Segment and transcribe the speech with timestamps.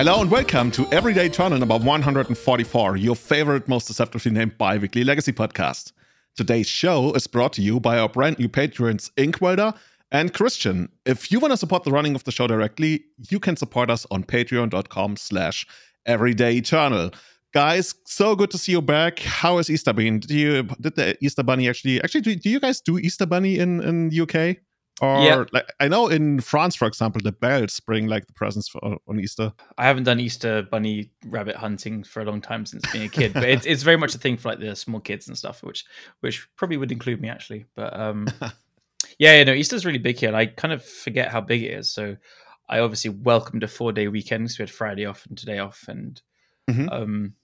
[0.00, 5.30] Hello and welcome to Everyday Eternal number 144, your favorite, most deceptively named bi-weekly legacy
[5.30, 5.92] podcast.
[6.34, 9.76] Today's show is brought to you by our brand new patrons Inkwelder
[10.10, 10.88] and Christian.
[11.04, 14.06] If you want to support the running of the show directly, you can support us
[14.10, 15.66] on patreon.com slash
[16.06, 17.10] everyday eternal.
[17.52, 19.18] Guys, so good to see you back.
[19.18, 20.20] How has Easter been?
[20.20, 23.58] Did you did the Easter Bunny actually actually do, do you guys do Easter Bunny
[23.58, 24.62] in in the UK?
[25.00, 28.80] Or like I know in France, for example, the bells bring like the presents for
[29.08, 29.52] on Easter.
[29.78, 33.32] I haven't done Easter bunny rabbit hunting for a long time since being a kid,
[33.32, 35.84] but it's, it's very much a thing for like the small kids and stuff, which
[36.20, 37.64] which probably would include me actually.
[37.74, 38.26] But um,
[39.18, 41.72] yeah, you know, Easter's really big here, and I kind of forget how big it
[41.72, 41.90] is.
[41.90, 42.16] So
[42.68, 45.84] I obviously welcomed a four day weekend because we had Friday off and today off,
[45.88, 46.20] and
[46.68, 46.92] Mhm.
[46.92, 47.34] um,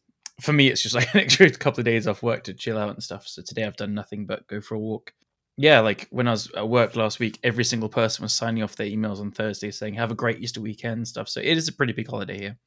[0.41, 2.91] for me, it's just like an extra couple of days off work to chill out
[2.91, 3.27] and stuff.
[3.27, 5.15] So today I've done nothing but go for a walk.
[5.59, 8.77] Yeah, like when I was at work last week, every single person was signing off
[8.77, 11.29] their emails on Thursday saying "Have a great Easter weekend" stuff.
[11.29, 12.59] So it is a pretty big holiday here.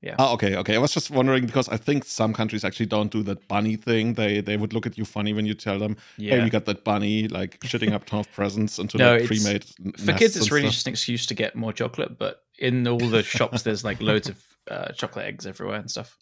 [0.00, 0.16] Yeah.
[0.18, 0.76] Oh, okay, okay.
[0.76, 4.14] I was just wondering because I think some countries actually don't do that bunny thing.
[4.14, 6.36] They they would look at you funny when you tell them, Yeah.
[6.36, 9.64] "Hey, we got that bunny like shitting up ton of presents into No, like pre-made."
[9.98, 10.72] for kids it's really stuff.
[10.74, 14.28] just an excuse to get more chocolate but in all the shops there's like loads
[14.28, 16.16] of uh, chocolate eggs everywhere and stuff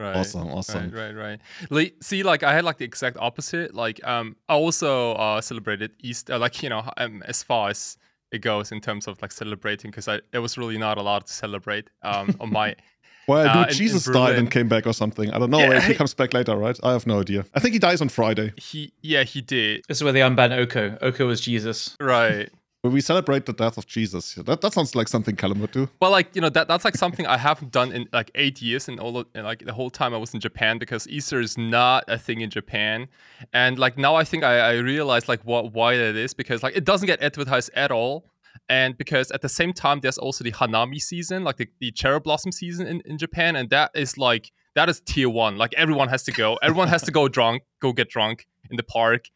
[0.00, 0.16] Right.
[0.16, 0.90] Awesome, awesome.
[0.90, 1.40] Right, right, right.
[1.70, 3.74] Like, see, like I had like the exact opposite.
[3.74, 7.96] Like, um, I also uh celebrated Easter, like you know, um, as far as
[8.32, 11.26] it goes in terms of like celebrating, because I there was really not a lot
[11.28, 11.90] to celebrate.
[12.02, 12.74] Um, on my
[13.28, 15.30] Well, uh, dude, in- in Jesus died and came back or something.
[15.30, 15.58] I don't know.
[15.60, 15.80] Yeah.
[15.80, 16.78] He comes back later, right?
[16.82, 17.46] I have no idea.
[17.54, 18.52] I think he dies on Friday.
[18.58, 19.82] he, yeah, he did.
[19.88, 22.50] this is where they unban oko oko was jesus Right.
[22.84, 24.34] We celebrate the death of Jesus.
[24.34, 25.88] That that sounds like something Callum would do.
[26.00, 28.88] Well, like you know that that's like something I haven't done in like eight years,
[28.88, 32.04] and all of, like the whole time I was in Japan because Easter is not
[32.08, 33.08] a thing in Japan,
[33.54, 36.76] and like now I think I, I realize like what why that is because like
[36.76, 38.26] it doesn't get advertised at all,
[38.68, 42.20] and because at the same time there's also the Hanami season, like the, the cherry
[42.20, 45.56] blossom season in, in Japan, and that is like that is tier one.
[45.56, 48.82] Like everyone has to go, everyone has to go drunk, go get drunk in the
[48.82, 49.30] park.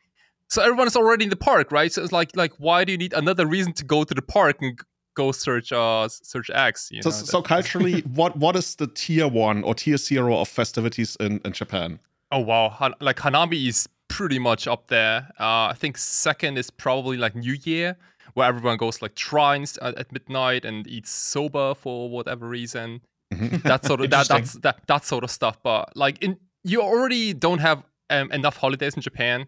[0.51, 1.93] So everyone is already in the park, right?
[1.93, 4.57] So it's like like why do you need another reason to go to the park
[4.61, 4.79] and
[5.15, 6.89] go search uh search X?
[6.91, 10.49] You So know, so culturally, what what is the tier one or tier zero of
[10.49, 12.01] festivities in in Japan?
[12.31, 15.29] oh wow, Han- like Hanami is pretty much up there.
[15.39, 17.97] Uh, I think second is probably like New Year,
[18.35, 23.01] where everyone goes like shrines at, at midnight and eats soba for whatever reason.
[23.35, 23.63] Mhm.
[23.65, 25.63] That sort of that that's that that sort of stuff.
[25.63, 29.47] But like in you already don't have um, enough holidays in Japan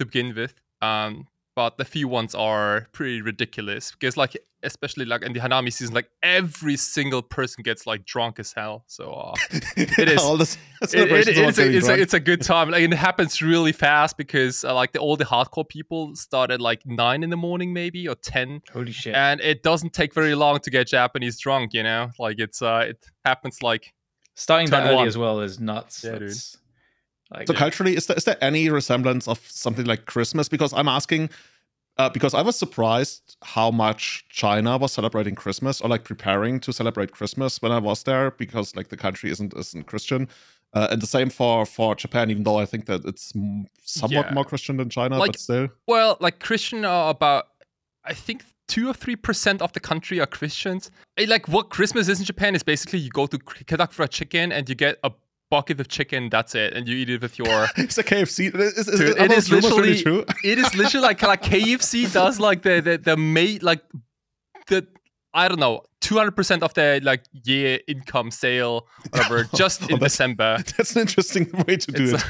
[0.00, 0.54] to begin with.
[0.82, 5.72] Um, but the few ones are pretty ridiculous because like especially like in the Hanami
[5.72, 8.84] season, like every single person gets like drunk as hell.
[8.86, 9.34] So uh,
[9.76, 12.42] it is- All this it, it, celebrations about it's, a, it's, a, it's a good
[12.42, 12.70] time.
[12.70, 16.50] Like, and it happens really fast because uh, like the, all the hardcore people start
[16.50, 20.14] at like nine in the morning, maybe or ten, holy shit and it doesn't take
[20.14, 21.74] very long to get Japanese drunk.
[21.74, 23.92] You know, like it's uh, it happens like
[24.34, 25.06] starting that early one.
[25.08, 26.36] as well is nuts Yeah, dude.
[27.32, 30.48] Like, So culturally, is there is there any resemblance of something like Christmas?
[30.48, 31.30] Because I'm asking,
[31.96, 36.72] uh, because I was surprised how much China was celebrating Christmas or like preparing to
[36.72, 40.28] celebrate Christmas when I was there, because like the country isn't isn't Christian.
[40.72, 43.32] Uh, and the same for for Japan, even though I think that it's
[43.84, 44.34] somewhat Yeah.
[44.34, 45.68] more Christian than China, Like- but still.
[45.86, 47.46] well, like Christian are about
[48.04, 50.90] I think two or three percent of the country are Christians.
[51.16, 54.08] Eh, Like what Christmas is in Japan is basically you go to Kadak for a
[54.08, 55.10] chicken and you get a
[55.50, 56.30] bucket of chicken.
[56.30, 58.54] That's it, and you eat it with your It's a KFC.
[58.54, 60.34] Is, is, Dude, are it those is rumors really literally- true?
[60.44, 63.82] it is literally like like KFC does like the the the mate like
[64.68, 64.86] the
[65.32, 69.86] I don't know two hundred percent of their like year income sale whatever just Oh,
[69.86, 70.56] in that's- December.
[70.76, 72.24] That's an interesting way to do It's-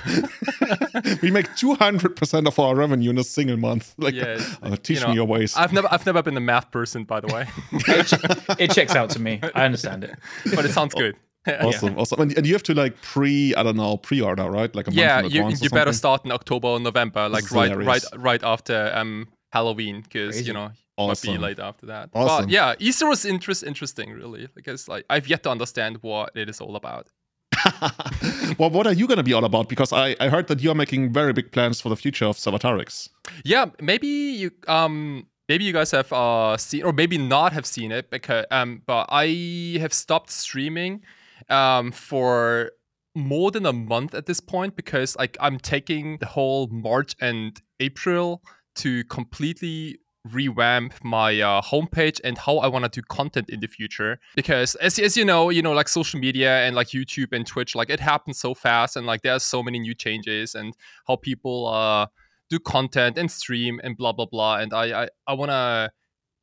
[1.03, 1.23] it.
[1.23, 3.95] we make 200% of our revenue in a single month.
[3.97, 5.57] Like, Yeah, uh, teach you know, me your ways.
[5.57, 8.95] I've never I've never been a math person by the way, it, che- it checks
[8.95, 10.13] out to me i understand it
[10.55, 11.17] but it sounds good.
[11.61, 12.21] Awesome, awesome.
[12.21, 14.75] And, and you have to like pre, I don't know, pre-order, right?
[14.75, 17.75] Like a yeah, month in you you better start in October or November, like right
[17.77, 21.31] right right after um Halloween, because you know Awesome.
[21.31, 22.11] might be late after that.
[22.13, 22.47] Awesome.
[22.47, 26.51] But yeah, Easter was interest interesting really because like I've yet to understand what it
[26.51, 27.09] is all about.
[28.59, 29.69] well, what are you going to be all about?
[29.69, 33.09] Because I, I heard that you're making very big plans for the future of Salvatarix.
[33.45, 37.93] Yeah, maybe you um maybe you guys have uh seen or maybe not have seen
[37.93, 41.03] it because um but I have stopped streaming
[41.51, 42.71] um for
[43.15, 47.61] more than a month at this point because like I'm taking the whole March and
[47.81, 48.43] April
[48.77, 49.99] to completely
[50.31, 54.21] revamp my uh, homepage and how I want to do content in the future.
[54.37, 57.75] Because as, as you know you know like social media and like YouTube and Twitch
[57.75, 60.75] like it happens so fast and like there's so many new changes and
[61.07, 62.07] how people uh
[62.49, 64.57] do content and stream and blah blah blah.
[64.59, 65.91] And I I, I want to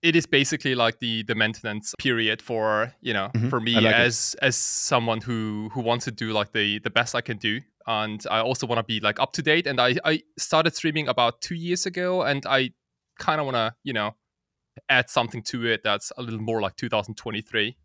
[0.07, 3.95] it is basically like the the maintenance period for you know Mhm, for me like
[3.95, 4.07] it.
[4.07, 7.61] as as someone who who wants to do like the the best I can do.
[7.89, 9.65] And I also want to be like up to date.
[9.69, 12.71] And I I started streaming about 2 years ago and I
[13.19, 14.15] kind of want to you know
[14.89, 17.75] add something to it that's a little more like 2023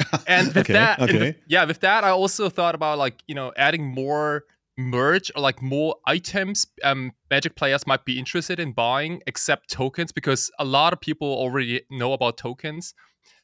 [0.26, 3.34] and with Okay, that and with- yeah with that I also thought about like you
[3.34, 4.44] know adding more
[4.76, 10.10] merge or like more items um magic players might be interested in buying except tokens
[10.12, 12.92] because a lot of people already know about tokens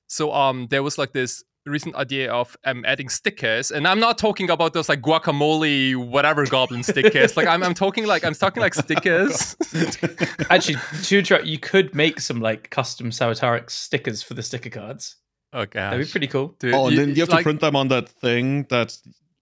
[0.09, 4.19] so um there was like this recent idea of um adding stickers and i'm not
[4.19, 8.61] talking about those like guacamole whatever goblin stickers like i'm, I'm talking like i'm talking
[8.61, 9.55] like stickers
[10.51, 15.17] Actually, to interrupt, you could make some like custom Sabotarix stickers for the sticker cards.
[15.55, 16.57] okay That'd be pretty cool.
[16.59, 18.97] Dude, Oh, and then you have to print them on that thing that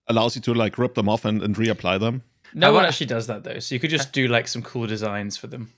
[0.08, 2.22] allows you to like rip them off and, and reapply them.
[2.54, 5.36] No one actually does that though, so you could just do like some cool designs
[5.36, 5.70] for them.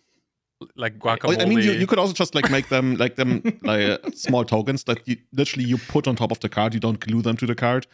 [0.76, 3.42] like Oh, guacamole I mean, you, you could also just like make them like them
[3.62, 6.74] like uh, small tokens that you literally you put on top of the card.
[6.74, 7.86] You don't glue them to the card.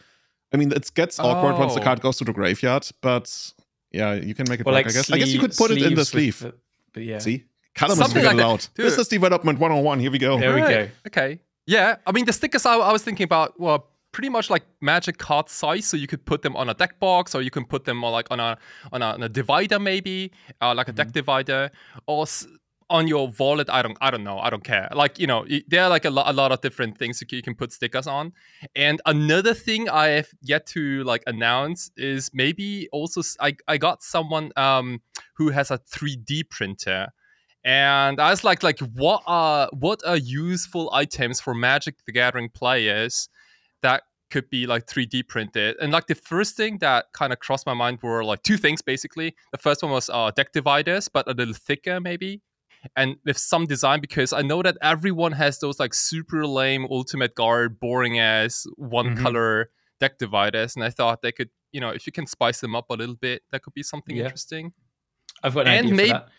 [0.53, 1.83] I mean, it gets awkward once the Oh.
[1.83, 3.53] card goes to the graveyard, but
[3.91, 4.85] yeah, you can make it Or work.
[4.85, 5.11] like I guess.
[5.11, 6.39] I guess you could put it in the sleeve.
[6.39, 6.53] the-
[6.93, 7.43] but yeah, See,
[7.73, 8.53] Callum is Something figured like it that.
[8.53, 8.69] out.
[8.75, 8.85] Dude.
[8.85, 9.99] Business development 101.
[9.99, 10.39] Here we go.
[10.39, 10.87] There we Right.
[10.87, 10.89] go.
[11.07, 11.39] Okay.
[11.67, 11.97] Yeah.
[12.07, 13.79] I mean, the stickers I, I was thinking about were
[14.11, 17.35] pretty much like magic card size, so you could put them on a deck box,
[17.35, 18.57] or you can put them on like on a
[18.91, 20.31] on a, on a divider maybe,
[20.61, 21.71] uh, like a deck divider,
[22.07, 22.47] or s-
[22.89, 23.69] on your wallet.
[23.69, 24.39] I don't I don't know.
[24.39, 24.87] I don't care.
[24.93, 27.35] Like you know, there are like a, lo- a lot of different things you can,
[27.37, 28.31] you can put stickers on.
[28.75, 33.77] And another thing I have yet to like announce is maybe also s- I I
[33.77, 35.01] got someone um
[35.35, 37.09] who has a 3D printer
[37.63, 42.49] and I was like, like, what are what are useful items for Magic the Gathering
[42.49, 43.27] players
[43.81, 45.75] that could be like 3D printed?
[45.81, 48.81] And like the first thing that kind of crossed my mind were like two things
[48.81, 49.35] basically.
[49.51, 52.41] The first one was uh, deck dividers, but a little thicker maybe,
[52.95, 57.35] and with some design because I know that everyone has those like super lame Ultimate
[57.35, 59.21] Guard, boring ass one Mhm.
[59.21, 59.69] color
[59.99, 62.85] deck dividers, and I thought they could, you know, if you can spice them up
[62.89, 64.23] a little bit, that could be something Yeah.
[64.25, 64.73] interesting.
[65.43, 66.29] I've got an And idea maybe- for that.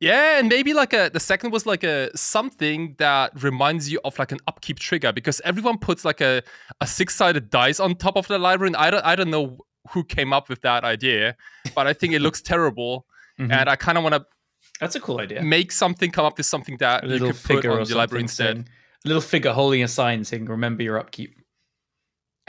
[0.00, 4.18] Yeah, and maybe like a the second was like a something that reminds you of
[4.18, 6.42] like an upkeep trigger because everyone puts like a,
[6.80, 9.58] a six sided dice on top of the library, and I don't I don't know
[9.90, 11.36] who came up with that idea,
[11.74, 13.06] but I think it looks terrible,
[13.38, 13.52] Mhm.
[13.52, 14.24] and I kind of want to
[14.80, 15.42] That's a cool idea.
[15.42, 18.54] make something come up with something that you could put figure on your library instead.
[18.56, 18.68] saying,
[19.04, 21.34] a little figure holding a sign saying "Remember your upkeep."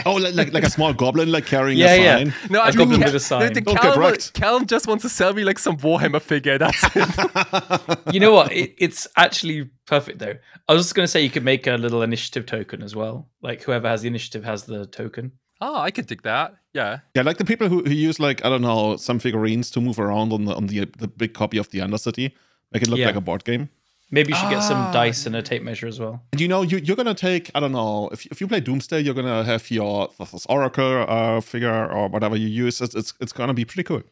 [0.06, 2.18] Oh, like, like like a small goblin like carrying Yeah, a yeah.
[2.18, 2.34] sign.
[2.50, 3.54] No, A I mean, goblin Cal- with a sign.
[3.54, 4.34] the Don't get Callum, wrecked.
[4.34, 6.58] Callum just wants to sell me like some Warhammer figure.
[6.58, 8.00] That's it.
[8.14, 8.52] You know what?
[8.52, 10.36] It, it's actually perfect though.
[10.68, 13.30] I was just going to say you could make a little initiative token as well.
[13.42, 15.32] Like whoever has the initiative has the token.
[15.62, 16.56] oh, I could dig that.
[16.74, 17.00] Yeah.
[17.16, 20.00] Yeah, like the people who, who use like I don't know some figurines to move
[20.00, 22.32] around on the on the the big copy of the Undercity,
[22.72, 23.08] make it look Yeah.
[23.08, 23.70] like a board game.
[24.14, 24.92] Maybe you should get some Ah.
[24.92, 26.22] dice and a tape measure as well.
[26.34, 29.00] And you know, you, you're gonna take I don't know if, if you play Doomsday,
[29.00, 32.82] you're gonna have your Thassa's Oracle uh, figure or whatever you use.
[32.82, 34.04] It's, it's it's gonna be pretty cool.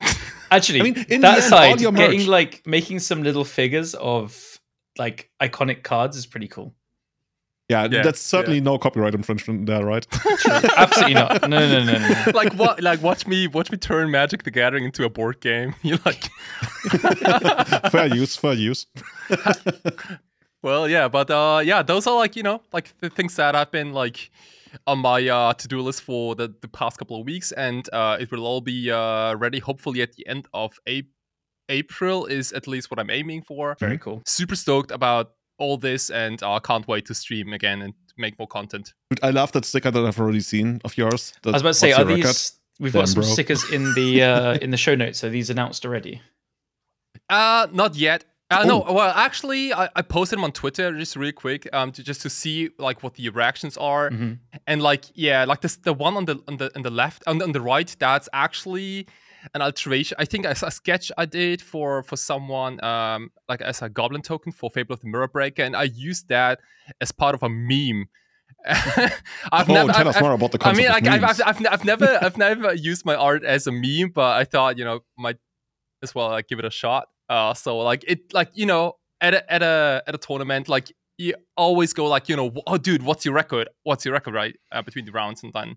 [0.50, 4.58] Actually, I mean, in that end, your getting merch- like making some little figures of
[4.98, 6.74] like iconic cards is pretty cool.
[7.70, 10.04] Yeah, Yeah, that's certainly no copyright infringement there, right?
[10.76, 11.48] Absolutely not.
[11.48, 11.98] No, no, no, no.
[11.98, 12.32] no.
[12.34, 12.82] like what?
[12.82, 15.74] Like watch me, watch me turn Magic the Gathering into a board game.
[15.82, 16.28] You like?
[17.90, 18.86] fair use, fair use.
[20.62, 23.70] Well, yeah, but uh, yeah, those are like you know like the things that I've
[23.70, 24.30] been like
[24.86, 28.30] on my uh, to-do list for the, the past couple of weeks, and uh, it
[28.30, 31.08] will all be uh, ready hopefully at the end of a-
[31.68, 33.76] April is at least what I'm aiming for.
[33.78, 34.22] Very cool.
[34.26, 38.48] Super stoked about all this, and uh, can't wait to stream again and make more
[38.48, 38.94] content.
[39.10, 41.32] Dude, I love that sticker that I've already seen of yours.
[41.46, 42.26] I was about to say, What's are your record?
[42.26, 42.52] these?
[42.80, 43.30] We've got some bro.
[43.30, 45.22] stickers in the uh, in the show notes.
[45.22, 46.20] Are these announced already?
[47.28, 48.24] Uh, not yet.
[48.50, 48.94] Uh, no, Oh.
[48.94, 52.30] well, actually, I, I posted them on Twitter just really quick, um, to just to
[52.30, 54.38] see like what the reactions are, Mhm.
[54.66, 57.38] and like yeah, like this the one on the on the on the left on
[57.38, 59.06] the, on the right that's actually
[59.54, 60.16] an alteration.
[60.20, 64.22] I think as a sketch I did for for someone um like as a goblin
[64.22, 66.60] token for Fable of the Mirror Breaker, and I used that
[67.00, 68.08] as part of a meme.
[68.66, 71.24] I've oh, never, tell I've- us I've- more about the I mean, like, I've.
[71.24, 74.76] I've, I've, I've never, I've never used my art as a meme, but I thought,
[74.76, 75.38] you know, might
[76.02, 77.08] as well like give it a shot.
[77.28, 80.92] Uh, so like it, like you know, at a at a at a tournament, like
[81.20, 83.68] you always go like, you know, oh, dude, what's your record?
[83.82, 84.56] What's your record, right?
[84.72, 85.76] Uh, between the rounds, and then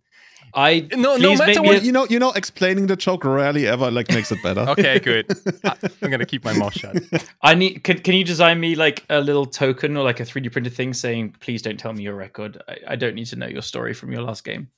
[0.54, 3.92] I No, no matter what a- you know, you know, explaining the joke rarely ever
[3.92, 4.62] like makes it better.
[4.70, 5.26] okay, good.
[5.66, 6.96] I, I'm gonna keep my mouth shut.
[7.42, 7.84] I need.
[7.84, 10.94] Can, can you design me like a little token or like a 3D printed thing
[10.94, 12.62] saying, "Please don't tell me your record.
[12.70, 14.70] I, I don't need to know your story from your last game."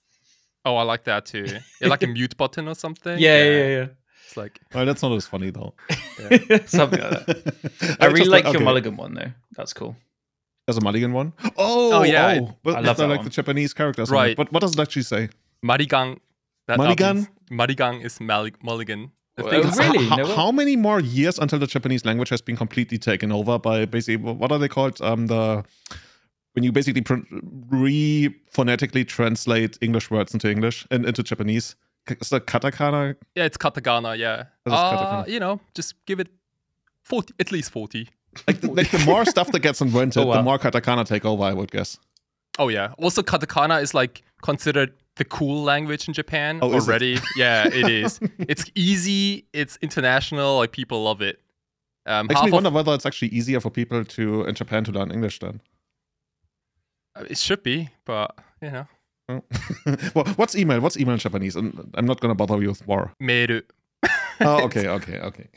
[0.65, 1.45] Oh, I like that too.
[1.79, 3.19] Yeah, like a mute button or something.
[3.19, 3.67] Yeah, yeah, yeah.
[3.67, 3.87] yeah.
[4.25, 5.75] It's like Well, that's not as funny though.
[6.65, 7.97] Something like that.
[7.99, 9.31] I I really just like like- your mulligan one though.
[9.55, 9.95] That's cool.
[10.65, 11.33] There's a mulligan one.
[11.57, 13.25] Oh, Oh, yeah, Oh, but I love not that like one.
[13.25, 14.09] the Japanese characters.
[14.09, 14.35] Right.
[14.35, 15.29] But what does it actually say?
[15.63, 16.19] Marigang.
[16.67, 17.15] Mulligan?
[17.17, 19.11] means- Mulligan is Mal- mulligan.
[19.37, 20.07] I Well, Oh, really?
[20.07, 23.59] How, No how many more years until the Japanese language has been completely taken over
[23.59, 24.99] by basically what are they called?
[25.01, 25.63] Um, the
[26.53, 27.19] when you basically pr-
[27.69, 31.75] re phonetically translate English words into English and into Japanese.
[32.07, 33.15] K- Is that katakana?
[33.35, 34.17] Yeah, it's katakana.
[34.17, 34.45] Yeah.
[34.63, 35.27] That is Uh, katakana.
[35.27, 36.29] You know, just give it
[37.03, 38.07] forty, at least forty.
[38.47, 40.35] Like, the, like the more stuff that gets invented, Oh, wow.
[40.37, 41.43] the more katakana take over.
[41.43, 41.97] I would guess.
[42.59, 42.93] Oh yeah.
[42.97, 46.89] Also, katakana is like considered the cool language in Japan Oh, is it?
[46.89, 47.17] already.
[47.37, 48.19] Yeah, it is.
[48.39, 49.45] it's easy.
[49.53, 50.57] It's international.
[50.57, 51.39] Like people love it.
[52.05, 55.11] Um, Makes me wonder whether it's actually easier for people to in Japan to learn
[55.11, 55.59] English then.
[57.29, 58.87] it should be, but you know,
[60.13, 60.79] well, what's email?
[60.81, 61.55] What's email in Japanese?
[61.55, 63.11] And I'm not gonna bother you with war.
[63.19, 63.61] meru.
[64.41, 65.47] Oh, okay, okay, okay.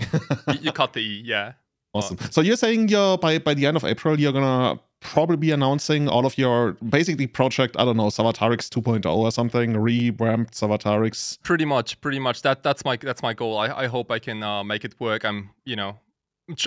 [0.52, 1.22] you, you cut the e.
[1.24, 1.52] Yeah.
[1.98, 2.18] Awesome.
[2.30, 6.08] So you're saying you're by by the end of April you're gonna probably be announcing
[6.08, 7.76] all of your basically project.
[7.78, 11.40] I don't know, Savatarix 2.0 or something, revamped Savatarix.
[11.42, 14.42] pretty much pretty much that that's my that's my goal i, I hope i can
[14.42, 15.98] uh, make it work i'm you know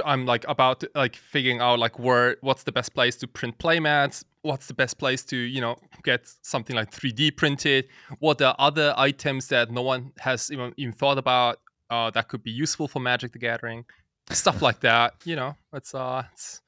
[0.05, 3.57] i'm like about to, like figuring out like where what's the best place to print
[3.57, 7.87] playmats what's the best place to you know get something like 3d printed
[8.19, 11.59] what are other items that no one has even, even thought about
[11.89, 13.85] uh, that could be useful for magic the gathering
[14.29, 16.61] stuff like that you know it's uh it's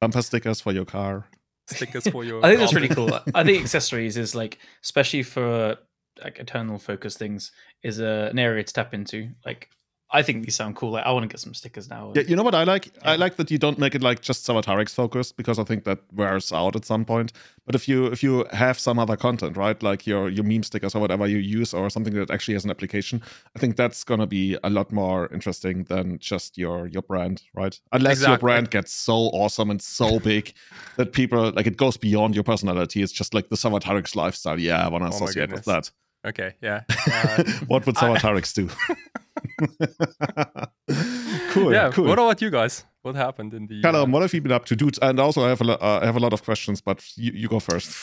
[0.00, 1.26] Bumper stickers for your car.
[1.66, 2.82] stickers for your I think that's golf.
[2.82, 3.20] really cool.
[3.34, 5.76] I think accessories is like, especially for
[6.22, 7.50] like eternal focus things,
[7.82, 9.28] is a, an area to tap into.
[9.44, 9.70] Like,
[10.10, 10.92] I think these sound cool.
[10.92, 12.12] Like, I want to get some stickers now.
[12.16, 12.88] Yeah, you know what I like?
[13.04, 15.98] I like that you don't make it like just Savatarix focused because I think that
[16.14, 17.32] wears out at some point.
[17.66, 20.94] But if you if you have some other content, right, like your your meme stickers
[20.94, 23.20] or whatever you use, or something that actually has an application,
[23.54, 27.78] I think that's gonna be a lot more interesting than just your your brand, right?
[27.92, 30.54] Unless your brand gets so awesome and so big
[30.96, 33.02] that people like it goes beyond your personality.
[33.02, 34.58] It's just like the Savatarix lifestyle.
[34.58, 35.90] Yeah, I want to Oh associate with that.
[36.26, 38.68] okay yeah uh, what would I- Savatarix do?
[41.50, 41.72] cool.
[41.72, 42.06] yeah cool.
[42.06, 44.64] what about you guys what happened in the Callum, uh, what have you been up
[44.66, 44.98] to, dude?
[45.00, 47.32] And also, I have a, lo- uh, I have a lot of questions, but you,
[47.32, 47.96] you go first.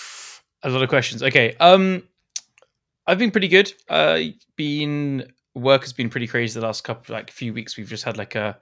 [0.63, 1.21] a lot of questions.
[1.21, 1.55] Okay.
[1.59, 2.03] Um,
[3.07, 3.71] I've been pretty good.
[3.87, 4.19] Uh,
[4.55, 7.77] been work has been pretty crazy the last couple like few weeks.
[7.77, 8.57] We've just had like a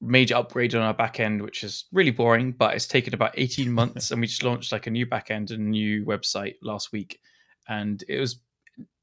[0.00, 3.70] major upgrade on our back end, which is really boring, but it's taken about 18
[3.70, 6.92] months and we just launched like a new back end and a new website last
[6.92, 7.20] week.
[7.68, 8.40] And it was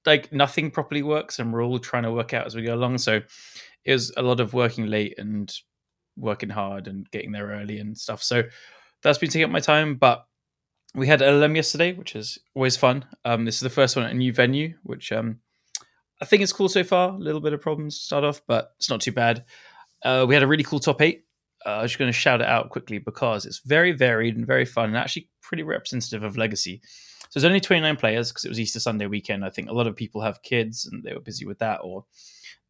[0.05, 2.97] like nothing properly works and we're all trying to work out as we go along.
[3.00, 3.21] So
[3.83, 5.53] it was a lot of working late and
[6.17, 8.24] working hard and getting there early and stuff.
[8.24, 8.43] So
[9.03, 10.25] that's been taking up my time, but
[10.95, 13.05] we had LLM yesterday, which is always fun.
[13.25, 15.39] Um, this is the first one at a new venue, which um,
[16.21, 17.09] I think is cool so far.
[17.09, 19.45] A little bit of problems to start off, but it's not too bad.
[20.03, 21.25] Uh, we had a really cool top eight.
[21.65, 24.45] Uh, I was just going to shout it out quickly because it's very varied and
[24.45, 26.81] very fun and actually pretty representative of Legacy.
[27.29, 29.44] So there's only 29 players because it was Easter Sunday weekend.
[29.44, 32.05] I think a lot of people have kids and they were busy with that, or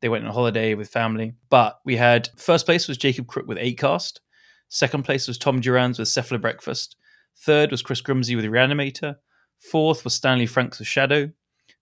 [0.02, 1.34] they went on holiday with family.
[1.50, 4.22] But we had first place was Jacob Crook with eight cast.
[4.70, 6.96] Second place was Tom Durans with Cephalid Breakfast.
[7.38, 9.18] Third was Chris Grimsey with Reanimator.
[9.60, 11.32] Fourth was Stanley Franks with Shadow.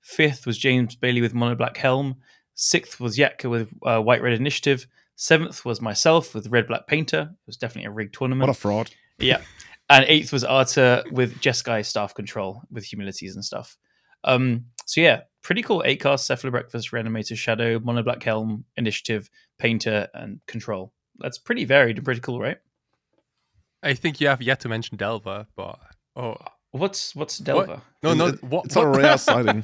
[0.01, 2.15] Fifth was James Bailey with Mono Black Helm.
[2.55, 4.85] Sixth was Yatka with uh, White Red Initiative.
[5.15, 7.29] Seventh was myself with Red Black Painter.
[7.31, 8.47] It was definitely a rigged tournament.
[8.47, 8.91] What a fraud.
[9.19, 9.41] Yeah.
[9.93, 13.77] And eighth was Arta with Jeskai staff control with humilities and stuff.
[14.23, 15.83] Um, so yeah, pretty cool.
[15.85, 20.91] Eight cast, Cephalid Breakfast, Reanimator, Shadow, Mono Black Helm, Initiative, Painter, and Control.
[21.19, 22.57] That's pretty varied and pretty cool, right?
[23.83, 25.79] I think you have yet to mention Delver, but
[26.15, 26.37] oh
[26.71, 27.81] What's what's Delver?
[28.01, 29.63] no, no, It- what, it's a what- rare sighting.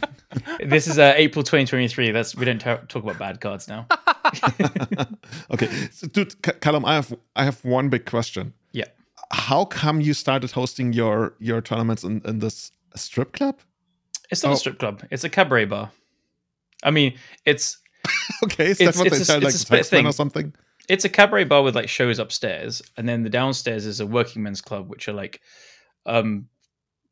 [0.64, 2.12] this is uh, April 2023.
[2.12, 3.88] That's we don't ta- talk about bad cards now.
[5.52, 8.54] okay, so, dude, C- Callum, I have I have one big question.
[9.32, 13.60] How come you started hosting your your tournaments in, in this strip club?
[14.32, 14.54] It's not Oh.
[14.54, 15.04] a strip club.
[15.12, 15.92] It's a cabaret bar.
[16.84, 17.78] I mean, it's
[18.44, 20.54] Okay, is It's- that what it's they a- it's like a taxman or something?
[20.88, 24.42] it's a cabaret bar with like shows upstairs, and then the downstairs is a working
[24.44, 25.42] men's club, which are like
[26.06, 26.48] um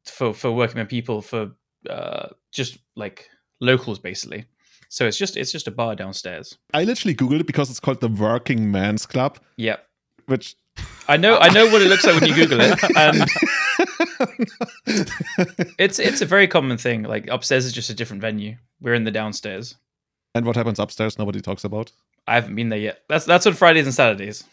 [0.06, 1.52] for for working men people for
[1.90, 4.46] uh just like locals basically.
[4.90, 6.58] So it's just it's just a bar downstairs.
[6.74, 9.78] I literally googled it because it's called the Working Men's Club, Yeah.
[10.28, 10.56] which
[11.08, 13.26] I know I know what it looks like when you Google it, and
[15.80, 17.04] it's it's a very common thing.
[17.04, 18.56] Like upstairs is just a different venue.
[18.82, 19.76] We're in the downstairs.
[20.36, 21.92] and what happens upstairs nobody talks about.
[22.28, 23.04] I haven't been there yet.
[23.10, 24.44] That's that's on Fridays and Saturdays.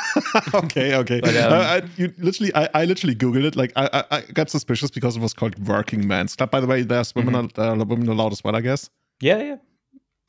[0.54, 1.20] okay, okay.
[1.20, 3.54] But, um, Uh, I, you literally, I, I literally googled it.
[3.54, 6.50] Like, I, I, I got suspicious because it was called Working Man's Club.
[6.50, 7.60] By the way, there's women, Mm-hmm.
[7.82, 8.90] uh, women allowed as well, I guess.
[9.20, 9.56] Yeah, yeah.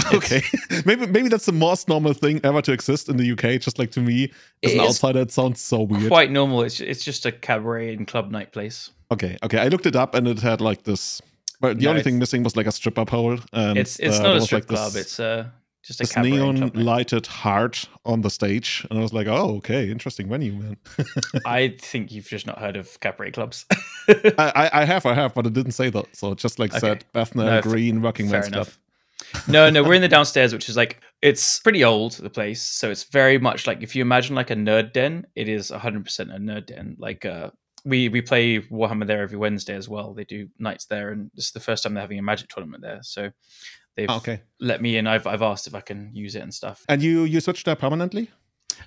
[0.13, 0.41] Okay,
[0.85, 3.59] maybe maybe that's the most normal thing ever to exist in the UK.
[3.61, 4.31] Just like to me,
[4.63, 6.07] as It an outsider, it sounds so weird.
[6.07, 6.63] quite normal.
[6.63, 8.91] It's it's just a cabaret and club night place.
[9.11, 9.59] Okay, okay.
[9.59, 11.21] I looked it up and it had like this.
[11.61, 13.37] But the No, only thing missing was like a stripper pole.
[13.53, 14.95] And, It's it's uh, not a strip like, this- club.
[14.95, 15.45] It's uh
[15.83, 19.89] just a this neon lighted heart on the stage, and I was like, "Oh, okay,
[19.89, 20.77] interesting venue, man."
[21.45, 23.65] I think you've just not heard of cabaret clubs.
[24.07, 26.05] I, I, I have, I have, but it didn't say that.
[26.15, 26.79] So it just like Okay.
[26.79, 28.67] said Bethnal No, Green Working Men's Club.
[29.47, 32.13] No, no, we're in the downstairs, which is like it's pretty old.
[32.13, 35.49] The place, so it's very much like if you imagine like a nerd den, it
[35.49, 36.95] is hundred percent a nerd den.
[36.99, 37.51] Like uh,
[37.85, 40.13] we we play Warhammer there every Wednesday as well.
[40.13, 42.81] They do nights there, and this is the first time they're having a Magic tournament
[42.83, 42.99] there.
[43.01, 43.29] So
[43.95, 45.07] they've Ah, okay, let me in.
[45.07, 46.83] I've I've asked if I can use it and stuff.
[46.87, 48.29] and you you switched there permanently?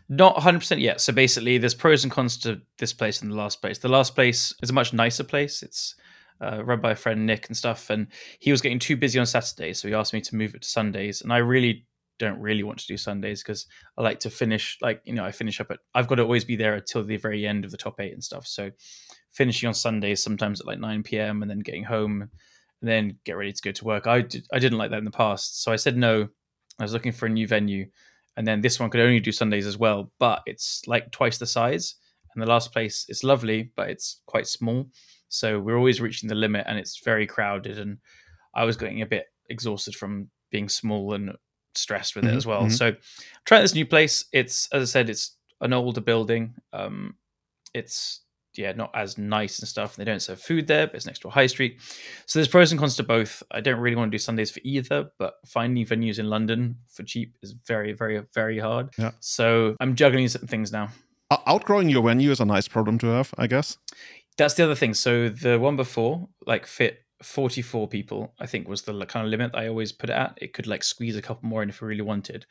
[0.09, 1.03] Not 100% yet.
[1.03, 3.79] So basically, there's pros and cons to this place and the last place.
[3.79, 5.63] The last place is a much nicer place.
[5.63, 5.95] It's
[6.43, 8.09] uh, run by a friend Nick and stuff, and
[8.39, 10.69] he was getting too busy on Saturdays, so he asked me to move it to
[10.69, 11.23] Sundays.
[11.23, 11.87] And I really
[12.19, 15.33] don't really want to do Sundays because I like to finish, like you know, I
[15.33, 15.79] finish up at.
[15.95, 18.23] I've got to always be there until the very end of the top eight and
[18.23, 18.47] stuff.
[18.47, 18.71] So
[19.33, 21.43] finishing on Sundays sometimes at like 9 p.m.
[21.43, 22.31] and then getting home and
[22.91, 24.07] then get ready to go to work.
[24.07, 26.29] I did, I didn't like that in the past, so I said no.
[26.79, 27.87] I was looking for a new venue
[28.37, 31.47] and then this one could only do Sundays as well, but it's like twice the
[31.47, 31.97] size.
[32.35, 34.87] And the last place is lovely, but it's quite small,
[35.33, 37.79] so we're always reaching the limit, and it's very crowded.
[37.79, 37.99] And
[38.55, 41.33] I was getting a bit exhausted from being small and
[41.75, 42.65] stressed with it Mhm, as well.
[42.65, 42.73] mhm.
[42.73, 42.95] So
[43.47, 44.25] trying this new place.
[44.33, 46.55] It's as I said, it's an older building.
[46.73, 47.17] Um,
[47.75, 48.21] it's
[48.55, 49.97] yeah, not as nice and stuff.
[49.97, 51.81] They don't serve food there, but it's next to a high street.
[52.27, 53.43] So there's pros and cons to both.
[53.51, 57.03] I don't really want to do Sundays for either, but finding venues in London for
[57.03, 58.91] cheap is very, very, very hard.
[58.99, 59.13] Yeah.
[59.21, 60.91] So I'm juggling some things now.
[61.47, 63.79] Outgrowing your venue is a nice problem to have, I guess.
[64.39, 64.95] That's the other thing.
[64.95, 69.53] So the one before, like, fit 44 people, I think was the kind of limit
[69.55, 70.37] I always put it at.
[70.41, 72.47] It could like squeeze a couple more in if we really wanted.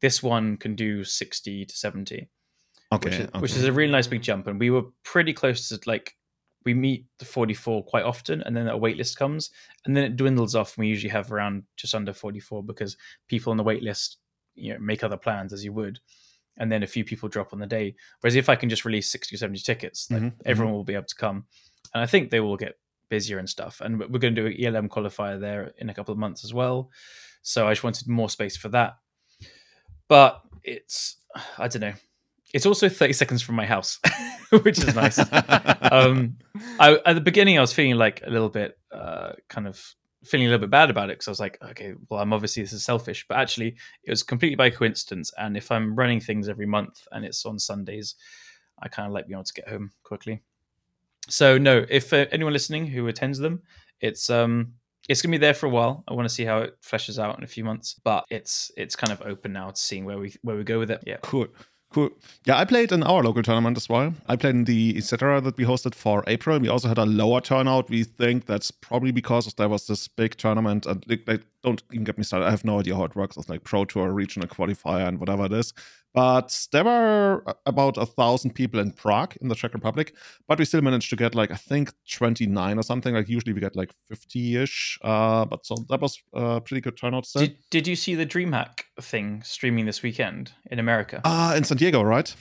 [0.00, 2.28] This one can do 60 to 70.
[2.92, 3.38] Okay, which is, okay.
[3.40, 4.46] which is a really nice big jump.
[4.46, 6.14] And we were pretty close to like
[6.64, 9.50] we meet the 44 quite often, and then a wait list comes,
[9.84, 10.76] and then it dwindles off.
[10.76, 12.96] And we usually have around just under 44 because
[13.28, 14.18] people on the wait list,
[14.56, 16.00] you know, make other plans as you would,
[16.58, 17.94] and then a few people drop on the day.
[18.20, 20.94] Whereas if I can just release 60 or 70 tickets, like Mhm, everyone will be
[20.94, 21.44] able to come,
[21.94, 23.80] and I think they will get busier and stuff.
[23.80, 26.52] And we're going to do an ELM qualifier there in a couple of months as
[26.52, 26.90] well.
[27.42, 28.96] So I just wanted more space for that.
[30.08, 31.16] But it's
[31.58, 31.94] I don't know.
[32.54, 34.00] It's also 30 seconds from my house,
[34.62, 35.18] which is nice.
[35.92, 36.36] um,
[36.78, 39.84] I, at the beginning, I was feeling like a little bit, uh, kind of
[40.24, 42.62] feeling a little bit bad about it because I was like, okay, well, I'm obviously
[42.62, 45.32] this is selfish, but actually, it was completely by coincidence.
[45.38, 48.16] And if I'm running things every month and it's on Sundays,
[48.80, 50.42] I kind of like being able to get home quickly.
[51.28, 53.62] So no, if uh, anyone listening who attends them,
[54.00, 54.74] it's um
[55.08, 56.04] it's gonna be there for a while.
[56.08, 58.96] I want to see how it fleshes out in a few months, but it's it's
[58.96, 61.02] kind of open now to seeing where we where we go with it.
[61.06, 61.18] Yeah.
[61.22, 61.48] Cool.
[61.92, 62.10] Cool.
[62.44, 64.12] Yeah, I played in our local tournament as well.
[64.26, 65.40] I played in the etc.
[65.40, 66.58] that we hosted for April.
[66.58, 67.88] We also had a lower turnout.
[67.88, 70.84] We think that's probably because there was this big tournament.
[70.84, 72.46] And like, like, don't even get me started.
[72.46, 73.36] I have no idea how it works.
[73.36, 75.72] It's like Pro Tour, regional qualifier, and whatever it is.
[76.14, 80.14] But there were about a thousand people in Prague, in the Czech Republic.
[80.48, 83.14] But we still managed to get like I think 29 or something.
[83.14, 84.98] Like usually we get like 50-ish.
[85.02, 87.42] Uh, but so that was a pretty good turnout still.
[87.42, 91.20] Did Did you see the DreamHack thing streaming this weekend in America?
[91.24, 92.34] Ah, in San Diego, right?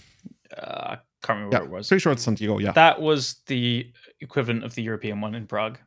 [0.58, 0.62] Uh,
[0.96, 1.88] I can't remember Yeah, where it was.
[1.90, 2.60] pretty sure it's San Diego.
[2.60, 2.72] Yeah.
[2.72, 5.80] That was the equivalent of the European one in Prague,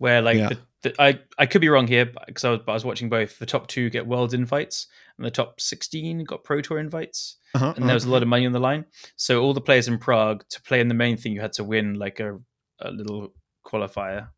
[0.00, 0.48] where like Yeah.
[0.48, 3.08] the, the, I I could be wrong here because I was, but I was watching
[3.10, 3.38] both.
[3.38, 4.86] The top two get world invites,
[5.16, 8.28] and the top sixteen got pro tour invites, Uh-huh, and there was a lot of
[8.28, 8.86] money on the line.
[9.16, 11.64] So all the players in Prague to play in the main thing, you had to
[11.64, 12.38] win like a,
[12.80, 13.34] a little
[13.64, 14.28] qualifier,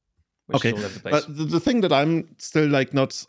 [0.47, 1.25] which Okay, is all over the place.
[1.25, 3.25] But the, the thing that I'm still like not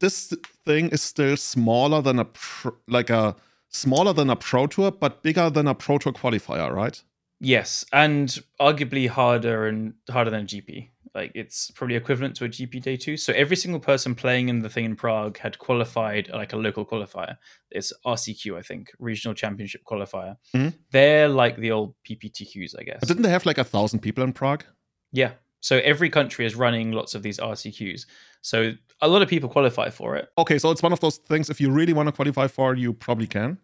[0.00, 0.32] this
[0.64, 3.36] thing is still smaller than a pro, like a
[3.68, 7.02] smaller than a pro tour, but bigger than a pro tour qualifier, right?
[7.40, 10.88] Yes, and arguably harder and harder than GP.
[11.14, 13.16] Like it's probably equivalent to a GP day two.
[13.16, 16.84] So every single person playing in the thing in Prague had qualified like a local
[16.84, 17.36] qualifier.
[17.70, 20.36] It's RCQ, I think, regional championship qualifier.
[20.54, 20.74] Mhm.
[20.90, 22.98] They're like the old PPTQs, I guess.
[23.00, 24.64] But didn't they have like a thousand people in Prague?
[25.12, 25.32] yeah.
[25.60, 28.06] So every country is running lots of these RCQs.
[28.42, 30.28] So a lot of people qualify for it.
[30.38, 31.50] Okay, so it's one of those things.
[31.50, 33.58] If you really want to qualify for, you probably can.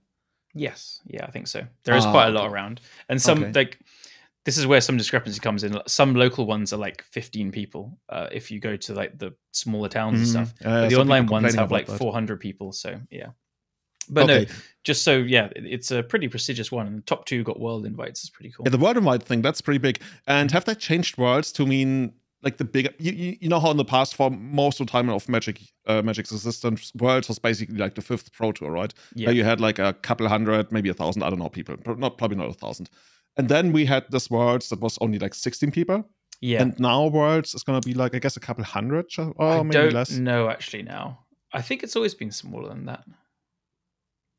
[0.54, 1.64] Yes, yeah, I think so.
[1.85, 3.52] There is Ah, quite a lot around, and some Okay.
[3.52, 3.78] like
[4.44, 5.78] this is where some discrepancy comes in.
[5.87, 7.98] Some local ones are like 15 people.
[8.09, 10.48] Uh, if you go to like the smaller towns and Mhm.
[10.48, 11.98] stuff, Uh, But the online ones have like that.
[11.98, 12.72] 400 people.
[12.72, 13.28] So yeah,
[14.09, 14.44] but okay.
[14.44, 14.54] no,
[14.85, 16.87] just so yeah, it's a pretty prestigious one.
[16.87, 18.20] And the top two got world invites.
[18.20, 18.64] It's pretty cool.
[18.66, 20.00] Yeah, the world invite thing that's pretty big.
[20.26, 22.90] And have they changed worlds to mean like the bigger.
[22.98, 25.62] You, you, you know how in the past, for most of the time of Magic,
[25.87, 28.92] uh, Magic's existence, Worlds was basically like the fifth Pro Tour, right?
[29.14, 29.28] Yeah.
[29.28, 32.18] Where you had like a couple hundred, maybe a thousand, I don't know, people, not
[32.18, 32.90] probably not a thousand.
[33.36, 36.04] And then we had this Worlds that was only like 16 people.
[36.40, 36.62] Yeah.
[36.62, 39.62] And now Worlds is going to be like, I guess, a couple hundred or I
[39.62, 40.10] maybe don't less.
[40.12, 41.20] know actually now.
[41.52, 43.04] I think it's always been smaller than that.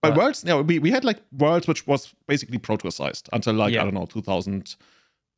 [0.02, 3.30] But But- Worlds, yeah, we, we had like Worlds, which was basically Pro Tour sized
[3.34, 3.82] until like, Yeah.
[3.82, 4.76] I don't know, 2000,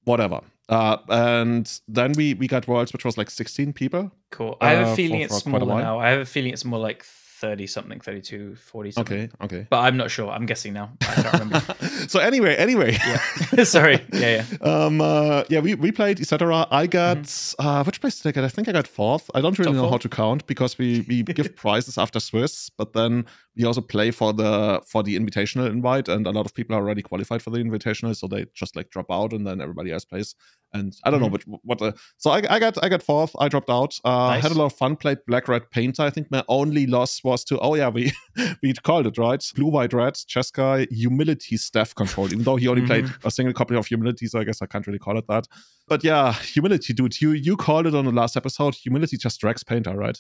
[0.03, 0.41] whatever.
[0.69, 4.11] Uh, and then we, we got Worlds, which was like 16 people.
[4.31, 4.57] Cool.
[4.59, 5.99] I have Uh, a feeling for- it's for smaller now.
[5.99, 7.05] I have a feeling it's more like
[7.39, 9.17] 30 something, 32, 40 something.
[9.17, 9.67] Okay, okay.
[9.69, 10.31] But I'm not sure.
[10.31, 10.91] I'm guessing now.
[11.01, 11.61] I can't remember.
[12.07, 12.97] so anyway, anyway.
[13.53, 13.63] yeah.
[13.63, 14.03] Sorry.
[14.11, 14.67] Yeah, yeah.
[14.67, 15.01] Um.
[15.01, 16.67] Uh, yeah, we, we played etc.
[16.71, 18.43] I got uh, which place did I get?
[18.43, 19.29] I think I got fourth.
[19.35, 19.77] I don't really Mm-hmm.
[19.79, 23.25] Top know how to count because we we give prizes after Swiss, but then
[23.57, 26.79] we also play for the for the invitational invite, and a lot of people are
[26.79, 30.05] already qualified for the invitational, so they just like drop out, and then everybody else
[30.05, 30.35] plays.
[30.73, 33.33] And I don't know, but what the so I, I got I got fourth.
[33.39, 33.97] I dropped out.
[34.03, 34.43] Uh, Nice.
[34.43, 34.95] Had a lot of fun.
[34.97, 36.03] Played black red painter.
[36.03, 38.11] I think my only loss was to oh yeah we
[38.61, 39.43] we called it right.
[39.55, 42.27] Blue white red Jeskai humility staff control.
[42.27, 43.27] Even though he only played Mm-hmm.
[43.27, 45.47] a single copy of humility, so I guess I can't really call it that.
[45.87, 47.21] But yeah, humility, dude.
[47.21, 48.75] You you called it on the last episode.
[48.75, 50.19] Humility just drags painter, right?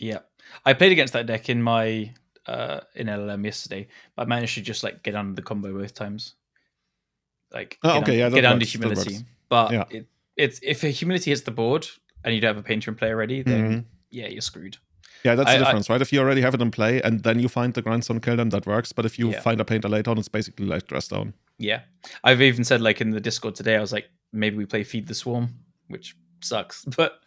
[0.00, 0.18] Yeah.
[0.66, 2.12] I played against that deck in my
[2.46, 5.94] uh in LLM yesterday, but I managed to just like get under the combo both
[5.94, 6.34] times.
[7.52, 9.16] Like Oh, get okay, un- yeah, get under works, humility.
[9.48, 9.84] But Yeah.
[9.90, 11.86] it, it's if a humility hits the board
[12.24, 13.84] and you don't have a painter in play already, then Mhm.
[14.10, 14.76] yeah, you're screwed.
[15.24, 16.02] Yeah, that's I- the I- difference, right?
[16.02, 18.50] If you already have it in play and then you find the Grindstone kill them,
[18.50, 18.92] that works.
[18.92, 19.40] But if you Yeah.
[19.40, 21.34] find a painter later on, it's basically like dress down.
[21.58, 21.82] Yeah.
[22.24, 25.06] I've even said like in the Discord today, I was like, maybe we play Feed
[25.06, 25.54] the Swarm,
[25.88, 26.84] which sucks.
[26.96, 27.20] But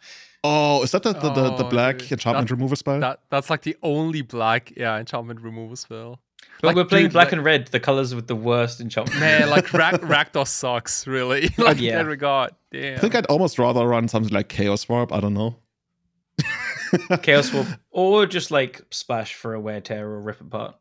[0.44, 2.12] Oh, is that the the, the, the Oh, black dude.
[2.12, 3.00] enchantment That- remover spell?
[3.00, 6.20] That that's like the only black yeah enchantment removal spell.
[6.60, 9.18] but Like, we're playing dude, black like- and red, the colors with the worst enchantment.
[9.20, 11.50] Man, like Rak- Rakdos sucks really.
[11.58, 11.92] like Yeah.
[11.92, 12.50] in that regard.
[12.72, 12.96] Damn.
[12.96, 15.12] I think I'd almost rather run something like Chaos Warp.
[15.12, 15.56] I don't know.
[17.22, 20.76] Chaos Warp, or just like splash for a wear tear or rip apart.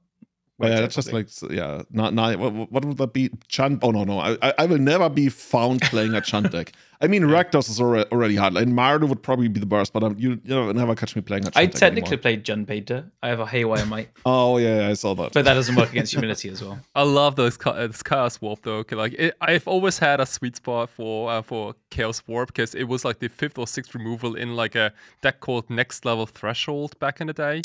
[0.60, 3.30] But yeah, tear, that's just like yeah, not not what, what would that be?
[3.48, 3.80] Chant?
[3.84, 6.72] Oh no, no, I I- I will never be found playing a chant deck.
[7.00, 8.56] I mean, Rakdos is already, already hard.
[8.56, 11.22] Like Mardu would probably be the worst, but um, you you know never catch me
[11.22, 12.22] playing a chant I deck technically anymore.
[12.24, 13.12] played Jund Painter.
[13.22, 15.34] I have a Haywire Mite, Oh yeah, yeah, I saw that.
[15.34, 16.80] but that doesn't work against humility as well.
[16.96, 18.84] I love those cha- uh, this chaos warp though.
[18.84, 22.74] 'cause, Like it, I've always had a sweet spot for uh, for chaos warp because
[22.74, 24.91] it was like the fifth or sixth removal in like a
[25.22, 27.62] deck called next level threshold back in the day.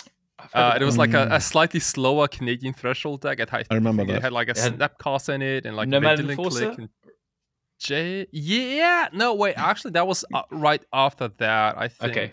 [0.54, 3.38] Uh, it was like a, a slightly slower Canadian threshold deck.
[3.38, 4.16] It had, I remember that.
[4.16, 6.66] It had like a It had- snapcast in it and like Nomad Vigilant Enforcer?
[6.66, 6.88] click and
[7.78, 8.26] J.
[8.32, 9.54] Yeah, no wait.
[9.56, 11.76] Actually, that was uh, right after that.
[11.78, 12.12] I think.
[12.12, 12.30] Okay.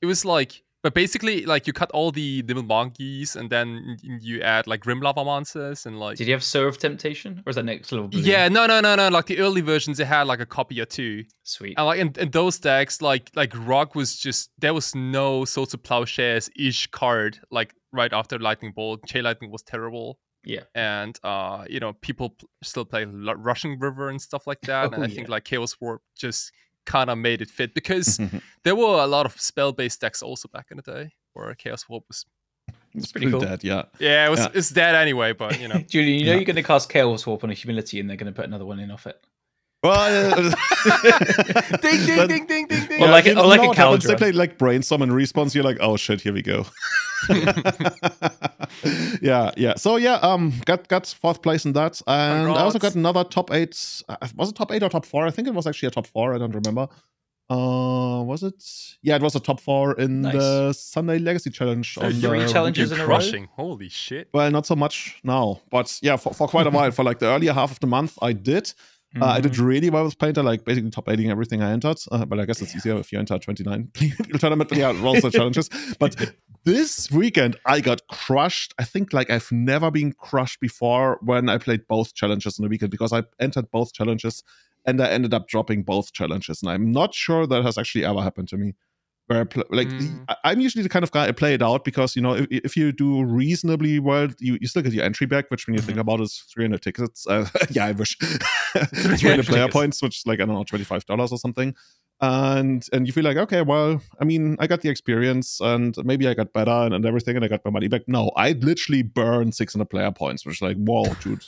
[0.00, 4.40] It was like, but basically, like you cut all the little monkeys and then you
[4.42, 6.16] add like Grim Lavamancers and like.
[6.18, 8.08] Did you have Serve Temptation, or is that next level?
[8.08, 8.20] Blue?
[8.20, 9.08] Yeah, no, no, no, no.
[9.08, 11.74] Like the early versions, it had like a copy or two, sweet.
[11.76, 15.70] and like in, in those decks, like like Rock was just there was no Swords
[15.72, 19.06] to Plowshares ish card like right after Lightning Bolt.
[19.06, 24.20] Chain Lightning was terrible, Yeah, and uh, you know people still play Rushing River and
[24.20, 24.86] stuff like that.
[24.86, 25.14] and Oh, I yeah.
[25.14, 26.50] think like Chaos Warp just
[26.86, 28.38] kind of made it fit because mm-hmm.
[28.64, 31.88] there were a lot of spell based decks also back in the day where Chaos
[31.88, 32.24] Warp was.
[32.94, 33.40] it's pretty pretty cool.
[33.40, 33.64] dead.
[33.64, 33.84] Yeah.
[33.98, 34.48] Yeah, it was Yeah.
[34.54, 35.78] it's dead anyway, but you know.
[35.88, 36.36] Julian, you know Yeah.
[36.36, 38.64] you're going to cast Chaos Warp on a humility, and they're going to put another
[38.66, 39.24] one in off it.
[39.82, 40.50] Well, uh,
[41.82, 43.02] ding ding but- ding ding ding ding.
[43.02, 44.02] Or like you a- or like know a what?
[44.02, 45.54] They play like brainstorm and response.
[45.54, 46.66] You're like, oh shit, here we go.
[49.20, 49.74] yeah, yeah.
[49.76, 53.52] So yeah, um, got got fourth place in that, and I also got another top
[53.52, 54.02] eight.
[54.08, 55.26] uh, Was it top eight or top four?
[55.26, 56.34] I think it was actually a top four.
[56.34, 56.88] I don't remember.
[57.50, 58.62] Uh, was it?
[59.02, 60.32] Yeah, it was a top four in Nice.
[60.34, 61.94] the Sunday Legacy Challenge.
[61.94, 63.06] So on three the challenges in a row?
[63.06, 63.48] crushing.
[63.56, 64.28] Holy shit.
[64.32, 67.26] Well, not so much now, but yeah, for, for quite a while, for like the
[67.26, 68.72] earlier half of the month, I did.
[69.20, 69.64] Uh, I did Mm-hmm.
[69.64, 71.98] really well with Painter, like basically top 80 everything I entered.
[72.10, 74.72] Uh, but I guess it's easier if you enter 29 people tournament.
[74.72, 75.68] Yeah, the challenges.
[75.98, 76.16] But
[76.64, 78.72] this weekend, I got crushed.
[78.78, 82.68] I think like I've never been crushed before when I played both challenges in the
[82.68, 84.42] weekend because I entered both challenges
[84.84, 86.62] and I ended up dropping both challenges.
[86.62, 88.74] And I'm not sure that has actually ever happened to me.
[89.32, 90.36] Where I pl- like Mm.
[90.44, 92.76] I'm usually the kind of guy I play it out because you know if, if
[92.76, 95.96] you do reasonably well, you, you still get your entry back, which when you think
[95.98, 97.26] about is 300 tickets.
[97.26, 98.16] Uh, yeah, I wish
[98.76, 99.72] 300 player tickets.
[99.72, 101.74] points, which is like I don't know, 25 dollars or something.
[102.20, 106.28] And and you feel like okay, well, I mean, I got the experience and maybe
[106.28, 108.02] I got better and, and everything, and I got my money back.
[108.06, 111.42] No, I literally burned 600 player points, which is like whoa, dude.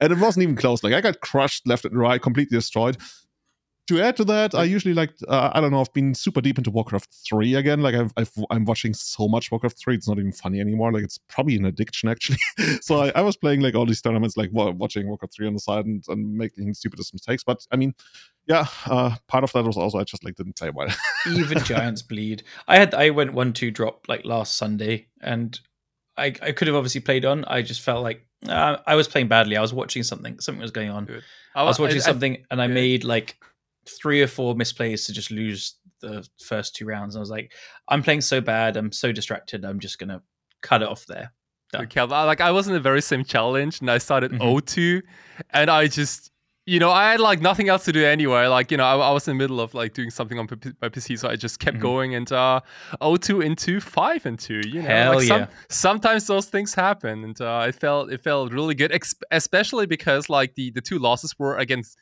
[0.00, 0.84] And it wasn't even close.
[0.84, 2.98] Like I got crushed left and right, completely destroyed
[3.88, 5.80] to add to that, I usually like uh, I don't know.
[5.80, 7.80] I've been super deep into Warcraft three again.
[7.82, 9.94] Like I've, I've I'm watching so much Warcraft three.
[9.94, 10.92] It's not even funny anymore.
[10.92, 12.38] Like it's probably an addiction actually.
[12.80, 15.60] so I, I was playing like all these tournaments, like watching Warcraft three on the
[15.60, 17.44] side and, and making stupidest mistakes.
[17.44, 17.94] But I mean,
[18.46, 20.88] yeah, uh, part of that was also I just like didn't play well.
[21.30, 22.42] Even giants bleed.
[22.66, 25.58] I had I went one two drop like last Sunday, and
[26.16, 27.44] I I could have obviously played on.
[27.44, 29.56] I just felt like uh, I was playing badly.
[29.56, 30.40] I was watching something.
[30.40, 31.04] Something was going on.
[31.04, 31.22] Good.
[31.54, 32.74] I was watching I- something, and I yeah.
[32.74, 33.36] made like
[33.88, 37.16] three or four misplays to just lose the first two rounds.
[37.16, 37.52] I was like,
[37.88, 38.76] I'm playing so bad.
[38.76, 39.64] I'm so distracted.
[39.64, 40.22] I'm just gonna
[40.62, 41.32] cut it off there.
[41.72, 41.84] Done.
[41.84, 44.40] okay, like I was in the very same challenge, and I started Mhm.
[44.40, 45.02] O2,
[45.50, 46.30] and I just,
[46.64, 48.46] you know, I had like nothing else to do anyway.
[48.46, 50.72] Like, you know, I, I was in the middle of like doing something on p-
[50.80, 51.80] my PC, so I just kept Mhm.
[51.80, 52.60] going and uh,
[53.00, 54.60] O2 into five and two.
[54.64, 55.46] You know, Hell like some- yeah.
[55.68, 60.28] sometimes those things happen, and uh, it felt it felt really good, ex- especially because
[60.28, 61.96] like the the two losses were against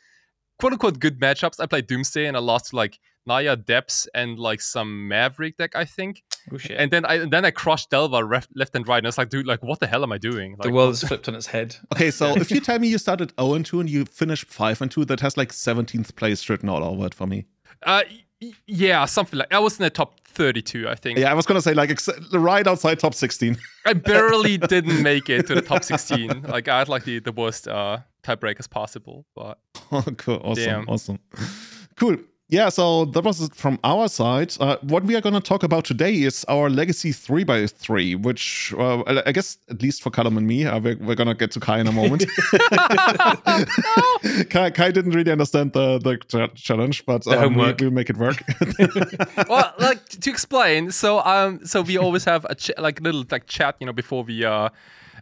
[0.59, 1.61] quote unquote good matchups.
[1.61, 5.75] I played Doomsday and I lost to like Naya Depths and like some Maverick deck,
[5.75, 6.23] I think.
[6.53, 6.77] Oh shit!
[6.79, 9.19] And then I and then I crushed Delver ref, left and right, and I was
[9.19, 10.57] like, dude, like what the hell am I doing?
[10.61, 11.77] the world is flipped on its head.
[11.95, 14.83] okay, so if you tell me you started 0 and 2 and you finished 5
[14.83, 17.47] and 2, that has like 17th place written all over it for me.
[17.83, 18.03] Uh,
[18.67, 21.19] yeah, something like I was in the top 32, I think.
[21.19, 23.57] Yeah, I was gonna say like ex- right outside top 16.
[23.87, 26.43] I barely didn't make it to the top 16.
[26.43, 29.59] Like I had like the the worst uh tiebreakers possible, but
[29.93, 30.41] Oh, cool.
[30.43, 30.65] Awesome.
[30.65, 30.89] Damn.
[30.89, 31.19] Awesome.
[31.97, 32.17] Cool.
[32.49, 34.55] Yeah, so that was it from our side.
[34.61, 39.01] Uh, what we are going to talk about today is our Legacy 3x3, which uh,
[39.07, 41.53] I I guess, at least for Callum and me, uh, we're, we're going to get
[41.53, 42.27] to Kai in a moment.
[44.51, 46.19] Kai, Kai didn't really understand the, the
[46.55, 48.43] challenge, but The um, we, we'll make it work.
[49.49, 53.47] well, like to explain, so um, so we always have a ch- like little like
[53.47, 54.69] chat, you know, before we uh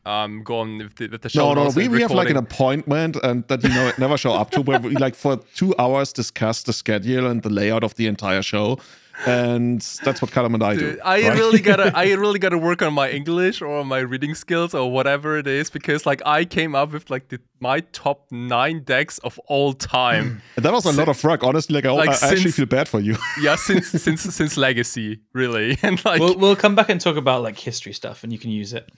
[0.04, 1.48] um go on with the, with the show.
[1.48, 4.32] no, no, also we, we have like an appointment and that you know never show
[4.32, 7.94] up to where we like for two hours discuss the schedule and the layout of
[7.94, 8.78] the entire show.
[9.26, 10.98] And that's what Callum and I do.
[11.04, 11.38] I right?
[11.38, 15.36] really gotta I really gotta work on my English or my reading skills or whatever
[15.36, 19.38] it is because like I came up with like the, my top nine decks of
[19.46, 20.42] all time.
[20.56, 21.74] And that was a lot of work, honestly.
[21.74, 23.16] Like, I, Like, I actually feel bad for you.
[23.40, 25.78] yeah, since since since Legacy, really.
[25.82, 28.50] And like we'll we'll come back and talk about like history stuff, and you can
[28.50, 28.90] use it.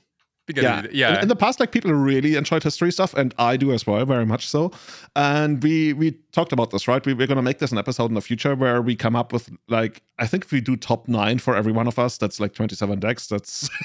[0.55, 1.17] Yeah, yeah.
[1.17, 4.05] In, in the past, like people really enjoyed history stuff, and I do as well,
[4.05, 4.73] very much so.
[5.17, 7.05] And we we talked about this, right?
[7.07, 9.49] We, we're gonna make this an episode in the future where we come up with
[9.69, 12.53] like I think if we do top nine for every one of us, that's like
[12.53, 13.29] twenty seven decks.
[13.29, 13.71] That's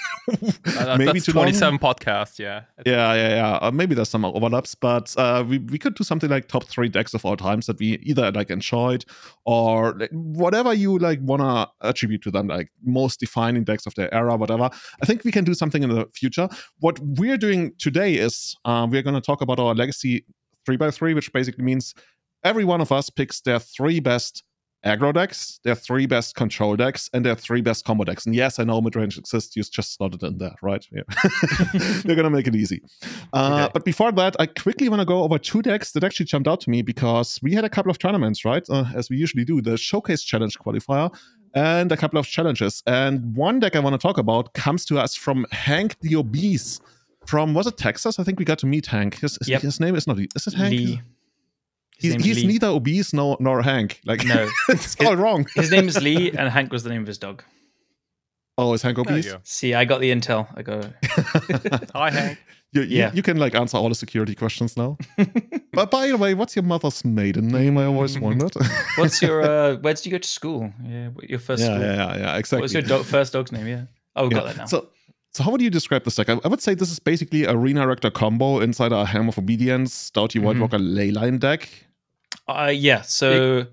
[0.77, 1.45] Uh, maybe long.
[1.45, 2.61] 27 podcasts, yeah.
[2.85, 3.59] Yeah, yeah, yeah.
[3.61, 6.89] Uh, maybe there's some overlaps, but uh, we we could do something like top three
[6.89, 9.05] decks of all times that we either like enjoyed
[9.45, 14.13] or like, whatever you like wanna attribute to them, like most defining decks of their
[14.13, 14.69] era, whatever.
[15.01, 16.47] I think we can do something in the future.
[16.79, 20.25] What we're doing today is uh, we're gonna talk about our legacy
[20.65, 21.93] three by three, which basically means
[22.43, 24.43] every one of us picks their three best
[24.85, 28.25] aggro decks, their three best control decks, and their three best combo decks.
[28.25, 29.55] And yes, I know midrange exists.
[29.57, 30.85] You just slotted in there, right?
[30.89, 31.01] Yeah.
[32.05, 32.81] We're gonna make it easy.
[33.33, 33.71] Uh, Okay.
[33.73, 36.61] But before that, I quickly want to go over two decks that actually jumped out
[36.61, 38.63] to me because we had a couple of tournaments, right?
[38.69, 41.13] Uh, as we usually do, the Showcase Challenge qualifier
[41.55, 42.81] and a couple of challenges.
[42.87, 46.79] And one deck I want to talk about comes to us from Hank the Obese.
[47.25, 48.17] From was it Texas?
[48.17, 49.19] I think we got to meet Hank.
[49.19, 49.61] His, his- Yep.
[49.61, 50.17] his name is not.
[50.19, 50.71] Is it Hank?
[50.71, 51.01] Lee.
[51.99, 52.47] His He's, he's Lee.
[52.47, 53.99] neither obese nor nor Hank.
[54.05, 54.49] Like No.
[54.69, 55.45] it's all wrong.
[55.55, 57.43] His name is Lee, and Hank was the name of his dog.
[58.57, 59.35] Oh, is Hank There obese?
[59.43, 60.47] See, I got the intel.
[60.55, 60.81] I go.
[61.95, 62.37] Hi, Hank.
[62.71, 63.11] You, you- Yeah.
[63.13, 64.97] you can like answer all the security questions now.
[65.73, 67.77] but by the way, what's your mother's maiden name?
[67.77, 68.53] I always wondered.
[68.97, 69.41] What's your?
[69.41, 70.71] uh Where did you go to school?
[70.85, 71.81] Yeah, your first yeah, school.
[71.81, 72.61] yeah, yeah, yeah, exactly.
[72.63, 73.67] What's your dog, first dog's name?
[73.67, 73.83] Yeah.
[74.15, 74.65] Oh, we got that now.
[74.65, 74.89] So,
[75.33, 76.29] so how would you describe this deck?
[76.29, 80.11] I, I would say this is basically a redirector combo inside a Helm of Obedience,
[80.11, 80.61] Dauthi White Mhm.
[80.61, 81.69] Walker Leyline deck.
[82.47, 83.01] Uh, yeah.
[83.01, 83.65] So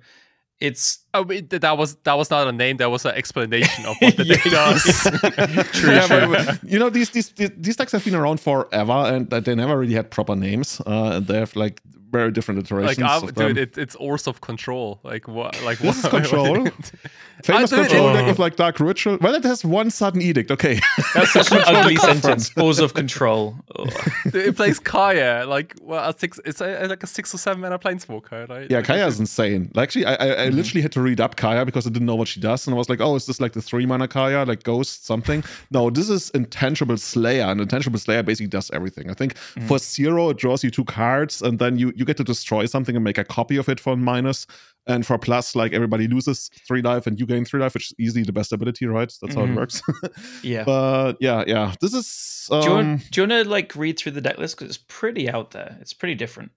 [0.61, 2.77] it's Oh, wait, th- that was that was not a name.
[2.79, 4.83] That was an explanation of what the deck does.
[5.73, 6.35] True, Yeah, true.
[6.35, 9.55] but- but, you know these, these these these decks have been around forever, and they
[9.55, 10.81] never really had proper names.
[10.87, 12.99] Uh, and they have like very different iterations.
[12.99, 15.01] like, I, of dude, it, it's Ors of Control.
[15.03, 15.61] Like what?
[15.63, 16.09] Like This is?
[16.11, 16.69] Control?
[17.45, 19.19] Famous I- dude, control it- deck with like Dark Ritual.
[19.21, 20.51] Well, it has one sudden edict.
[20.51, 20.81] Okay,
[21.15, 22.51] that's such an ugly sentence.
[22.51, 23.57] Balls of control.
[23.79, 23.85] Oh.
[24.25, 25.45] Dude, it plays Kaya.
[25.47, 26.41] Like well, a six.
[26.45, 28.71] It's a, like a six or seven mana planeswalker, right?
[28.71, 29.71] Yeah, Like, Kaya it's- is insane.
[29.75, 30.57] Like, actually, I, I, I Mm-hmm.
[30.57, 32.79] literally had to read up Kaya because I didn't know what she does, and I
[32.79, 36.09] was like, "Oh, is this like the three mana Kaya, like Ghost something?" no, this
[36.09, 39.11] is Intangible Slayer, and Intangible Slayer basically does everything.
[39.11, 39.67] I think Mm-hmm.
[39.69, 42.95] for zero, it draws you two cards, and then you you get to destroy something
[42.95, 44.47] and make a copy of it for minus.
[44.87, 47.95] And for plus, like everybody loses three life and you gain three life, which is
[47.99, 49.13] easily the best ability, right?
[49.21, 49.57] That's how it Mhm.
[49.57, 49.83] works.
[50.43, 50.65] Yeah.
[50.65, 52.49] but yeah, yeah, this is.
[52.53, 54.69] Um, do, you want, do you want to like read through the deck list because
[54.69, 55.77] it's pretty out there.
[55.81, 56.53] It's pretty different.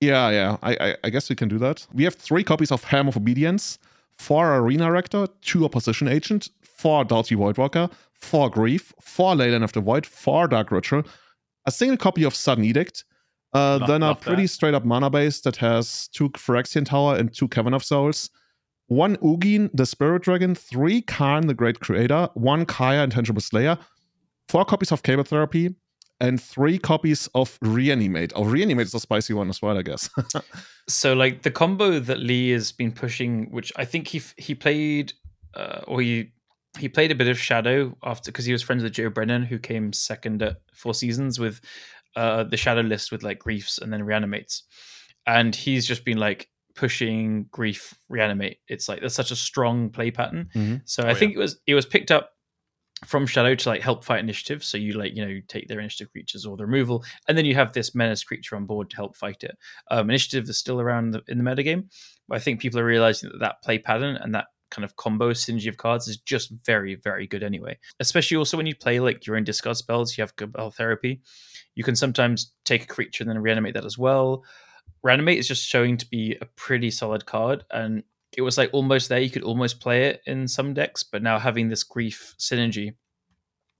[0.00, 0.56] Yeah, yeah.
[0.62, 1.86] I, I, I guess we can do that.
[1.94, 3.78] We have three copies of Helm of Obedience,
[4.18, 9.80] four Arena Rector, two Opposition Agent, four Dauthi Voidwalker, four Grief, four Leyline of the
[9.80, 11.04] Void, four Dark Ritual,
[11.66, 13.04] a single copy of Sudden Edict,
[13.54, 14.48] Uh, Love- then a pretty that.
[14.48, 18.30] straight up mana base that has two Phyrexian Tower and two Cavern of Souls,
[18.86, 23.76] one Ugin, the Spirit Dragon, three Karn, the Great Creator, one Kaya, Intangible Slayer,
[24.48, 25.74] four copies of Cabal Therapy,
[26.20, 28.32] and three copies of Reanimate.
[28.36, 30.08] Oh, Reanimate is a spicy one as well, I guess.
[30.88, 34.52] So like the combo that Lee has been pushing, which I think he f- he
[34.52, 35.12] played,
[35.54, 36.32] uh, or he
[36.76, 39.60] he played a bit of Shadow after because he was friends with Joe Brennan, who
[39.60, 41.60] came second at Four Seasons with
[42.16, 44.64] uh, the Shadow list with like Griefs and then Reanimates,
[45.26, 48.58] and he's just been like pushing Grief Reanimate.
[48.68, 50.48] It's like that's such a strong play pattern.
[50.54, 50.82] Mhm.
[50.84, 51.14] So Oh, I yeah.
[51.18, 52.30] think it was it was picked up
[53.04, 54.62] from Shadow to like help fight initiative.
[54.62, 57.54] So you like you know take their initiative creatures or the removal, and then you
[57.56, 59.56] have this menace creature on board to help fight it.
[59.90, 61.88] Um, initiative is still around in the, in the metagame,
[62.28, 65.30] but I think people are realizing that that play pattern and that kind of combo
[65.30, 67.78] synergy of cards is just very very good anyway.
[68.00, 71.20] Especially also when you play like your own discard spells, you have Cabal Therapy.
[71.74, 74.42] You can sometimes take a creature and then reanimate that as well.
[75.02, 78.02] Reanimate is just showing to be a pretty solid card, and
[78.36, 79.20] it was like almost there.
[79.20, 82.94] You could almost play it in some decks, but now having this grief synergy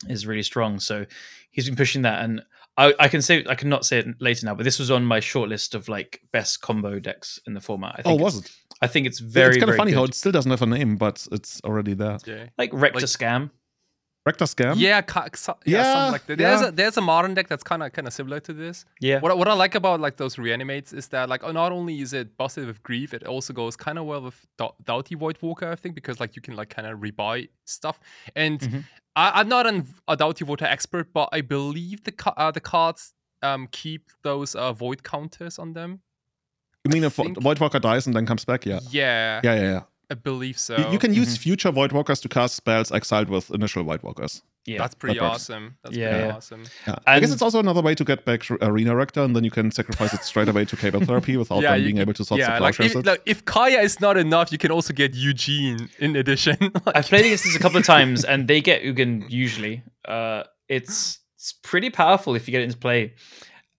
[0.09, 0.79] is really strong.
[0.81, 1.07] So
[1.51, 2.43] he's been pushing that, and
[2.77, 5.21] I, I can say I cannot say it later now, but this was on my
[5.21, 7.97] short list of like best combo decks in the format.
[7.99, 8.57] I oh, think was it's- it?
[8.83, 10.67] I think it's very it's kind of very funny how it still doesn't have a
[10.67, 12.19] name, but it's already there.
[12.27, 12.47] Yeah.
[12.59, 13.51] like Rector like- Scam.
[14.25, 14.75] Rector Scam?
[14.77, 16.39] Yeah, ca- so, yeah, Yeah, something like that.
[16.39, 16.69] There's yeah.
[16.69, 18.85] a there's a modern deck that's kind of kind of similar to this.
[19.01, 21.73] Yeah, What I, what I like about like those reanimates is that like oh, not
[21.73, 25.17] only is it busted with grief, it also goes kind of well with Dou- Dauthi
[25.17, 27.99] Voidwalker, I think, because like you can like kind of rebuy stuff.
[28.37, 28.85] And Mhm.
[29.17, 32.61] I, I'm not an, a Dauthi Voidwalker expert, but I believe the ca- uh, the
[32.61, 36.01] cards um keep those uh, void counters on them.
[36.85, 38.67] You mean I if think- Voidwalker dies and then comes back?
[38.67, 38.81] Yeah.
[38.91, 39.81] Yeah, Yeah, yeah, yeah.
[40.11, 40.77] I believe so.
[40.77, 41.43] You- you can use Mhm.
[41.43, 44.43] future Voidwalkers to cast spells exiled with initial Voidwalkers.
[44.67, 44.79] yeah.
[44.79, 45.35] That's pretty works.
[45.35, 45.77] awesome.
[45.83, 46.35] That's Yeah, pretty yeah.
[46.37, 46.63] awesome.
[46.87, 46.95] Yeah.
[47.07, 49.51] I guess it's also another way to get back to Arena Rector, and then you
[49.51, 52.25] can sacrifice it straight away to Cabal Therapy without Yeah, them being can- able to
[52.25, 53.07] sort yeah, the like if, it.
[53.07, 56.57] like if Kaya is not enough, you can also get Ugin in addition.
[56.87, 59.83] Like- I've played against this a couple of times, and they get Ugin usually.
[60.07, 63.15] Uh, it's it's pretty powerful if you get it into play.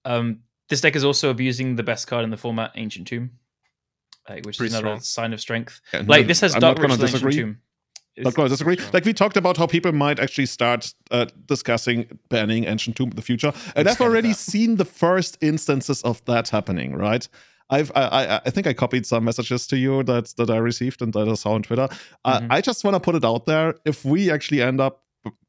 [0.03, 0.39] Um,
[0.73, 3.25] this deck is also abusing the best card in the format, Ancient Tomb,
[4.29, 4.99] like, which Pretty is another strong.
[5.01, 5.73] sign of strength.
[5.93, 7.35] And Like this has I'm Dark Ritual Ancient disagree.
[7.35, 7.57] Tomb.
[8.17, 8.77] Not going to disagree.
[8.77, 8.91] Sure.
[8.93, 11.97] Like we talked about how people might actually start uh, discussing
[12.29, 16.49] banning Ancient Tomb in the future, and I've already seen the first instances of that
[16.49, 16.95] happening.
[16.95, 17.27] Right?
[17.69, 21.01] I've I, I, I think I copied some messages to you that that I received
[21.01, 21.87] and that I saw on Twitter.
[22.23, 22.47] Uh, Mhm.
[22.51, 23.75] I just want to put it out there.
[23.85, 25.02] If we actually end up,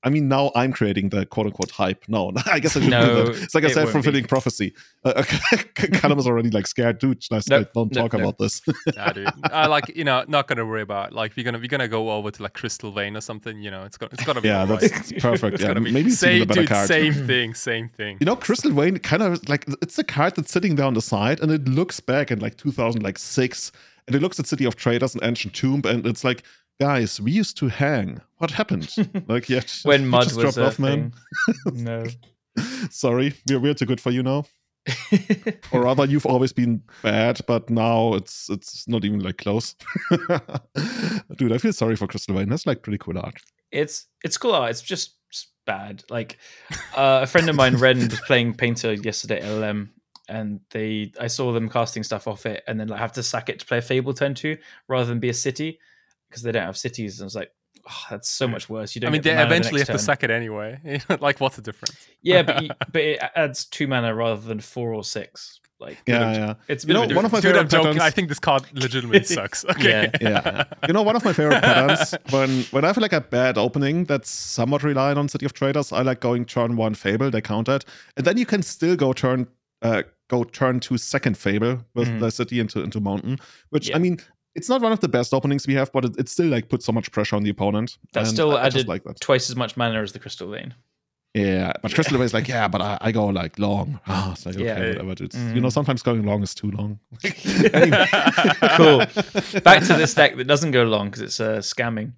[0.05, 2.05] I mean, now I'm creating the quote unquote hype.
[2.09, 3.43] No, I guess I shouldn't No, do that.
[3.43, 4.75] It's like a it won't self fulfilling prophecy.
[5.05, 5.23] Uh,
[5.75, 7.25] Callum is already like scared, dude.
[7.31, 8.23] Last Nope, night, don't nope, talk nope.
[8.23, 8.63] about this.
[8.97, 9.29] Nah, dude.
[9.45, 12.31] I like you know not gonna worry about like we're gonna we're gonna go over
[12.31, 13.61] to like Crystal Vein or something.
[13.61, 15.55] You know, it's gonna it's gonna be yeah, that's perfect.
[15.55, 16.87] It's yeah, be maybe same, a better dude, card.
[16.87, 18.19] Same thing, same thing.
[18.21, 21.03] You know, Crystal Vein kind of like it's a card that's sitting there on the
[21.03, 23.73] side, and it looks back in like 2006,
[24.07, 26.45] and it looks at City of Traders and Ancient Tomb, and it's like,
[26.81, 28.21] guys, we used to hang.
[28.39, 28.95] What happened?
[29.29, 31.13] like, yeah, when mud just was dropped off, man.
[31.73, 32.05] no.
[32.91, 34.45] Sorry, we're we're too good for you now,
[35.73, 39.75] or rather, you've always been bad, but now it's it's not even like close.
[41.37, 42.49] Dude, I feel sorry for Crystal Vein.
[42.49, 43.41] That's like pretty cool art.
[43.73, 44.71] it's it's cool art.
[44.71, 45.17] It's just
[45.67, 46.05] bad.
[46.11, 46.39] Like
[46.97, 49.91] uh, a friend of mine, Ren, was playing Painter yesterday at LM,
[50.29, 53.49] and they I saw them casting stuff off it, and then like have to sack
[53.49, 55.79] it to play a Fable turn two rather than be a city
[56.35, 57.20] because they don't have cities.
[57.20, 57.53] And I was like,
[57.88, 58.94] oh, that's so much worse.
[58.94, 59.09] You don't.
[59.09, 61.01] I mean, get the they mana the eventually have next to sack it anyway.
[61.20, 61.97] like, what's the difference?
[62.23, 65.61] Yeah, but you, but it adds two mana rather than four or six.
[65.81, 66.55] Like Yeah, yeah.
[66.68, 67.42] it's You know, one of my difference.
[67.42, 67.85] Dude, favorite I'm joking.
[67.99, 69.64] patterns- I think this card legitimately sucks.
[69.64, 70.09] Okay.
[70.20, 70.40] Yeah.
[70.44, 70.64] yeah.
[70.87, 74.05] You know, one of my favorite patterns when when I feel like a bad opening
[74.05, 77.68] that's somewhat reliant on City of Traders, I like going turn one Fable, they count
[77.68, 77.85] it,
[78.16, 79.49] and then you can still go turn
[79.82, 82.20] uh go turn two second Fable with Mhm.
[82.20, 83.39] the city into into Mountain,
[83.70, 83.97] which Yeah.
[83.97, 84.20] I mean.
[84.55, 86.84] It's not one of the best openings we have, but it, it still like puts
[86.84, 87.98] so much pressure on the opponent.
[88.12, 89.20] That's and still I, I added like that.
[89.20, 90.74] twice as much mana as the Crystal Vein.
[91.36, 93.98] Yeah, but Crystal Vein is like, yeah, but I, I go like long.
[94.07, 95.02] Ah, it's like okay, Yeah.
[95.02, 95.24] whatever.
[95.24, 95.62] You Mm.
[95.62, 97.00] know, sometimes going long is too long.
[98.76, 98.98] cool.
[99.62, 102.12] Back to this deck that doesn't go long because it's uh, scamming.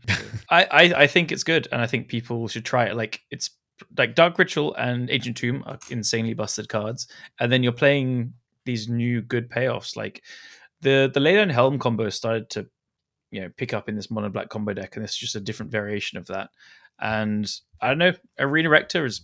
[0.51, 2.97] I, I I think it's good, and I think people should try it.
[2.97, 3.51] Like it's
[3.97, 7.09] like Dark Ritual and Ancient Tomb are insanely busted cards,
[7.41, 8.33] and then you're playing
[8.65, 9.97] these new good payoffs.
[9.97, 10.23] Like
[10.87, 12.67] the the Leyline Helm combo started to
[13.33, 15.41] you know pick up in this mono black combo deck, and this is just a
[15.41, 16.51] different variation of that.
[17.01, 19.23] And I don't know, Arena Rector is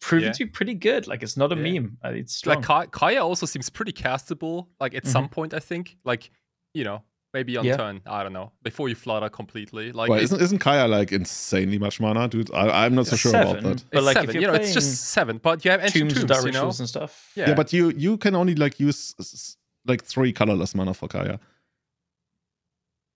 [0.00, 0.32] proven Yeah.
[0.32, 1.06] to be pretty good.
[1.06, 1.80] Like it's not a Yeah.
[1.80, 1.98] meme.
[2.04, 2.62] Uh, It's strong.
[2.68, 4.68] like Kaya also seems pretty castable.
[4.80, 5.12] Like at Mm-hmm.
[5.12, 5.96] some point, I think.
[6.04, 6.30] Like
[6.74, 7.02] you know,
[7.34, 7.76] maybe on Yeah.
[7.76, 8.00] turn.
[8.06, 8.52] I don't know.
[8.62, 9.92] Before you flutter completely.
[9.92, 12.50] Like Well, it- isn't isn't Kaya like insanely much mana, dude?
[12.54, 13.84] I, I'm not so sure about Seven, that.
[13.90, 14.34] But it's like, if seven.
[14.34, 15.38] you're you know, it's just seven.
[15.38, 16.66] But you have ancient tombs, tombs, and you know.
[16.82, 17.12] and stuff.
[17.36, 17.48] Yeah.
[17.48, 19.56] Yeah, but you you can only like use s- s-
[19.86, 21.38] like three colorless mana for Kaya.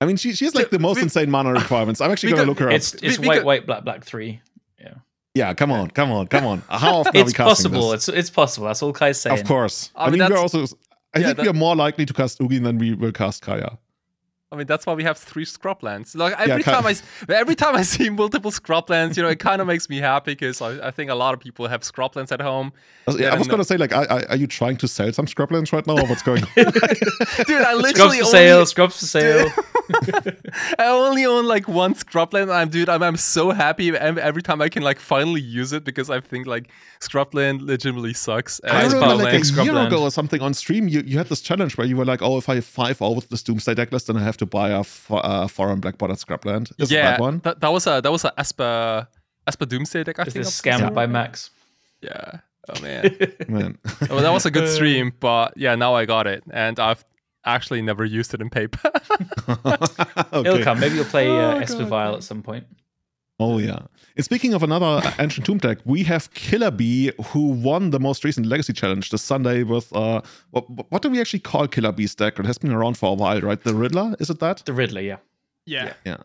[0.00, 2.00] I mean, she she has like the most We- insane mana requirements.
[2.00, 2.74] I'm actually gonna look her up.
[2.74, 4.40] It's it's we white, got- white, black, black three.
[4.80, 4.94] Yeah,
[5.34, 6.62] Yeah, come on, come on, come on.
[6.68, 7.90] How often are we It's casting possible.
[7.90, 8.08] this?
[8.08, 8.66] It's it's possible.
[8.66, 9.38] That's all Kai's saying.
[9.40, 9.90] Of course.
[9.94, 10.64] I I, mean, mean, we're also.
[11.14, 13.78] I yeah, think we are more likely to cast Ugin than we will cast Kaya.
[14.54, 16.14] I mean, that's why we have three scrublands.
[16.16, 19.40] Like every ki- time I, s- every time I see multiple scrublands, you know, it
[19.40, 22.30] kind of makes me happy because I, I think a lot of people have scrublands
[22.30, 22.72] at home.
[23.06, 25.12] I was, Yeah, I was gonna say, like, I, I, are you trying to sell
[25.12, 26.48] some scrublands right now, or what's going on?
[26.56, 28.66] Dude, I Scrubs literally for only, sale.
[28.74, 29.50] Scrubs for sale.
[30.78, 32.52] I only own like one scrubland.
[32.52, 36.10] I'm dude, I'm, I'm so happy every time I can like finally use it because
[36.10, 38.60] I think like scrubland legitimately sucks.
[38.64, 39.66] I remember power like a land.
[39.66, 42.22] year ago or something on stream, you, you had this challenge where you were like,
[42.22, 44.43] oh, if I have 5 0 with this Doomsday deck list, then I have to
[44.46, 46.72] buy a f- uh, foreign black bordered scrubland.
[46.78, 47.40] Is yeah, that one?
[47.44, 49.06] That, that was a that was a Esper
[49.46, 50.18] Esper Doomsday deck.
[50.18, 50.44] I It's think.
[50.44, 51.50] this of- scam by Max.
[52.00, 52.38] Yeah.
[52.68, 53.16] Oh man.
[53.48, 53.78] Man.
[54.08, 54.68] well, that was a good Uh.
[54.68, 57.04] stream, but yeah, now I got it, and I've
[57.44, 58.90] actually never used it in paper.
[60.32, 60.80] It'll come.
[60.80, 61.88] Maybe you'll play uh, Oh, Esper God.
[61.88, 62.64] Vile at some point.
[63.40, 63.80] Oh yeah.
[64.16, 68.46] And speaking of another ancient tomb deck, we have Killabee, who won the most recent
[68.46, 70.20] Legacy Challenge this Sunday with uh,
[70.50, 72.38] what, what do we actually call Killabee's deck?
[72.38, 73.60] It has been around for a while, right?
[73.60, 74.62] The Riddler, is it that?
[74.64, 75.16] The Riddler, yeah.
[75.66, 75.94] yeah.
[76.04, 76.18] Yeah.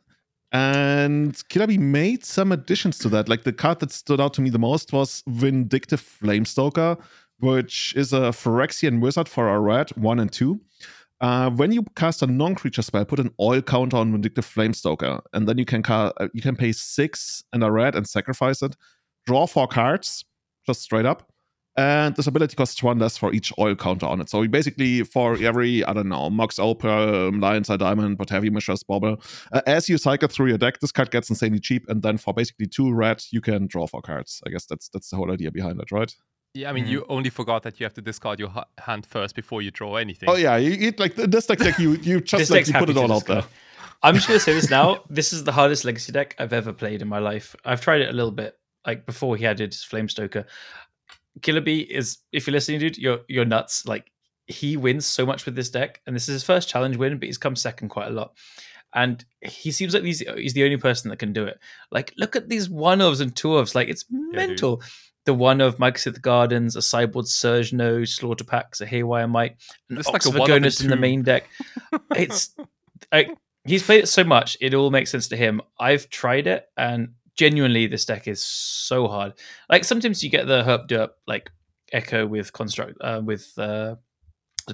[0.51, 3.27] And Killabee made some additions to that.
[3.29, 6.99] Like the card that stood out to me the most was Vindictive Flamestoker,
[7.39, 10.59] which is a Phyrexian wizard for a red, one and two.
[11.21, 15.47] Uh, when you cast a non-creature spell, put an oil counter on Vindictive Flamestoker, and
[15.47, 18.75] then you can ca- uh, you can pay six and a red and sacrifice it.
[19.25, 20.23] Draw four cards,
[20.65, 21.31] just straight up.
[21.77, 24.29] And this ability costs one less for each oil counter on it.
[24.29, 28.51] So basically, for every, I don't know, Mox Opal, Lion's Eye Diamond, what have you,
[28.51, 29.21] Mishra's Bobble,
[29.53, 32.33] uh, as you cycle through your deck, this card gets insanely cheap, and then for
[32.33, 34.41] basically two red, you can draw four cards.
[34.45, 36.13] I guess that's that's the whole idea behind it, right?
[36.53, 36.89] Yeah, I mean, Mhm.
[36.89, 39.95] you only forgot that you have to discard your ha- hand first before you draw
[39.97, 40.29] anything.
[40.29, 42.97] Oh yeah, you, you like this deck, like you you just like you put it
[42.97, 43.43] all out there.
[44.01, 45.03] I'm just gonna say this now.
[45.09, 47.55] This is the hardest legacy deck I've ever played in my life.
[47.65, 50.45] I've tried it a little bit, like before he added Flamestoker.
[51.41, 53.85] Killabee is, if you're listening, dude, you're you're nuts.
[53.85, 54.11] Like
[54.47, 57.27] he wins so much with this deck, and this is his first challenge win, but
[57.27, 58.33] he's come second quite a lot.
[58.95, 61.59] And he seems like he's he's the only person that can do it.
[61.91, 63.75] Like, look at these one ofs and two ofs.
[63.75, 64.33] Like, it's dude.
[64.33, 64.81] mental.
[65.29, 69.57] The one of Mycosynth Gardens, a Cyborg Surge No, Slaughter Pacts, a Haywire Mite,
[69.91, 71.47] an It's like a Oxford one of and Gonus in the main deck.
[72.15, 72.55] It's
[73.13, 73.29] like
[73.63, 75.61] he's played it so much, it all makes sense to him.
[75.79, 79.33] I've tried it, and genuinely, this deck is so hard.
[79.69, 81.51] Like sometimes you get the herp derp like
[81.93, 83.97] Echo with construct uh, with uh,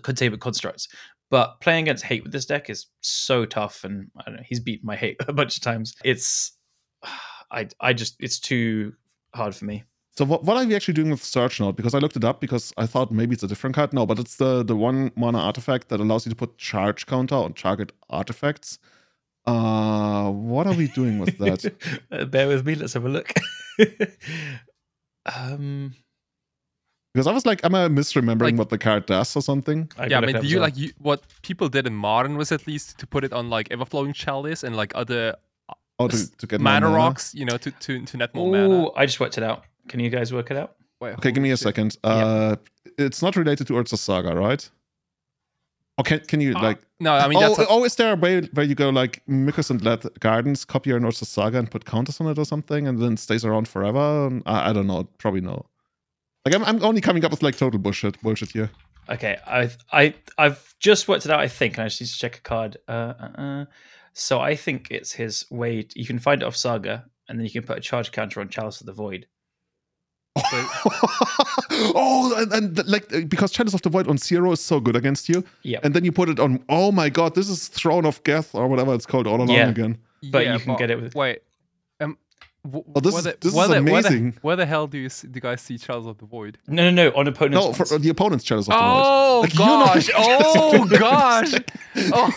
[0.03, 0.87] containment constructs.
[1.29, 4.43] But playing against hate with this deck is so tough, and I don't know.
[4.45, 5.97] He's beaten my hate a bunch of times.
[6.05, 6.53] It's,
[7.51, 8.93] I, I just, it's too
[9.33, 9.83] hard for me.
[10.17, 11.75] So what, what are we actually doing with Surge Node?
[11.75, 13.91] Because I looked it up because I thought maybe it's a different card.
[13.91, 17.35] No, but it's the the one mana artifact that allows you to put charge counter
[17.35, 18.79] on target artifacts.
[19.45, 21.73] Uh, what are we doing with that?
[22.11, 22.75] Uh, Bear with me.
[22.75, 23.31] Let's have a look.
[25.35, 25.93] um,
[27.13, 29.91] Because I was like, am I misremembering Like- what the card does or something?
[29.97, 31.93] I yeah, I mean, it up do as you like you, what people did in
[31.93, 35.35] modern was at least to put it on like Everflowing Chalice and like other
[35.97, 38.75] Oh, to, to get more mana rocks, you know, to to to net more mana.
[38.87, 39.63] Oh, I just worked it out.
[39.87, 40.75] Can you guys work it out?
[41.01, 41.63] Wait, Okay, give me a shit.
[41.63, 41.97] second.
[42.03, 42.55] Uh,
[42.97, 44.69] it's not related to Urza Saga, right?
[45.99, 46.81] Okay, can you Uh, like?
[46.99, 49.69] No, I mean oh, a- oh, is there a way where you go like Mikos
[49.69, 53.01] and Led Gardens, copy your Urza Saga and put counters on it or something, and
[53.01, 54.27] then stays around forever?
[54.27, 55.03] And I, I don't know.
[55.17, 55.65] Probably no.
[56.45, 58.69] Like I'm, I'm only coming up with like total bullshit, bullshit here.
[59.09, 61.39] Okay, I I I've just worked it out.
[61.39, 62.77] I think, and I just need to check a card.
[62.87, 63.65] Uh, uh, uh.
[64.13, 65.83] So I think it's his way.
[65.83, 68.41] To, you can find it off Saga, and then you can put a charge counter
[68.41, 69.27] on Chalice of the Void.
[71.95, 75.29] oh, and, and like because Chalice of the Void on zero is so good against
[75.29, 76.63] you, Yeah, and then you put it on.
[76.69, 79.69] Oh my god, this is Throne of Geth or whatever it's called all along Yeah.
[79.69, 79.97] again.
[80.31, 81.39] but you can get it with- Wait,
[82.01, 82.17] um,
[82.65, 84.33] w- Oh, this where is- the- this is where the- where the- amazing.
[84.41, 86.57] Where the hell do you see, do you guys see Chalice of the Void?
[86.67, 87.65] no, no, no, on opponent's.
[87.65, 88.03] No, for ones.
[88.03, 89.03] the opponent's Chalice of the Void.
[89.05, 90.09] Oh Like, you know- gosh!
[90.17, 91.53] Oh gosh!
[92.13, 92.31] Oh,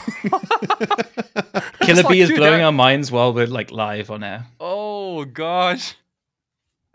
[1.80, 4.46] Killer like, Bee is dude, blowing that- our minds while we're like live on air.
[4.60, 5.94] oh gosh!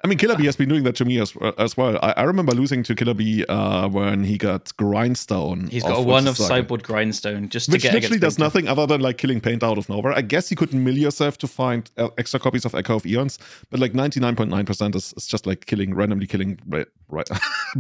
[0.04, 1.98] I mean, Killabee has been doing that to me as, as well.
[2.04, 5.68] I, I remember losing to Killabee uh, when he got Grindstone.
[5.68, 6.36] He's got one of.
[6.36, 8.44] Cyborg Grindstone just to Which get literally does Painter.
[8.46, 10.12] nothing other than like killing paint out of nowhere.
[10.12, 13.40] I guess you could mill yourself to find uh, extra copies of Echo of Eons,
[13.70, 16.60] but like 99.9% is, is just like killing, randomly killing.
[16.68, 17.30] Right, right.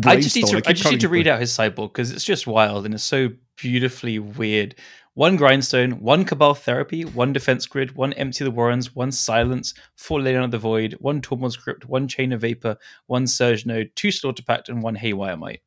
[0.06, 0.52] I just need to.
[0.52, 0.62] Bravestone.
[0.66, 3.32] I, just need to read out his sideboard because it's just wild and it's so
[3.58, 4.76] beautifully weird
[5.16, 10.20] one grindstone, one cabal therapy, one defense grid, one empty the warrens, one silence, four
[10.20, 14.10] Leyline of the Void, one Tormod's Crypt, one chain of vapor, one surge node, two
[14.12, 15.62] slaughter pact, and one haywire mite.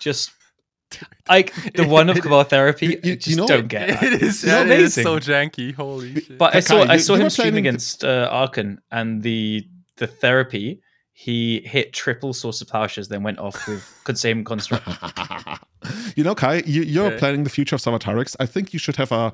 [0.00, 0.32] Just
[1.28, 3.88] like the one of cabal therapy, you- I you just know- don't get.
[3.88, 4.02] that.
[4.02, 5.04] It is, It's it is amazing.
[5.04, 5.74] so janky.
[5.74, 6.38] Holy shit.
[6.38, 10.06] But I saw Kai, I saw him stream playing- against uh, Arkan, and the the
[10.06, 10.80] therapy
[11.18, 13.82] he hit triple swords to plowshares, then went off with
[14.18, 14.86] same construct.
[16.14, 17.18] you know, Kai, you, you're Yeah.
[17.18, 18.36] planning the future of Savatarix.
[18.38, 19.32] I think you should have a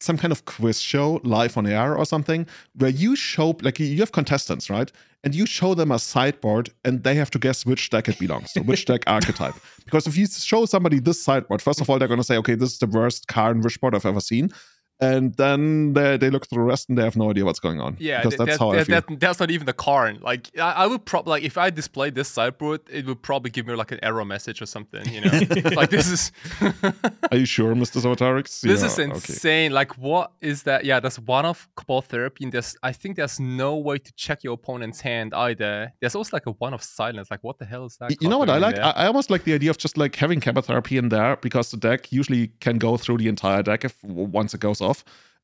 [0.00, 2.44] some kind of quiz show live on air or something
[2.74, 4.90] where you show like you have contestants, right?
[5.22, 8.52] And you show them a sideboard and they have to guess which deck it belongs
[8.54, 9.54] to, which deck archetype.
[9.84, 12.72] Because if you show somebody this sideboard, first of all, they're gonna say, okay, this
[12.72, 14.50] is the worst card and wishboard I've ever seen.
[15.02, 17.80] And then they, they look through the rest and they have no idea what's going
[17.80, 17.96] on.
[17.98, 19.00] Yeah, because that's that- how I feel.
[19.00, 20.18] that- that's not even the Karn.
[20.22, 23.66] Like I, I would probably like if I displayed this sideboard, it would probably give
[23.66, 25.04] me like an error message or something.
[25.14, 25.30] You know,
[25.80, 26.32] like this is
[27.30, 28.00] Are you sure, Mr.
[28.00, 28.60] Savatarix?
[28.60, 29.10] this Yeah, is okay.
[29.10, 29.72] insane.
[29.72, 30.84] Like what is that?
[30.84, 34.44] Yeah, that's one of Cabal Therapy, and there's I think there's no way to check
[34.44, 35.92] your opponent's hand either.
[36.00, 37.30] There's also like a one of Silence.
[37.30, 38.20] Like what the hell is that?
[38.22, 38.78] You know what I like?
[38.78, 41.76] I, I almost like the idea of just like having chemotherapy in there because the
[41.76, 44.91] deck usually can go through the entire deck if once it goes off,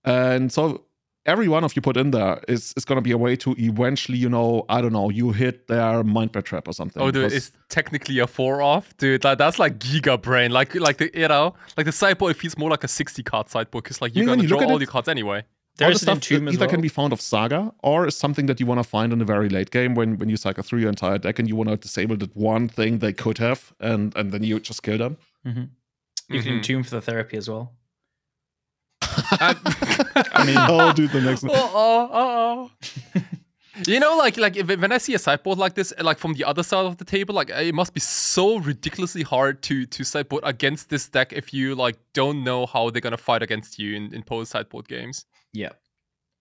[0.04, 0.84] and so
[1.26, 3.54] every one of you put in there is is going to be a way to
[3.58, 7.02] eventually, you know, I don't know, you hit their Mindbreak Trap or something.
[7.02, 9.24] Oh, dude, it's technically a four off, dude.
[9.24, 10.50] Like that's like giga brain.
[10.52, 12.30] Like, like the you know, like the sideboard.
[12.34, 14.66] It feels more like a sixty card sideboard because like you're gonna you draw look
[14.66, 15.44] at all it- your cards anyway.
[15.76, 16.68] There all the stuff that either well.
[16.68, 19.24] can be found of Saga or is something that you want to find in a
[19.24, 21.76] very late game when when you cycle through your entire deck and you want to
[21.76, 25.16] disable that one thing they could have and and then you just kill them.
[25.46, 25.68] Mhm.
[26.28, 26.56] You can Mhm.
[26.56, 27.74] entomb for the therapy as well.
[29.02, 31.52] I mean, I'll do the next one.
[31.52, 32.68] Uh oh, uh
[33.14, 33.22] oh.
[33.86, 36.44] You know, like like if, when I see a sideboard like this, like from the
[36.44, 40.42] other side of the table, like it must be so ridiculously hard to to sideboard
[40.44, 44.12] against this deck if you like don't know how they're gonna fight against you in,
[44.12, 45.26] in post sideboard games.
[45.52, 45.70] Yeah.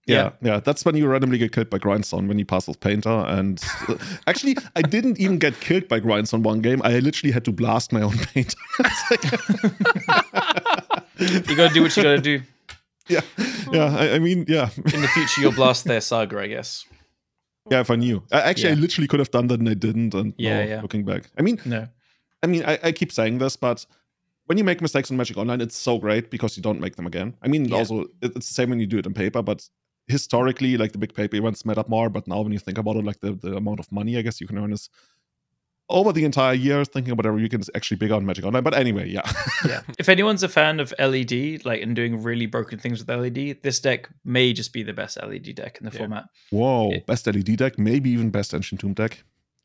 [0.07, 3.09] Yeah, yeah, that's when you randomly get killed by Grindstone when he passes Painter.
[3.09, 3.97] And uh,
[4.27, 6.81] actually, I didn't even get killed by Grindstone one game.
[6.85, 8.57] I literally had to blast my own Painter.
[11.19, 12.41] You gotta do what you gotta do.
[13.07, 13.21] yeah,
[13.71, 13.95] yeah.
[13.97, 16.85] I, I mean, yeah, In the future you'll blast their saga, I guess.
[17.69, 17.79] yeah.
[17.81, 20.13] If I knew, I, actually, I literally could have done that and I didn't.
[20.13, 20.81] And Yeah, no, yeah.
[20.81, 21.87] looking back, I mean, No.
[22.43, 23.85] I mean, I, I keep saying this, but
[24.45, 27.07] when you make mistakes in Magic Online, it's so great because you don't make them
[27.07, 27.35] again.
[27.41, 27.77] I mean, Yeah.
[27.77, 29.67] also it's the same when you do it in paper, but
[30.07, 32.09] historically, like the big paper events up more.
[32.09, 34.39] But now, when you think about it, like the, the amount of money I guess
[34.39, 34.89] you can earn is
[35.89, 36.83] over the entire year.
[36.85, 38.63] Thinking about every weekend can actually bigger on Magic Online.
[38.63, 39.21] But anyway, yeah,
[39.65, 39.81] Yeah.
[39.99, 43.79] If anyone's a fan of LED, like and doing really broken things with LED, this
[43.79, 45.97] deck may just be the best LED deck in the Yeah.
[45.99, 46.25] format.
[46.51, 49.23] whoa, It- best LED deck, maybe even best Ancient Tomb deck.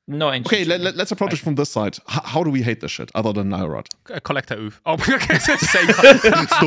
[0.09, 0.83] Not Okay, interesting.
[0.83, 1.97] let, us approach it from this side.
[2.11, 3.89] H- how do we hate this shit other than Null Rod?
[4.12, 4.81] Uh, Collector Ouphe.
[4.85, 6.20] Oh, okay, same card.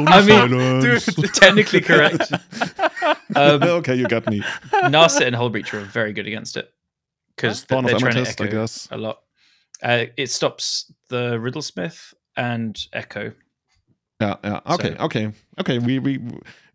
[0.08, 2.32] I mean, dude, Technically correct.
[3.36, 4.42] um, okay, you got me.
[4.74, 6.72] Narset and Hullbreacher are very good against it
[7.36, 8.88] because Dawn they're of trying to Amethyst, I guess.
[8.90, 9.20] a lot.
[9.84, 13.34] Uh, it stops the Riddlesmith and Echo.
[14.22, 14.60] Yeah, yeah.
[14.68, 15.80] Okay, So- okay, okay.
[15.80, 16.20] We we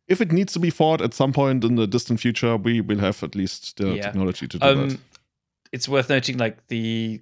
[0.08, 2.98] if it needs to be fought at some point in the distant future, we will
[2.98, 4.02] have at least the Yeah.
[4.02, 4.76] technology to do that.
[4.76, 4.98] Um,
[5.72, 7.20] it's worth noting like the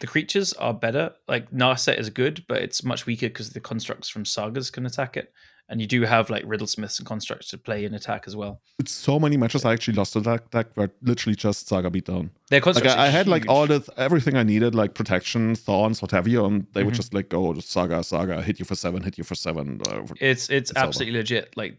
[0.00, 1.12] the creatures are better.
[1.28, 5.16] Like Narset is good, but it's much weaker because the constructs from sagas can attack
[5.16, 5.32] it,
[5.72, 8.60] and you do have like Riddlesmiths and constructs to play and attack as well.
[8.78, 12.28] It's so many matches I actually lost to that deck were literally just Saga beatdown.
[12.50, 12.94] Their Like constructs.
[12.94, 16.28] I, I are had like all the everything I needed, like protection, thorns, what have
[16.28, 16.98] you, and they would Mhm.
[16.98, 19.80] just like go Saga, Saga, hit you for seven, hit you for seven.
[19.88, 20.86] Uh, It's it's, It's over.
[20.86, 21.56] absolutely legit.
[21.56, 21.78] Like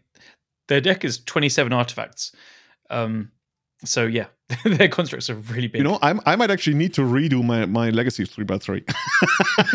[0.68, 2.32] their deck is twenty seven artifacts.
[2.90, 3.30] Um,
[3.84, 4.26] so yeah,
[4.64, 5.78] their constructs are really big.
[5.82, 8.82] you know, I'm, I might actually need to redo my, my legacy three by three.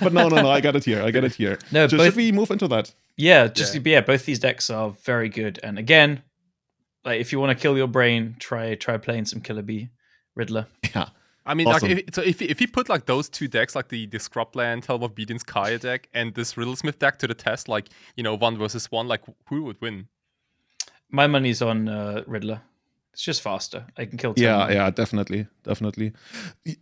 [0.00, 1.02] but no, no, no, I got it here.
[1.02, 1.58] I got it here.
[1.72, 2.92] no, So both, should we move into that?
[3.16, 3.80] Yeah, just Yeah.
[3.84, 4.00] yeah.
[4.00, 5.60] both these decks are very good.
[5.62, 6.22] And again,
[7.04, 9.86] like if you want to kill your brain, try try playing some Killabee
[10.34, 10.66] Riddler.
[10.94, 11.08] Yeah.
[11.46, 11.90] I mean, Awesome.
[11.90, 14.86] like, if, so if if you put like those two decks, like the the Scrubland
[14.86, 18.34] Helm of Obedience Kaya deck and this Riddlesmith deck to the test, like you know,
[18.34, 20.08] one versus one, like who would win?
[21.10, 22.62] My money's on uh, Riddler.
[23.14, 23.86] It's just faster.
[23.96, 24.34] I can kill.
[24.34, 26.12] 10 Yeah, yeah, definitely, definitely.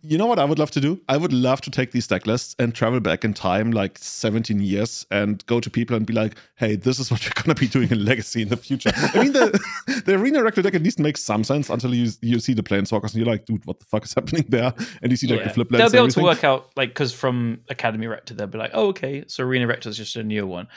[0.01, 0.99] You know what I would love to do?
[1.07, 4.59] I would love to take these deck lists and travel back in time like 17
[4.59, 7.67] years and go to people and be like, "Hey, this is what you're gonna be
[7.67, 9.59] doing in Legacy in the future." I mean, the
[10.07, 13.13] the arena director deck at least makes some sense until you you see the planeswalkers
[13.13, 14.73] and you're like, "Dude, what the fuck is happening there?"
[15.03, 15.47] And you see like Yeah.
[15.49, 16.23] the flip They'll be able to everything.
[16.23, 19.89] work out like because from Academy Rector they'll be like, oh okay, so Arena Rector
[19.89, 20.67] is just a newer one,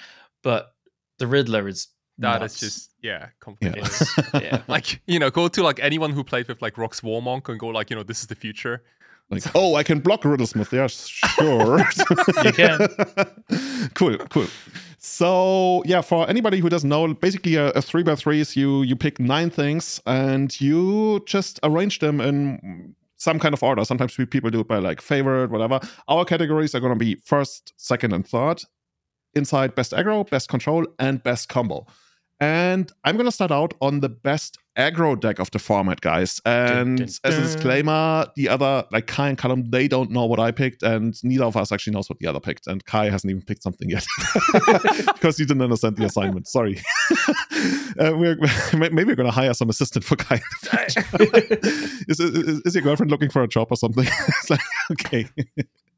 [0.43, 0.73] but
[1.19, 1.89] the Riddler is
[2.19, 2.61] That is nuts.
[2.61, 3.29] just yeah,
[3.61, 3.89] Yeah.
[4.35, 4.63] yeah.
[4.69, 7.69] Like you know, go to like anyone who played with like Rock's Warmonk and go
[7.69, 8.83] like, you know, this is the future.
[9.29, 10.71] Like, oh, I can block Riddlesmith.
[10.71, 11.81] Yeah, sure.
[12.45, 13.91] You can.
[13.95, 14.47] cool, cool.
[14.99, 18.97] So yeah, for anybody who doesn't know, basically a, a three by threes, you you
[18.97, 23.85] pick nine things and you just arrange them in some kind of order.
[23.85, 25.81] Sometimes people do it by like favorite, whatever.
[26.09, 28.63] Our categories are going to be first, second, and third.
[29.35, 31.87] Inside best aggro, best control, and best combo.
[32.39, 36.41] And I'm going to start out on the best aggro deck of the format, guys.
[36.45, 37.33] And dun, dun, dun.
[37.33, 40.83] as a disclaimer, the other, like Kai and Callum, they don't know what I picked,
[40.83, 42.67] and neither of us actually knows what the other picked.
[42.67, 44.07] And Kai hasn't even picked something yet
[45.15, 46.47] because he didn't understand the assignment.
[46.47, 46.79] Sorry.
[47.99, 48.37] uh, we're,
[48.75, 50.43] maybe we're going to hire some assistant for Kai.
[52.09, 54.07] is, is, is, your girlfriend looking for a job or something?
[54.07, 54.61] it's like,
[54.93, 55.27] okay.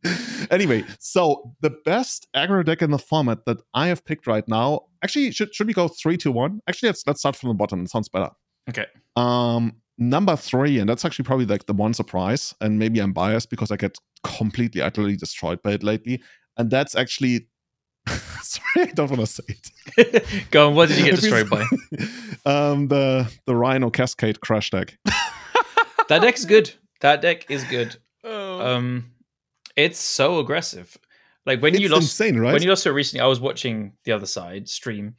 [0.50, 4.82] anyway, so the best aggro deck in the format that I have picked right now.
[5.02, 6.60] Actually, should should we go three, two, one?
[6.68, 7.82] Actually, let's let's start from the bottom.
[7.82, 8.30] It sounds better.
[8.68, 8.86] Okay.
[9.16, 13.50] Um, number three, and that's actually probably like the one surprise, and maybe I'm biased
[13.50, 16.22] because I get completely utterly destroyed by it lately,
[16.56, 17.48] and that's actually.
[18.42, 19.42] sorry, I don't want to say
[19.96, 20.24] it.
[20.50, 20.74] Go on.
[20.74, 21.64] What did you get destroyed by?
[22.46, 24.96] um, the the Rhino Cascade Crush deck.
[26.08, 26.72] that deck's good.
[27.00, 27.96] That deck is good.
[28.24, 28.60] Oh.
[28.60, 29.12] Um,
[29.78, 30.98] it's so aggressive.
[31.46, 32.52] Like when it's you lost, insane, right?
[32.52, 35.14] When you lost so recently, I was watching the other side stream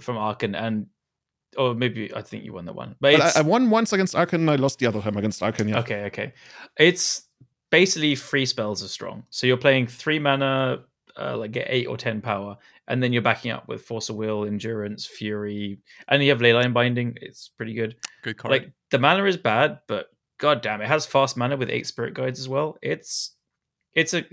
[0.00, 0.86] from Arkan, and
[1.56, 2.96] or maybe I think you won that one.
[3.00, 4.50] But, but I, I, won once against Arkan.
[4.50, 5.68] I lost the other time against Arkan.
[5.68, 5.78] Yeah.
[5.80, 6.32] Okay, okay.
[6.78, 7.28] It's
[7.70, 9.24] basically free spells are strong.
[9.28, 10.84] So you're playing three mana,
[11.16, 12.56] uh, like get eight or ten power,
[12.88, 15.78] and then you're backing up with Force of Will, Endurance, Fury,
[16.08, 17.18] and you have Leyline Binding.
[17.20, 17.96] It's pretty good.
[18.22, 18.50] Good card.
[18.50, 20.06] Like the mana is bad, but
[20.38, 22.78] god damn, it has fast mana with eight Spirit Guides as well.
[22.82, 23.36] It's
[23.94, 24.24] it's a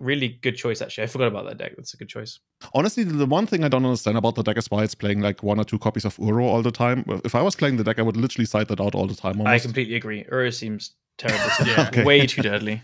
[0.00, 1.04] really good choice actually.
[1.04, 1.72] I forgot about that deck.
[1.76, 2.40] That's a good choice.
[2.74, 5.42] Honestly, the one thing I don't understand about the deck is why it's playing like
[5.42, 7.04] one or two copies of Uro all the time.
[7.24, 9.40] If I was playing the deck, I would literally side that out all the time.
[9.40, 9.48] Almost.
[9.48, 10.24] I completely agree.
[10.24, 11.44] Uro seems terrible.
[11.66, 12.04] yeah, okay.
[12.04, 12.82] way too deadly.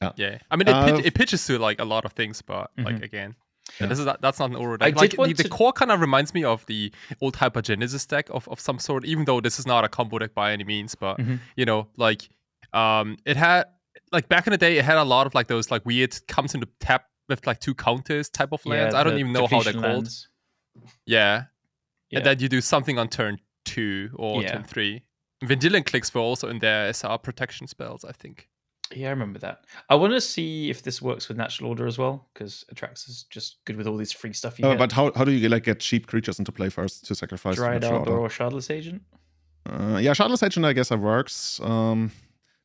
[0.00, 0.12] Yeah.
[0.16, 0.38] yeah.
[0.50, 2.84] I mean, it, uh, pitch, it pitches to like a lot of things, but mm-hmm.
[2.84, 3.36] like again,
[3.80, 3.86] yeah.
[3.86, 4.96] This is that's not an Uro deck.
[4.96, 5.48] I like the, the to...
[5.48, 9.24] core kind of reminds me of the old Hypergenesis deck of, of some sort, even
[9.24, 10.94] though this is not a combo deck by any means.
[10.94, 11.36] But mm-hmm.
[11.56, 12.28] you know, like
[12.72, 13.66] um, it had
[14.12, 16.54] like back in the day, it had a lot of like those like weird comes
[16.54, 18.94] into tap with like two counters type of lands.
[18.94, 20.08] Yeah, I don't even know how they're called.
[21.06, 21.44] Yeah.
[22.10, 22.18] yeah.
[22.18, 24.52] And then you do something on turn two or yeah.
[24.52, 25.02] turn three.
[25.44, 28.48] Vendilion cliques were also in there as our protection spells, I think.
[28.94, 29.64] Yeah, I remember that.
[29.88, 33.24] I want to see if this works with natural order as well, because Atraxa is
[33.30, 34.78] just good with all these free stuff you uh, get.
[34.78, 37.56] But how, how do you like get cheap creatures into play first to sacrifice?
[37.56, 39.02] Dryad Arbor or Shardless Agent?
[39.64, 41.60] Uh, yeah, Shardless Agent I guess that works.
[41.60, 42.12] Um,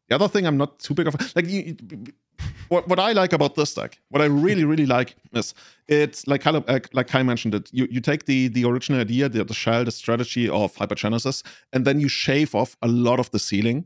[0.10, 1.76] the other thing I'm not too big of like you,
[2.70, 5.54] what what I like about this deck, what I really really like is
[5.88, 7.70] it's like Kai, uh, like Kai mentioned it.
[7.72, 11.44] You you take the the original idea, the, the shell, the strategy of Hypergenesis,
[11.74, 13.86] and then you shave off a lot of the ceiling,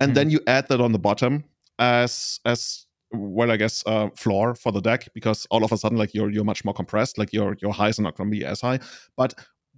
[0.00, 0.14] and mm.
[0.14, 1.44] then you add that on the bottom
[1.78, 5.98] as as well, I guess, uh, floor for the deck because all of a sudden,
[5.98, 7.18] like you're you're much more compressed.
[7.18, 8.80] Like your your highs are not going to be as high.
[9.16, 9.34] But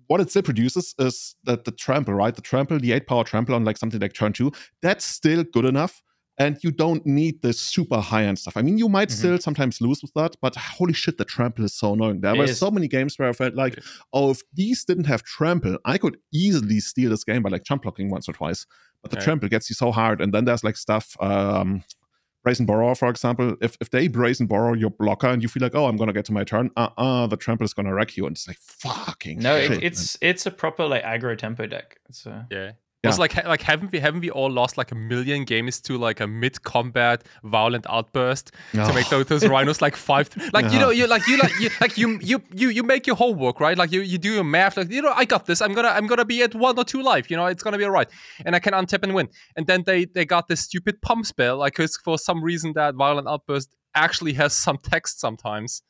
[0.06, 2.34] what it still produces is that the trample, right?
[2.34, 4.52] The trample, the eight power trample on like something like turn two,
[4.82, 6.02] that's still good enough.
[6.36, 8.56] And you don't need the super high end stuff.
[8.56, 9.18] I mean, you might mm-hmm.
[9.18, 12.22] still sometimes lose with that, but holy shit, the trample is so annoying.
[12.22, 12.58] There it were is.
[12.58, 13.78] so many games where I felt like,
[14.12, 17.82] oh, if these didn't have trample, I could easily steal this game by like jump
[17.82, 18.66] blocking once or twice.
[19.00, 19.24] But the right.
[19.24, 20.20] trample gets you so hard.
[20.20, 21.84] And then there's like stuff, um,
[22.44, 25.74] Brazen Borrower, for example, if, if they Brazen Borrow your blocker and you feel like,
[25.74, 28.26] oh, I'm gonna get to my turn, uh uh the trample is gonna wreck you,
[28.26, 29.40] and it's like fucking.
[29.40, 30.30] No, shit, it, it's man.
[30.30, 31.98] it's a proper like aggro tempo deck.
[32.08, 32.46] It's a...
[32.50, 32.72] yeah.
[33.04, 33.10] Yeah.
[33.10, 36.20] It's like like haven't we haven't we all lost like a million games to like
[36.20, 40.88] a mid combat violent outburst to make those, those rhinos like five like you know
[40.88, 43.76] you like you like you like you you you you make your homework right?
[43.76, 45.60] Like you you do your math like you know I got this.
[45.60, 47.46] I'm gonna I'm gonna be at one or two life you know?
[47.46, 48.08] It's gonna be alright.
[48.46, 49.28] And I can untap and win.
[49.54, 52.94] And then they they got this stupid pump spell like cause for some reason that
[52.94, 55.82] violent outburst actually has some text sometimes.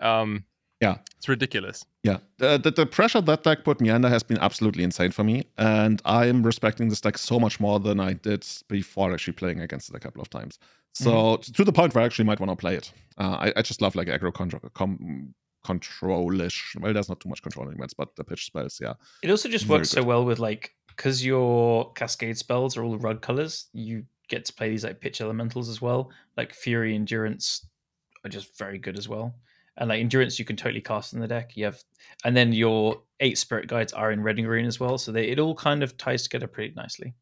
[0.00, 0.44] Um
[0.82, 0.96] yeah.
[1.16, 1.86] It's ridiculous.
[2.02, 2.18] Yeah.
[2.38, 5.44] The, the, the, pressure that deck put me under has been absolutely insane for me.
[5.56, 9.60] And I am respecting this deck so much more than I did before actually playing
[9.60, 10.58] against it a couple of times.
[10.92, 11.52] So mm-hmm.
[11.52, 12.92] to the point where I actually might want to play it.
[13.16, 15.32] Uh, I, I, just love like aggro control, com,
[15.64, 16.74] control-ish.
[16.80, 18.94] Well, there's not too much control elements, but the pitch spells, yeah.
[19.22, 23.22] It also just works so well with like, because your cascade spells are all rug
[23.22, 26.10] colors, you get to play these like pitch elementals as well.
[26.36, 27.64] Like Fury, Endurance
[28.24, 29.36] are just very good as well
[29.76, 31.56] and like endurance you can totally cast in the deck.
[31.56, 31.82] You have
[32.24, 35.28] and then your eight spirit guides are in red and green as well so they
[35.28, 37.14] it all kind of ties together pretty nicely.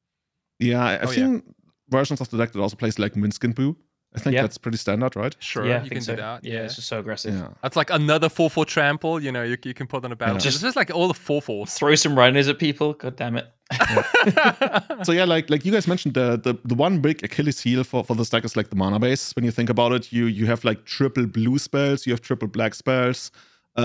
[0.58, 1.40] Yeah i've oh, seen yeah.
[1.88, 3.76] versions of the deck that also plays like Minsc Boo
[4.14, 4.42] I think yeah.
[4.42, 5.36] that's pretty standard, right?
[5.38, 6.16] Sure, yeah, you can so.
[6.16, 6.44] do that.
[6.44, 6.54] Yeah.
[6.54, 6.60] yeah.
[6.64, 7.32] it's just so aggressive.
[7.32, 7.48] Yeah.
[7.62, 10.34] That's like another 4 4 trample, you know, you, you can put on a battle.
[10.34, 10.40] Yeah.
[10.40, 13.46] Just, just like all the 4 4 Throw some rhinos at people, god damn it.
[15.04, 18.02] so yeah, like like you guys mentioned, the, the the one big Achilles heel for,
[18.02, 19.34] for this deck is like the mana base.
[19.36, 22.48] When you think about it, you you have like triple blue spells, you have triple
[22.48, 23.30] black spells.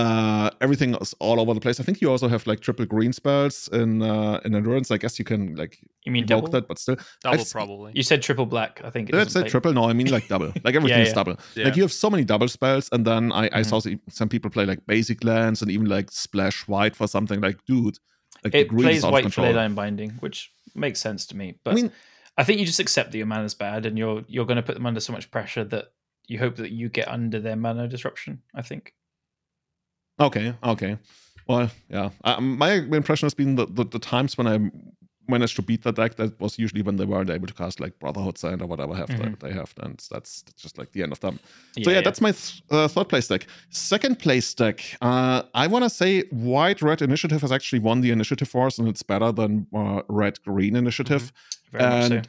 [0.00, 1.80] Uh, everything is all over the place.
[1.80, 4.90] I think you also have like triple green spells in uh, in endurance.
[4.90, 6.52] I guess you can like You mean evoke double?
[6.52, 6.96] that, but still.
[7.22, 7.92] Double I've- probably.
[7.94, 8.80] You said triple black.
[8.84, 9.08] I think.
[9.10, 9.72] it Let's say play- triple.
[9.72, 10.52] No, I mean like double.
[10.64, 11.36] Like everything Yeah, is double.
[11.54, 11.64] Yeah.
[11.66, 13.66] Like you have so many double spells, and then I, I Mhm.
[13.66, 17.40] saw some- some people play like basic lands and even like splash white for something.
[17.40, 17.98] Like, dude,
[18.44, 19.54] like the It green plays is out white for control.
[19.54, 21.58] leyline binding, which makes sense to me.
[21.64, 21.92] But I mean,
[22.38, 24.62] I think you just accept that your mana mana's bad, and you're you're going to
[24.62, 25.92] put them under so much pressure that
[26.28, 28.42] you hope that you get under their mana disruption.
[28.54, 28.92] I think.
[30.20, 30.98] Okay, okay.
[31.48, 32.10] Well, yeah.
[32.24, 34.58] Uh, my impression has been that the, the times when I
[35.28, 37.98] managed to beat the deck, that was usually when they weren't able to cast like
[37.98, 39.38] Brotherhood's End or whatever have Mhm.
[39.40, 41.38] they, they have, and that's just like the end of them.
[41.82, 43.46] so yeah, that's my th- uh, third place deck.
[43.70, 44.80] Second place deck.
[45.02, 48.78] Uh, I want to say White Red Initiative has actually won the initiative for us,
[48.78, 51.32] and it's better than uh, Red Green Initiative.
[51.72, 52.22] very much so.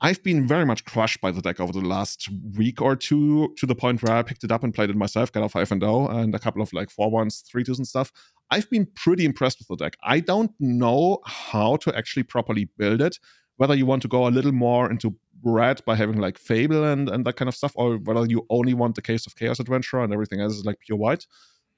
[0.00, 3.66] I've been very much crushed by the deck over the last week or two to
[3.66, 5.82] the point where I picked it up and played it myself, got a 5 and
[5.82, 8.12] 0 and a couple of like 4 ones, 3 twos and stuff.
[8.50, 9.96] I've been pretty impressed with the deck.
[10.02, 13.18] I don't know how to actually properly build it,
[13.56, 17.08] whether you want to go a little more into red by having like Fable and,
[17.08, 20.04] and that kind of stuff, or whether you only want the Caves of Chaos Adventurer
[20.04, 21.26] and everything else is like pure white.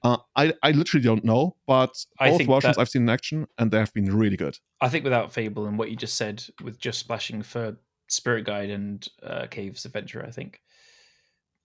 [0.03, 3.47] Uh, I, I literally don't know, but I both versions that- I've seen in action
[3.57, 4.59] and they have been really good.
[4.81, 7.77] I think without Fable and what you just said, with just splashing for
[8.13, 10.61] Spirit Guide and uh, Caves Adventure, I think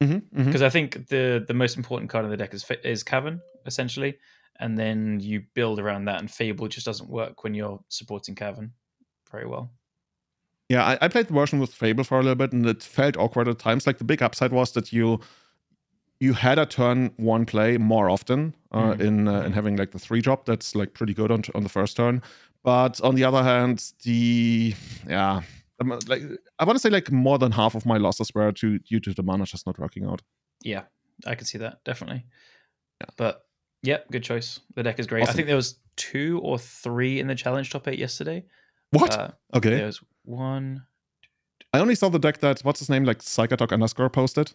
[0.01, 3.41] Mm-hmm, because I think the the most important card in the deck is is Cavern
[3.67, 4.17] essentially,
[4.61, 6.21] and then you build around that.
[6.21, 8.73] And Fable just doesn't work when you're supporting Cavern
[9.33, 9.73] very well.
[10.69, 13.17] Yeah, I, I played the version with Fable for a little bit, and it felt
[13.17, 13.87] awkward at times.
[13.89, 15.19] Like the big upside was that you
[16.21, 19.01] you had a turn one play more often uh, Mhm.
[19.01, 20.45] in uh, in having like the three drop.
[20.47, 22.23] That's like pretty good on on the first turn.
[22.63, 24.75] But on the other hand, the
[25.09, 25.43] yeah,
[25.81, 26.23] like
[26.59, 29.15] I want to say like more than half of my losses were to due to
[29.15, 30.23] the mana just not working out.
[30.63, 30.83] Yeah,
[31.27, 32.25] I could see that definitely.
[33.01, 33.07] Yeah.
[33.17, 33.43] But
[33.83, 34.61] yeah, good choice.
[34.75, 35.29] The deck is great.
[35.29, 38.45] I think there was two or three in the challenge top eight yesterday.
[38.91, 39.17] What?
[39.17, 40.85] Uh, okay, There was one.
[41.73, 44.53] I only saw the deck that what's his name like Psychotalk underscore posted.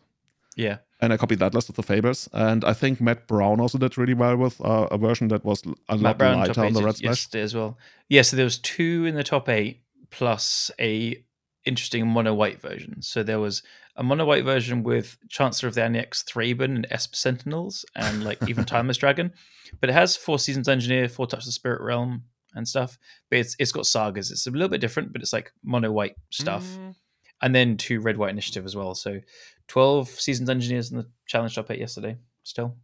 [0.55, 2.29] Yeah, And I copied that list of the Fables.
[2.31, 5.63] And I think Matt Brown also did really well with uh, a version that was
[5.89, 7.09] a lot Brown lighter on the red splash.
[7.09, 7.75] yesterday as well.
[8.07, 9.81] Yeah, so there was two in the top eight
[10.13, 11.23] plus a
[11.65, 13.01] interesting mono white version.
[13.01, 13.63] So there was
[13.95, 18.37] a mono white version with Chancellor of the Annex Thraben and Esper Sentinels and like
[18.49, 19.33] even Timeless Dragon,
[19.79, 22.97] but it has four Seasoned Dungeoneer, four Touch of the Spirit Realm and stuff.
[23.29, 24.31] But it's it's got sagas.
[24.31, 26.63] It's a little bit different, but it's like mono white stuff.
[26.65, 26.95] Mm,
[27.41, 28.95] And then two red white initiative as well.
[28.95, 29.19] So
[29.67, 32.17] twelve Seasoned Dungeoneers in the challenge top eight yesterday.
[32.43, 32.75] Still,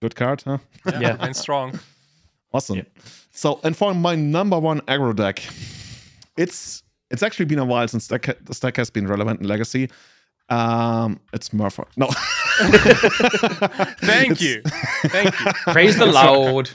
[0.00, 0.58] Good card, huh?
[0.86, 1.16] yeah, Yeah.
[1.20, 1.78] and strong.
[2.52, 2.78] Awesome.
[2.78, 2.82] Yeah.
[3.30, 5.38] So, and for my number one aggro deck,
[6.40, 9.90] it's it's actually been a while since deck, this deck has been relevant in Legacy.
[10.48, 11.82] Um, it's Murphy.
[11.96, 12.08] No.
[12.58, 14.62] Thank It's- you,
[15.08, 15.52] thank you.
[15.72, 16.70] praise the Lord.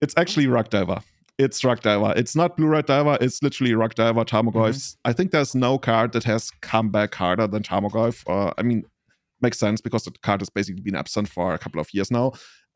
[0.00, 0.98] It's actually Rock Diver.
[1.38, 2.12] It's Rock Diver.
[2.16, 3.18] It's not Blue Red Diver.
[3.20, 4.96] It's literally Rock Diver Tarmogoyfs.
[5.04, 8.22] I think there's no card that has come back harder than Tarmogoyf.
[8.28, 8.84] Uh, I mean,
[9.44, 12.26] makes sense because the card has basically been absent for a couple of years now.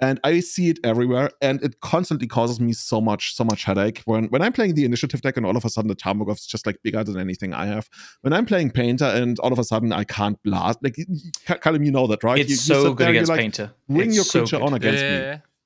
[0.00, 3.98] And I see it everywhere, and it constantly causes me so much, so much headache.
[4.10, 6.46] When when I'm playing the initiative deck, and all of a sudden the Tarmogoyf is
[6.54, 7.88] just like bigger than anything I have.
[8.22, 10.78] When I'm playing Painter, and all of a sudden I can't blast.
[10.84, 10.96] Like,
[11.64, 12.38] Callum, you know that, right?
[12.38, 13.66] It's You- you so sit good there, against like, Painter.
[13.88, 14.66] Bring It's your creature good.
[14.66, 15.18] on against me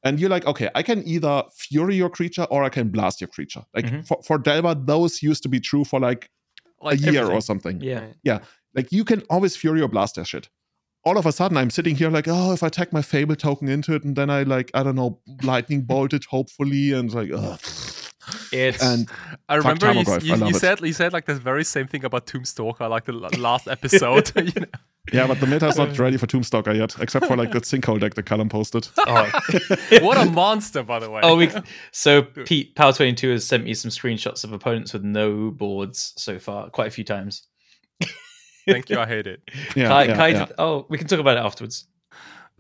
[0.05, 1.35] and you're like, okay, I can either
[1.65, 3.63] fury your creature or I can blast your creature.
[3.77, 4.07] Like Mhm.
[4.09, 6.23] for, for Delver, those used to be true for like,
[6.81, 7.37] like a year everything.
[7.37, 7.81] or something.
[7.81, 8.05] Yeah.
[8.25, 8.39] Yeah.
[8.75, 10.49] Like you can always fury or blast their shit.
[11.05, 13.69] All of a sudden, I'm sitting here like, oh, if I tag my Fable token
[13.69, 17.31] into it, and then I like, I don't know, lightning bolt it, hopefully, and like,
[17.33, 17.61] ugh.
[18.53, 19.09] It's and
[19.49, 20.55] I remember you, Tarmogoyf, I you, love it.
[20.57, 24.31] said you said like the very same thing about Tombstalker, like the last episode.
[24.37, 24.67] you know?
[25.13, 26.03] yeah, but the meta is not uh.
[26.03, 28.89] ready for Tombstalker yet, except for like the sinkhole deck that Callum posted.
[28.99, 29.41] oh,
[30.01, 31.21] What a monster, by the way.
[31.25, 31.51] oh we,
[31.91, 36.13] so Pete Power Twenty Two has sent me some screenshots of opponents with no boards
[36.17, 37.47] so far, quite a few times.
[38.67, 38.99] Thank you.
[38.99, 39.41] I hate it.
[39.77, 40.45] Yeah, Kai, yeah, Kai yeah.
[40.47, 41.87] did- oh, we can talk about it afterwards.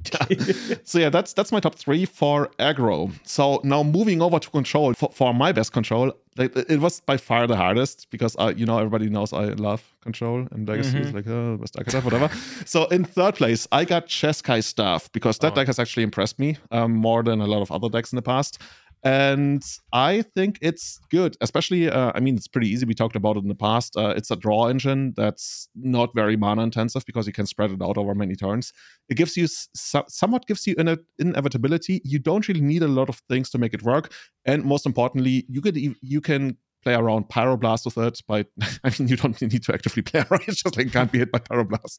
[0.82, 3.12] so yeah, that's that's my top three for aggro.
[3.24, 7.16] So now moving over to control for, for my best control, like, it was by
[7.16, 11.08] far the hardest because uh, you know everybody knows I love control and legacy is
[11.12, 11.14] Mhm.
[11.14, 12.28] like oh best archetype whatever.
[12.66, 15.54] so in third place, I got Chess Jeskai staff because that Oh.
[15.54, 18.22] deck has actually impressed me um, more than a lot of other decks in the
[18.22, 18.58] past.
[19.04, 21.90] And I think it's good, especially.
[21.90, 22.86] Uh, I mean, it's pretty easy.
[22.86, 23.96] We talked about it in the past.
[23.96, 27.82] Uh, it's a draw engine that's not very mana intensive because you can spread it
[27.82, 28.72] out over many turns
[29.08, 33.08] it gives you so- somewhat gives you an inevitability you don't really need a lot
[33.08, 34.12] of things to make it work
[34.44, 38.44] and most importantly you could ev- you can play around pyroblast with it by
[38.84, 41.30] i mean you don't need to actively play around it's just like can't be hit
[41.32, 41.98] by pyroblast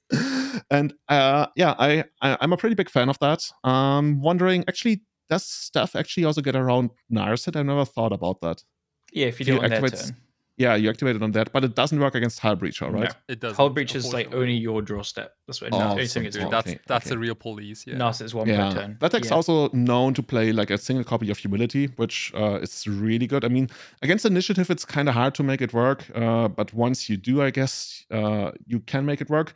[0.70, 5.02] and uh yeah I, I i'm a pretty big fan of that um wondering actually
[5.34, 7.56] does stuff actually also get around Narset?
[7.60, 8.58] I never thought about that.
[9.20, 10.18] Yeah, if you If do you it on their activate- turn.
[10.64, 13.10] Yeah, you activate it on that, but it doesn't work against Hull Breacher, right?
[13.10, 13.34] No.
[13.34, 13.58] It does.
[13.58, 15.30] Hull breach is like only your draw step.
[15.48, 16.52] That's what Oh, no, only so thing it's dude.
[16.52, 17.16] That's Okay, that's okay.
[17.16, 17.80] a real police.
[17.88, 17.96] Yeah.
[18.02, 18.98] Narset is one Yeah, per turn.
[19.02, 19.38] that deck's Yeah.
[19.38, 23.44] also known to play like a single copy of Humility, which uh, is really good.
[23.44, 23.68] I mean,
[24.06, 27.42] against Initiative, it's kind of hard to make it work, uh, but once you do,
[27.48, 29.54] I guess uh, you can make it work.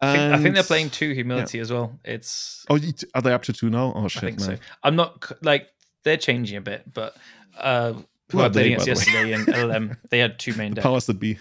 [0.00, 1.98] I think, I think they're playing two humility as well.
[2.04, 2.78] It's Oh,
[3.14, 3.92] are they up to two now?
[3.96, 4.56] Oh I shit, think man.
[4.56, 4.62] so.
[4.82, 5.68] I'm not like
[6.02, 7.16] they're changing a bit, but
[7.58, 8.04] uh, who
[8.38, 10.82] Who I played against yesterday in LLM, they had two main decks.
[10.82, 11.38] Powers that be.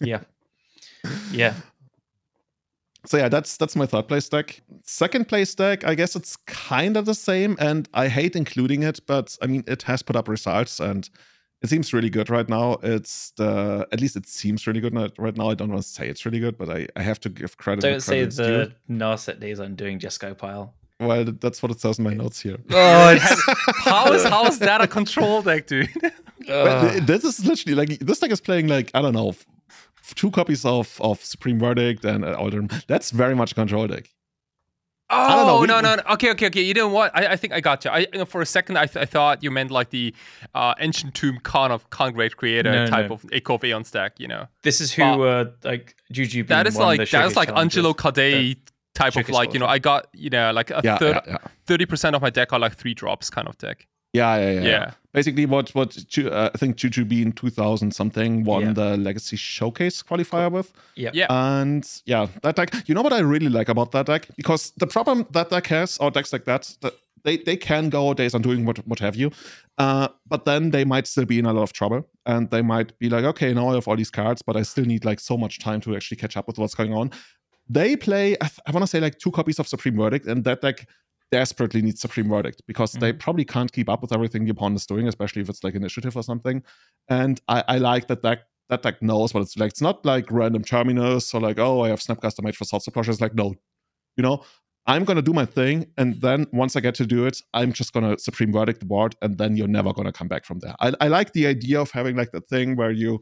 [0.00, 0.20] Yeah,
[1.30, 1.54] yeah.
[3.06, 4.60] So yeah, that's that's my third place deck.
[4.84, 9.00] Second place deck, I guess it's kind of the same, and I hate including it,
[9.06, 11.08] but I mean it has put up results and
[11.62, 12.78] it seems really good right now.
[12.82, 15.50] It's the at least it seems really good right now.
[15.50, 17.82] I don't want to say it's really good, but I, I have to give credit.
[17.84, 20.74] where Don't say credit's the Narset days I'm doing Jeskai pile.
[20.98, 22.58] Well, that's what it says in my notes here.
[22.70, 23.18] Oh,
[23.84, 25.88] how is how is that a control deck, dude?
[26.46, 29.46] But this is literally like this deck is playing like I don't know, f-
[30.02, 32.62] f- two copies of of Supreme Verdict and uh, Alder.
[32.86, 34.08] That's very much a control deck.
[35.12, 37.60] Oh we- no no no okay okay okay you know what I, I think I
[37.60, 39.90] got you I you know, for a second I, th- I thought you meant like
[39.90, 40.14] the
[40.54, 43.14] uh, ancient tomb con of con great creator No, type no.
[43.16, 46.44] of Echo of Aeon stack you know this is who uh, like Juju.
[46.44, 47.50] that is like that is like.
[47.50, 48.58] Angelo Cade
[48.94, 49.66] type of like you know.
[49.66, 52.52] I got you know like a Yeah, third yeah, yeah, thirty percent of my deck
[52.52, 54.62] are like three drops kind of deck yeah, yeah, yeah.
[54.64, 58.72] yeah, Basically, what what uh, I think Juju B in two thousand something won Yeah.
[58.72, 61.26] the Legacy Showcase qualifier with, Yeah, Yeah.
[61.30, 62.70] and yeah, that deck.
[62.88, 65.98] You know what I really like about that deck because the problem that deck has,
[65.98, 66.94] or decks like that, that
[67.24, 69.30] they they can go days on doing what what have you,
[69.78, 72.98] uh, but then they might still be in a lot of trouble, and they might
[72.98, 75.36] be like, okay, now I have all these cards, but I still need like so
[75.36, 77.10] much time to actually catch up with what's going on.
[77.68, 80.44] They play, I, th- I want to say like two copies of Supreme Verdict, and
[80.44, 80.88] that deck
[81.30, 83.18] desperately needs Supreme Verdict because they mm-hmm.
[83.18, 86.16] probably can't keep up with everything the opponent is doing, especially if it's like initiative
[86.16, 86.62] or something.
[87.08, 88.40] And I, I like that deck.
[88.68, 89.70] That deck knows what it's like.
[89.70, 93.02] It's not like random terminus or like, oh, I have Snapcaster Mage for Sword Supply.
[93.06, 93.54] It's like, no,
[94.16, 94.44] you know,
[94.86, 97.92] I'm gonna do my thing, and then once I get to do it, I'm just
[97.92, 100.74] gonna Supreme Verdict the board, and then you're never gonna come back from there.
[100.80, 103.20] I, I like the idea of having like the thing where you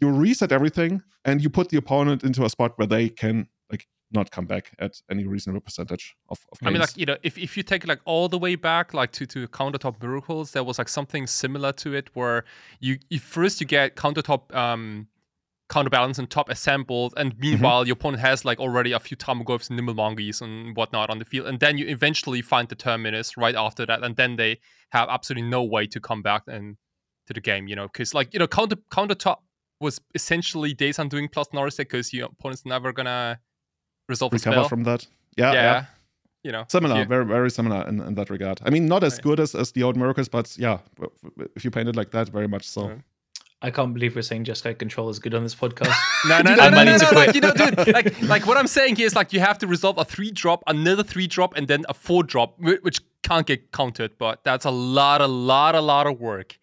[0.00, 3.46] you reset everything and you put the opponent into a spot where they can
[4.14, 7.38] not come back at any reasonable percentage of, of I mean, like you know, if,
[7.38, 10.78] if you take like all the way back, like to to countertop miracles, there was
[10.78, 12.44] like something similar to it where
[12.80, 15.08] you, you first you get countertop um
[15.68, 19.80] counterbalance and top assembled, and meanwhile your opponent has like already a few Tamagotchis and
[19.80, 23.86] Nimblemongis and whatnot on the field, and then you eventually find the terminus right after
[23.86, 24.58] that, and then they
[24.90, 26.76] have absolutely no way to come back and
[27.26, 29.38] to the game, you know, because like you know counter countertop
[29.80, 33.40] was essentially days undoing plus Norris because your opponent's never gonna
[34.08, 34.68] resolve a recover spell.
[34.68, 35.06] from that.
[35.36, 35.62] Yeah, yeah.
[35.62, 35.84] yeah.
[36.44, 37.04] You know, Similar, yeah.
[37.04, 38.60] very very similar in, in that regard.
[38.64, 39.22] I mean, not as Right.
[39.22, 42.10] good as, as the old miracles, but yeah, w- w- if you paint it like
[42.10, 42.88] that, very much so.
[42.88, 43.00] Right.
[43.64, 45.94] I can't believe we're saying Jeskai control is good on this podcast.
[46.28, 47.10] No, no, I no, no, no, no.
[47.16, 49.68] Like, you know, dude, like, like what I'm saying here is like you have to
[49.68, 53.70] resolve a three drop, another three drop, and then a four drop, which can't get
[53.70, 54.18] countered.
[54.18, 56.58] But that's a lot, a lot, a lot of work.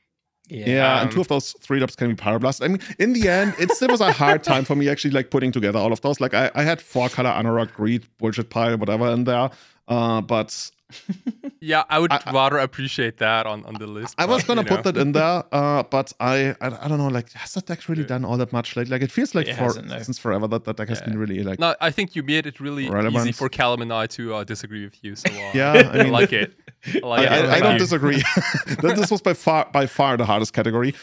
[0.49, 0.65] Yeah.
[0.67, 2.63] Yeah, and Um, two of those three drops can be Pyroblast.
[2.63, 5.29] I mean, in the end, it still was a hard time for me actually like
[5.29, 6.19] putting together all of those.
[6.19, 9.49] Like I, I had four color Anorak, Greed, Bullshit Pile, whatever in there.
[9.87, 10.71] Uh, but
[11.61, 14.15] Yeah, I would I- I- rather appreciate that on, on the list.
[14.17, 14.91] I was gonna put know.
[14.91, 15.43] that in there.
[15.51, 17.09] Uh, but I, I, I don't know.
[17.09, 18.07] Like, has that deck really Yeah.
[18.07, 18.77] done all that much?
[18.77, 19.99] Like, like it feels like It for no.
[20.01, 21.59] since forever that that deck has been really like.
[21.59, 22.85] No, I think you made it really
[23.15, 25.15] easy for Callum and I to uh, disagree with you.
[25.15, 26.53] So uh, Yeah, I I, mean- like it.
[26.95, 27.29] I like I, it.
[27.31, 28.23] I, I Thank don't disagree.
[28.81, 30.93] That this was by far by far the hardest category.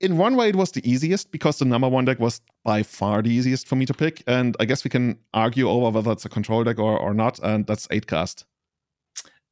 [0.00, 3.20] In one way, it was the easiest because the number one deck was by far
[3.20, 6.24] the easiest for me to pick, and I guess we can argue over whether it's
[6.24, 8.44] a control deck or, or not, and that's eight cast.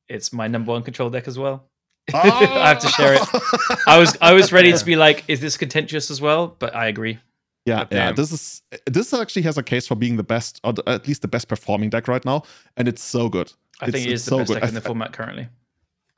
[0.08, 1.64] It's my number one control deck as well.
[2.14, 2.28] I
[2.68, 3.20] have to share it.
[3.34, 3.76] Oh!
[3.86, 4.76] I was I was ready Yeah.
[4.76, 6.54] to be like, is this contentious as well?
[6.58, 7.18] But I agree.
[7.64, 8.08] Yeah, God yeah.
[8.10, 11.22] Um, this is this actually has a case for being the best, or at least
[11.22, 12.44] the best performing deck right now,
[12.76, 13.52] and it's so good.
[13.80, 14.60] I It's- think it's the so best good.
[14.60, 15.48] deck in the format currently.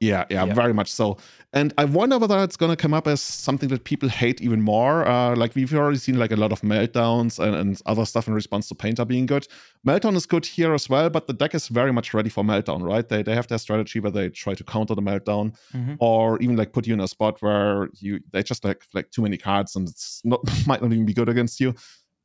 [0.00, 0.54] Yeah, yeah, Yeah.
[0.54, 1.16] very much so.
[1.52, 4.60] And I wonder whether it's going to come up as something that people hate even
[4.62, 5.04] more.
[5.08, 8.34] Uh, like we've already seen like a lot of meltdowns and, and other stuff in
[8.34, 9.48] response to Painter being good.
[9.84, 12.82] Meltdown is good here as well, but the deck is very much ready for meltdown,
[12.82, 13.08] right?
[13.08, 15.96] They, they have their strategy where they try to counter the meltdown Mhm.
[15.98, 19.22] or even like put you in a spot where you they just like like too
[19.22, 21.74] many cards and it's not might not even be good against you.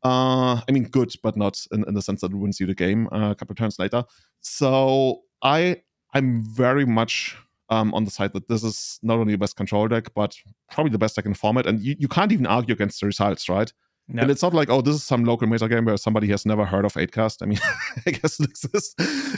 [0.03, 2.75] Uh, I mean, good, but not in, in the sense that it wins you the
[2.75, 4.03] game uh, a couple of turns later.
[4.41, 5.81] So I
[6.13, 7.37] I'm very much
[7.73, 10.31] um, on the side that this is not only the best control deck, but
[10.71, 11.65] probably the best deck in format.
[11.67, 13.71] And you, you can't even argue against the results, right?
[14.09, 14.21] No.
[14.21, 16.65] And it's not like, oh, this is some local meta game where somebody has never
[16.65, 17.37] heard of 8cast.
[17.41, 17.59] I mean,
[18.05, 18.85] I guess this is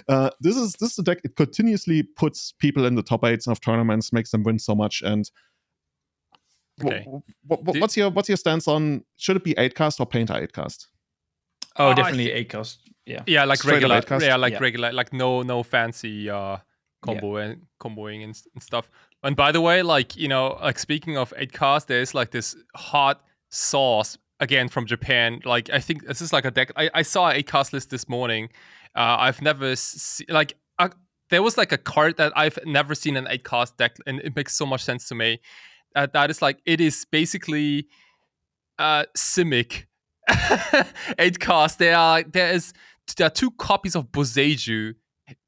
[0.09, 1.19] uh, this is this is a deck.
[1.23, 5.01] It continuously puts people in the top eights of tournaments, makes them win so much.
[5.03, 5.29] And
[6.83, 7.05] Okay.
[7.49, 10.33] wh- wh- Do- what's your what's your stance on should it be 8cast or Painter
[10.33, 10.88] 8cast?
[11.77, 12.79] oh, I definitely thi- eight cost.
[13.05, 13.21] Yeah.
[13.27, 14.01] Yeah, like Straight regular.
[14.19, 14.59] Yeah, like Yeah.
[14.59, 14.91] regular.
[14.91, 16.57] Like no, no fancy uh
[17.05, 18.89] combo and comboing and, and stuff.
[19.23, 22.55] And by the way, like you know, like speaking of eight cast, there's like this
[22.75, 25.41] hot sauce again from Japan.
[25.45, 26.71] Like I think this is like a deck.
[26.75, 28.49] I, I saw eight cast list this morning.
[28.95, 30.89] Uh, I've never se- like uh,
[31.29, 34.35] there was like a card that I've never seen an eight cast deck, and it
[34.35, 35.39] makes so much sense to me.
[35.95, 37.87] Uh, that is like it is basically
[38.77, 39.85] uh Simic
[41.19, 41.79] eight cast.
[41.79, 42.73] There are there is
[43.17, 44.95] there are two copies of Boseiju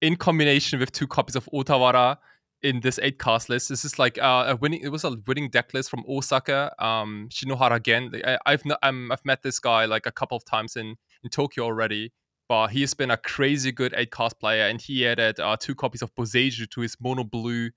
[0.02, 2.18] in combination with two copies of Otawara
[2.62, 3.70] in this eight cast list.
[3.70, 4.82] This is like uh, a winning.
[4.82, 6.74] It was a winning deck list from Osaka.
[6.84, 8.12] Um, Shinohara again.
[8.26, 11.30] I, I've no, um, I've met this guy like a couple of times in in
[11.30, 12.14] Tokyo already.
[12.50, 15.76] But he has been a crazy good eight cast player, and he added uh, two
[15.76, 17.72] copies of Boseiju to his mono blue,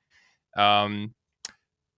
[0.56, 1.14] um,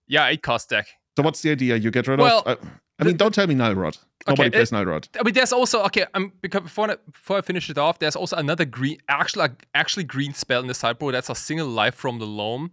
[0.08, 0.86] yeah, eight cast deck.
[1.16, 1.76] So what's the idea?
[1.76, 2.58] You get rid Well, of.
[2.58, 2.66] Uh,
[3.02, 3.96] I mean, don't tell me Null Rod.
[4.26, 5.08] Nobody Okay, plays Null Rod.
[5.18, 6.06] I mean, there's also okay.
[6.14, 10.04] Um, because before I, before I finish it off, there's also another green, actually, actually
[10.04, 11.14] green spell in the sideboard.
[11.14, 12.70] That's a single life from the loam.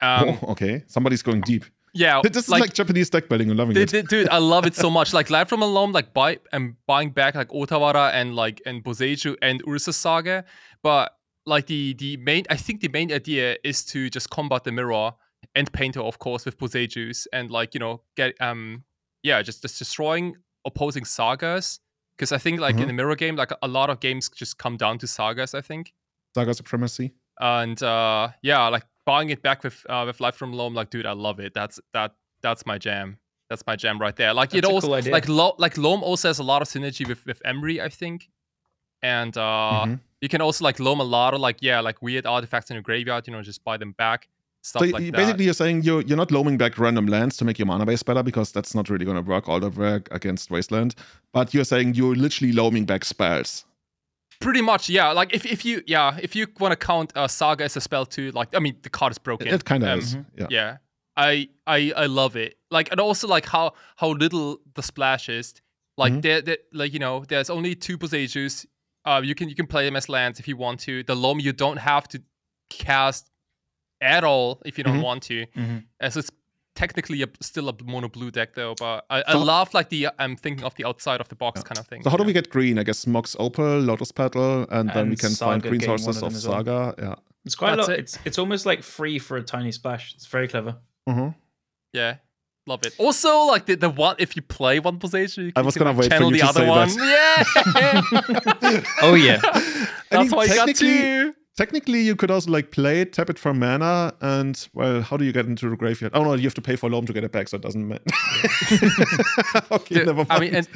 [0.00, 1.64] Um, oh, okay, somebody's going deep.
[1.94, 3.50] yeah, This is like, Japanese deck building.
[3.50, 4.08] I'm loving Dude, it.
[4.08, 5.12] dude, I love it so much.
[5.12, 9.36] Like live from alone, like buy and buying back like Otawara and like and Boseiju
[9.42, 10.44] and Urza's Saga.
[10.82, 11.12] But
[11.46, 15.12] like the the main, I think the main idea is to just combat the mirror
[15.54, 18.84] and painter, of course, with Boseijus and like you know get um
[19.22, 21.80] yeah just just destroying opposing sagas.
[22.16, 22.82] Because I think like Mhm.
[22.82, 25.54] in the mirror game, like a lot of games just come down to sagas.
[25.54, 25.92] I think
[26.34, 27.12] Saga Supremacy.
[27.40, 31.06] and uh yeah like buying it back with uh with life from loam like dude
[31.06, 32.10] i love it that's that
[32.42, 33.16] that's my jam
[33.48, 36.02] that's my jam right there like That's it a also cool like Lo- like loam
[36.02, 38.28] also has a lot of synergy with with Emry i think
[39.02, 40.00] and uh Mhm.
[40.20, 42.82] you can also like loam a lot of like yeah like weird artifacts in your
[42.82, 44.28] graveyard you know just buy them back
[44.62, 47.36] stuff So like y- that basically, you're saying you're you're not loaming back random lands
[47.38, 49.70] to make your mana base better because that's not really going to work all the
[49.70, 50.94] work against Wasteland.
[51.32, 53.64] But you're saying you're literally loaming back spells.
[54.40, 57.64] pretty much yeah like if, if you yeah if you want to count uh, saga
[57.64, 59.98] as a spell too like i mean the card is broken It kind of Um,
[59.98, 60.16] is.
[60.36, 60.46] Yeah.
[60.50, 60.76] yeah
[61.16, 65.54] I, I i love it like and also like how how little the splash is
[65.96, 66.22] like Mhm.
[66.22, 68.64] there, there like you know there's only two Boseijus.
[69.04, 71.40] uh you can you can play them as lands if you want to the loam
[71.40, 72.22] you don't have to
[72.70, 73.30] cast
[74.00, 75.02] at all if you don't Mhm.
[75.02, 75.84] want to Mhm.
[76.00, 76.30] as it's
[76.74, 80.08] technically a, still a mono blue deck though but i, I So- love like the
[80.20, 81.64] i'm thinking of the outside of the box Yeah.
[81.64, 82.78] kind of thing So how do we get green?
[82.78, 86.22] I guess Mox Opal, Lotus Petal, and then we And can find green getting sources
[86.22, 86.58] of of them well.
[86.64, 86.94] Saga.
[87.02, 87.14] Yeah.
[87.44, 87.98] It's quite That's a lot.
[87.98, 88.02] it.
[88.02, 90.14] It's it's almost like free for a tiny splash.
[90.14, 90.76] It's very clever.
[91.08, 91.28] hmm
[91.92, 92.12] Yeah,
[92.66, 92.94] love it.
[92.98, 95.90] Also, like the, the one if you play one position, you I can, was gonna
[95.90, 96.88] like, wait for channel you the to other say one.
[96.88, 97.74] that.
[97.82, 99.40] Yeah, Oh yeah.
[99.42, 99.50] I
[100.10, 101.17] that's mean, why you got technically, two.
[101.58, 105.24] Technically, you could also like play it, tap it for mana, and well, how do
[105.24, 106.12] you get into the graveyard?
[106.14, 107.88] Oh no, you have to pay for loam to get it back, so it doesn't
[107.88, 108.04] matter.
[109.72, 110.30] okay, Dude, never mind.
[110.30, 110.68] I mean, and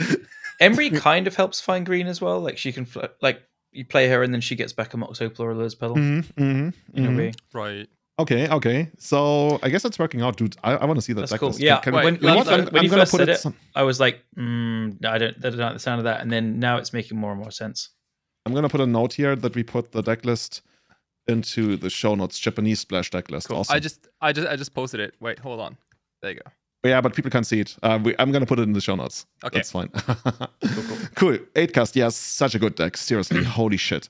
[0.61, 2.41] Emry kind of helps find green as well.
[2.41, 5.21] Like she can fl- like you play her and then she gets back a Mox
[5.23, 5.95] Opal or a Lotus Petal.
[5.97, 7.35] Mhm, mhm, In a mhm.
[7.55, 7.89] right.
[8.19, 8.91] Okay, okay.
[8.99, 10.57] So I guess it's working out, dude.
[10.65, 11.21] I, I want to see that.
[11.21, 11.49] That's deck cool.
[11.51, 11.61] list.
[11.61, 13.29] Yeah, Can when- we- when you know you I'm, when I'm you first put said
[13.29, 13.33] it.
[13.35, 16.21] it- some- I was like, mm, I don't, I don't like the sound of that.
[16.21, 17.91] And then now it's making more and more sense.
[18.45, 20.63] I'm gonna put a note here that we put the deck list
[21.29, 22.39] into the show notes.
[22.39, 23.49] Japanese splash deck list.
[23.49, 23.59] Cool.
[23.59, 23.77] Awesome.
[23.77, 25.15] I just, I just, I just posted it.
[25.21, 25.77] Wait, hold on.
[26.21, 26.51] There you go.
[26.85, 27.77] Yeah, but people can't see it.
[27.83, 29.25] Uh, we, I'm gonna put it in the show notes.
[29.45, 29.59] Okay.
[29.59, 29.89] That's fine.
[31.15, 31.39] cool.
[31.57, 31.95] Eight cast.
[31.95, 32.97] Yes, such a good deck.
[32.97, 34.09] Seriously, holy shit.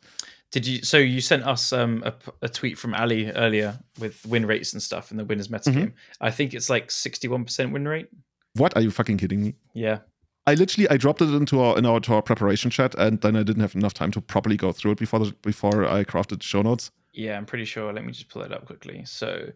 [0.52, 0.82] Did you?
[0.82, 4.82] So you sent us um, a, a tweet from Ali earlier with win rates and
[4.82, 5.74] stuff in the winners meta Mhm.
[5.74, 5.94] game.
[6.20, 8.08] I think it's like sixty-one percent win rate.
[8.54, 9.54] What are you fucking kidding me?
[9.74, 9.98] Yeah.
[10.46, 13.36] I literally I dropped it into our in our to our preparation chat, and then
[13.36, 16.38] I didn't have enough time to properly go through it before the, before I crafted
[16.38, 16.90] the show notes.
[17.12, 17.92] Yeah, I'm pretty sure.
[17.92, 19.04] Let me just pull it up quickly.
[19.04, 19.52] So,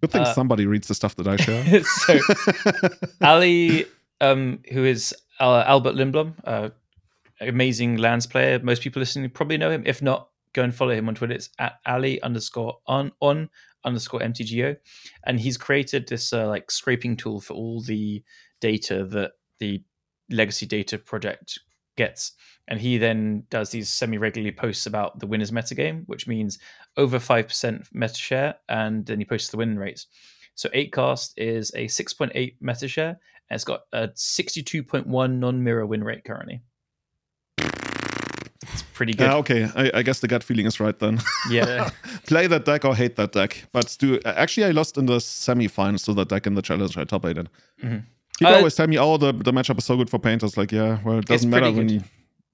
[0.00, 1.82] Good thing Uh, somebody reads the stuff that I share.
[1.84, 2.18] so
[3.20, 3.86] Ali,
[4.20, 6.70] um, who is uh, Albert Lindblom, uh,
[7.40, 8.58] amazing lands player.
[8.60, 9.82] Most people listening probably know him.
[9.86, 11.34] If not, go and follow him on Twitter.
[11.34, 13.50] It's at Ali underscore on on
[13.84, 14.76] underscore MTGO,
[15.24, 18.22] and he's created this uh, like scraping tool for all the
[18.60, 19.82] data that the
[20.30, 21.58] legacy data project
[21.96, 22.32] gets.
[22.68, 26.58] And he then does these semi regularly posts about the winners metagame, which means
[26.96, 30.06] over 5% meta share, and then you post the win rates.
[30.54, 33.08] So 8cast is a 6.8 meta share,
[33.48, 35.06] and it's got a 62.1
[35.38, 36.62] non mirror win rate currently.
[37.58, 39.24] It's pretty good.
[39.24, 39.68] yeah, okay.
[39.74, 41.20] I, I guess the gut feeling is right then.
[41.50, 41.88] yeah.
[42.26, 43.64] Play that deck or hate that deck.
[43.72, 47.04] But do actually I lost in the semifinals to that deck in the challenge I
[47.04, 47.48] top aided.
[47.80, 48.04] People
[48.42, 50.98] Uh, always tell me, "Oh, the, the matchup is so good for painters." Like, yeah,
[51.04, 51.94] well, it doesn't matter pretty when good.
[51.94, 52.02] you.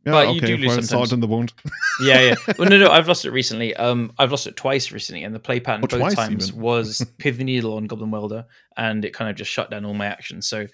[0.07, 0.89] Yeah, But you do lose sometimes.
[0.91, 1.53] salt in the wound.
[2.01, 2.35] yeah, yeah.
[2.59, 3.75] Well, no, no, I've lost it recently.
[3.75, 6.61] Um, I've lost it twice recently, and the play pattern Oh, both times even.
[6.61, 8.45] was Pithing Needle on Goblin Welder,
[8.77, 10.49] and it kind of just shut down all my actions.
[10.49, 10.67] So,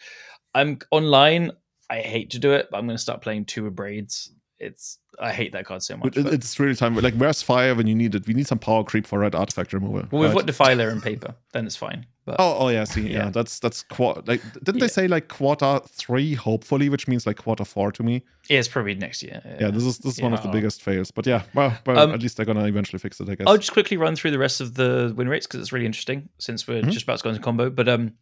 [0.54, 1.50] I'm online.
[1.88, 4.32] I hate to do it, but I'm going to start playing two with braids.
[4.62, 6.16] It's I hate that card so much.
[6.16, 6.94] It- it's really time.
[6.96, 8.26] Like, where's fire when you need it?
[8.26, 10.04] We need some power creep for red artifact removal.
[10.10, 10.38] well, we've right?
[10.38, 12.06] got Defiler and paper, then it's fine.
[12.24, 12.84] But Oh, oh yeah.
[12.84, 13.30] See, yeah, Yeah.
[13.30, 14.28] that's that's quad.
[14.28, 14.82] Like, didn't Yeah.
[14.84, 16.34] they say like quarter three?
[16.34, 18.22] Hopefully, which means like quarter four to me.
[18.48, 19.42] yeah, it's probably next year.
[19.60, 20.52] Yeah, this is this is one of the Yeah.
[20.52, 21.10] biggest fails.
[21.10, 23.46] But yeah, well, well Um, at least they're gonna eventually fix it, I guess.
[23.48, 26.28] I'll just quickly run through the rest of the win rates because it's really interesting
[26.38, 26.92] since we're Mhm.
[26.92, 27.68] just about to go into combo.
[27.70, 28.12] But um,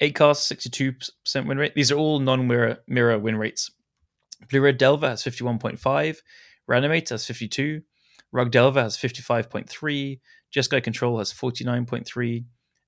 [0.00, 0.92] eight cast, sixty-two
[1.24, 1.74] percent win rate.
[1.74, 3.70] These are all non-mirror mirror win rates.
[4.48, 6.22] Blue Red Delver has fifty-one point five.
[6.66, 7.82] Reanimate has fifty-two.
[8.32, 10.20] Rug Delver has fifty-five point three.
[10.54, 12.46] Jeskai Control has forty-nine point three.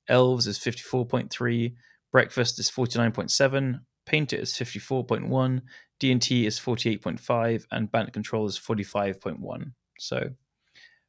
[0.08, 1.74] Elves is fifty-four point three.
[2.12, 3.86] Breakfast is forty-nine point seven.
[4.06, 5.62] Painter is fifty-four point one.
[6.00, 9.72] D&T is 48.5 and Bandit Control is 45.1.
[9.98, 10.30] So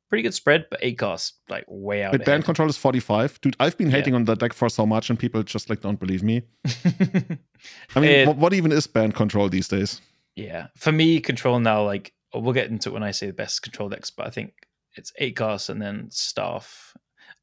[0.10, 2.12] pretty good spread, but 8 cast like way out.
[2.12, 3.40] But Bant control is 45.
[3.42, 3.98] Dude, I've been Yeah.
[3.98, 6.42] hating on that deck for so much, and people just like don't believe me.
[7.96, 10.02] I mean, It- what, what even is band control these days?
[10.40, 10.68] Yeah.
[10.78, 13.90] For me, control now, like we'll get into it when I say the best control
[13.90, 14.54] decks, but I think
[14.96, 16.96] it's 8 cast and then staff.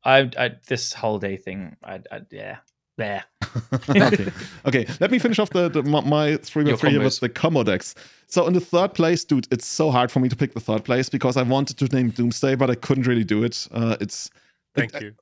[0.05, 2.59] I, I this holiday thing, I, I yeah.
[2.99, 3.25] There.
[3.91, 4.27] okay.
[4.65, 7.05] okay, let me finish off the, the my- my three by three combos.
[7.05, 7.95] with the combo decks.
[8.27, 10.83] So in the third place, dude, it's so hard for me to pick the third
[10.83, 13.69] place because I wanted to name Doomsday, but I couldn't really do it.
[13.71, 14.31] Uh, it's
[14.75, 15.15] Thank it- you.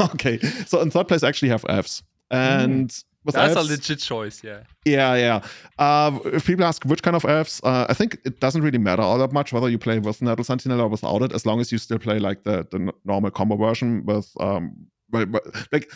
[0.14, 0.38] okay.
[0.66, 4.44] So in third place, I actually have Elves, and with That's a legit choice.
[4.44, 4.64] Yeah.
[4.84, 5.40] Yeah, yeah.
[5.78, 9.02] Uh, if people ask which kind of elves, uh, I think it doesn't really matter
[9.02, 11.72] all that much whether you play with Nettle Sentinel or without it, as long as
[11.72, 15.90] you still play like the, the normal combo version with, um, well, well, like,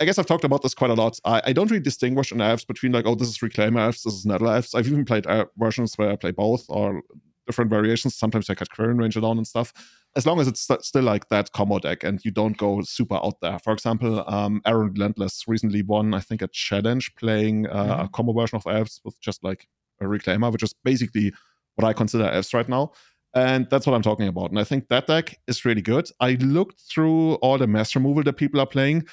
[0.00, 1.18] I guess I've talked about this quite a lot.
[1.24, 4.14] I, I don't really distinguish in elves between like, oh, this is Reclaim elves, this
[4.14, 4.74] is Nettle elves.
[4.74, 7.02] I've even played uh, versions where I play both or
[7.46, 8.14] different variations.
[8.14, 9.72] Sometimes I cut Quirion Ranger down and stuff.
[10.18, 13.14] As long as it's st- still like that combo deck and you don't go super
[13.24, 13.58] out there.
[13.60, 18.32] For example, um, Aaron Relentless recently won, I think, a Challenge playing uh, a combo
[18.32, 19.68] version of elves with just like
[20.00, 21.32] a reclaimer, which is basically
[21.76, 22.90] what I consider elves right now.
[23.32, 24.50] And that's what I'm talking about.
[24.50, 26.10] And I think that deck is really good.
[26.18, 29.06] I looked through all the mass removal that people are playing.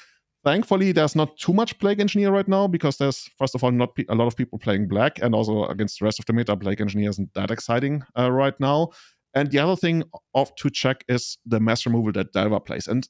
[0.44, 3.94] Thankfully, there's not too much Plague Engineer right now because there's, first of all, not
[3.94, 6.56] pe- a lot of people playing black, and also against the rest of the meta,
[6.56, 8.90] Plague Engineer isn't that exciting uh, right now.
[9.36, 10.02] And the other thing
[10.34, 12.88] of to check is the mass removal that Delver plays.
[12.88, 13.06] And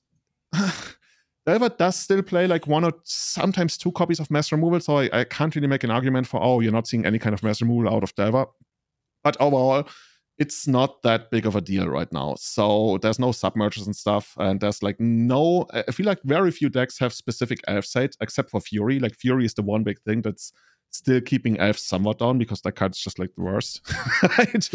[1.46, 5.20] Delver does still play like one or sometimes two copies of mass removal, so I,
[5.20, 7.62] I can't really make an argument for, oh, you're not seeing any kind of mass
[7.62, 8.46] removal out of Delver.
[9.22, 9.88] But overall,
[10.36, 12.34] it's not that big of a deal right now.
[12.38, 15.66] So there's no submerges and stuff, and there's like no.
[15.72, 18.98] I feel like very few decks have specific elf site except for Fury.
[18.98, 20.52] Like Fury is the one big thing that's
[20.96, 23.80] still keeping elves somewhat down because that card's just like the worst.
[24.22, 24.68] Right?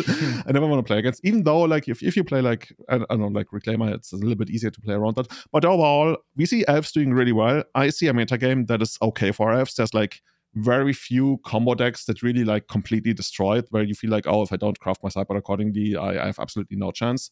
[0.48, 2.96] I never want to play against, even though like if, if you play like I,
[2.96, 5.28] I don't know like Reclaimer, it's a little bit easier to play around that.
[5.52, 7.64] But overall, we see elves doing really well.
[7.76, 9.76] I see a meta game that is okay for elves.
[9.76, 10.22] There's like
[10.56, 14.42] very few combo decks that really like completely destroy it, where you feel like, oh,
[14.42, 17.32] if I don't craft my sideboard accordingly, I, I have absolutely no chance.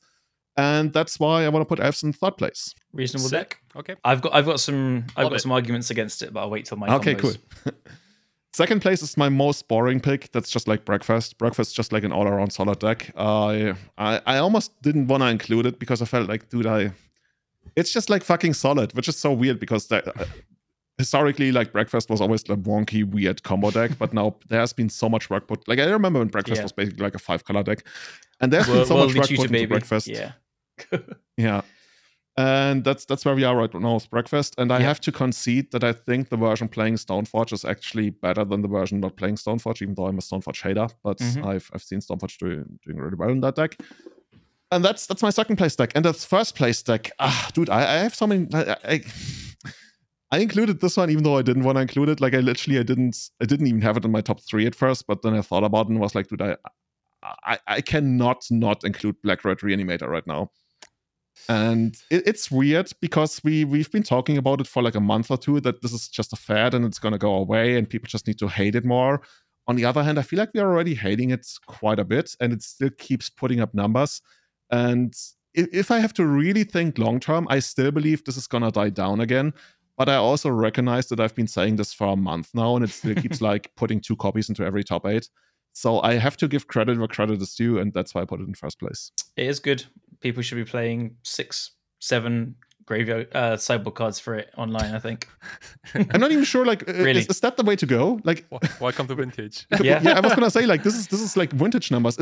[0.57, 2.73] And that's why I want to put elves in third place.
[2.91, 3.49] Reasonable Sick.
[3.49, 3.57] deck.
[3.77, 3.95] Okay.
[4.03, 5.41] I've got I've got some I've Love got it.
[5.41, 7.37] some arguments against it, but I'll wait till my Okay, combos.
[7.63, 7.73] cool.
[8.51, 10.31] Second place is my most boring pick.
[10.31, 11.37] That's just like breakfast.
[11.37, 13.11] Breakfast, just like an all-around solid deck.
[13.15, 16.91] I I, I almost didn't want to include it because I felt like, dude, I
[17.75, 20.25] it's just like fucking solid, which is so weird because that, uh,
[20.97, 23.91] historically, like breakfast was always a wonky, weird combo deck.
[23.99, 25.67] But now there has been so much work put.
[25.67, 26.63] Like I remember when breakfast Yeah.
[26.63, 27.83] was basically like a five-color deck,
[28.41, 29.65] and there's World, been so World much work put into baby.
[29.67, 30.07] breakfast.
[30.07, 30.31] Yeah.
[31.37, 31.61] Yeah.
[32.39, 34.55] And that's that's where we are right now with Breakfast.
[34.57, 34.85] And I Yeah.
[34.87, 38.69] have to concede that I think the version playing Stoneforge is actually better than the
[38.69, 40.87] version not playing Stoneforge, even though I'm a Stoneforge hater.
[41.03, 41.45] But Mhm.
[41.45, 43.75] I've I've seen Stoneforge doing, doing really well in that deck.
[44.71, 45.91] And that's that's my second place deck.
[45.95, 47.11] And that's first place deck.
[47.19, 48.47] Ah, dude, I, I have so many.
[48.53, 49.01] I, I,
[50.31, 52.21] I included this one even though I didn't want to include it.
[52.21, 54.75] Like I literally I didn't I didn't even have it in my top three at
[54.75, 56.55] first, but then I thought about it and was like, dude, I
[57.53, 60.51] I, I cannot not include Black Red Reanimator right now
[61.47, 65.31] and it, it's weird because we we've been talking about it for like a month
[65.31, 67.89] or two that this is just a fad and it's going to go away and
[67.89, 69.21] people just need to hate it more.
[69.67, 72.51] On the other hand i feel like we're already hating it quite a bit and
[72.51, 74.21] it still keeps putting up numbers.
[74.71, 75.13] And
[75.53, 78.63] if, if i have to really think long term i still believe this is going
[78.63, 79.53] to die down again.
[79.97, 82.91] But i also recognize that i've been saying this for a month now and it
[82.91, 85.29] still keeps like putting two copies into every top eight
[85.73, 88.39] so i have to give credit where credit is due and that's why i put
[88.41, 89.85] it in first place It is good.
[90.21, 92.55] People should be playing six, seven
[92.85, 94.93] graveyard uh, sideboard cards for it online.
[94.95, 95.27] I think.
[95.93, 96.65] I'm not even sure.
[96.65, 97.21] Like, Really?
[97.21, 98.19] is, is that the way to go?
[98.25, 99.65] Like, Wel- Welcome to vintage.
[99.81, 100.01] Yeah.
[100.03, 102.17] yeah, I was gonna say like this is this is like vintage numbers.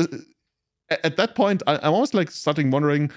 [0.90, 3.10] At at that point, I, I'm almost like starting wondering,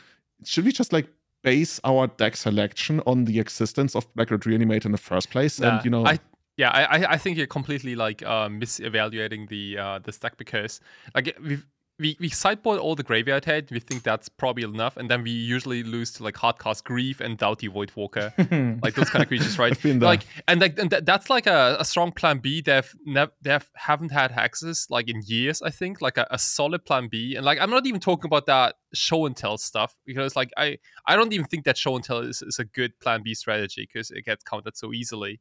[0.43, 1.07] should we just like
[1.43, 5.59] base our deck selection on the existence of Black Red Reanimate in the first place?
[5.59, 6.17] Nah, and you know, I
[6.57, 10.79] yeah, I I- I think you're completely like uh, misevaluating the uh, the stack because
[11.15, 11.59] like we
[11.99, 13.69] we we sideboard all the graveyard head.
[13.69, 17.37] We think that's probably enough, and then we usually lose to like hardcast grief and
[17.37, 18.33] Dauthi Voidwalker,
[18.83, 19.71] like those kind of creatures, right?
[19.77, 20.09] I've been there.
[20.09, 22.61] Like and like and th- that's like a, a strong plan B.
[22.61, 25.61] They've nev- they have, haven't had hexes like in years.
[25.61, 28.47] I think like a, a solid plan B, and like I'm not even talking about
[28.47, 32.03] that show and tell stuff because like I I don't even think that show and
[32.03, 35.39] tell is, is a good plan B strategy because it gets countered so easily.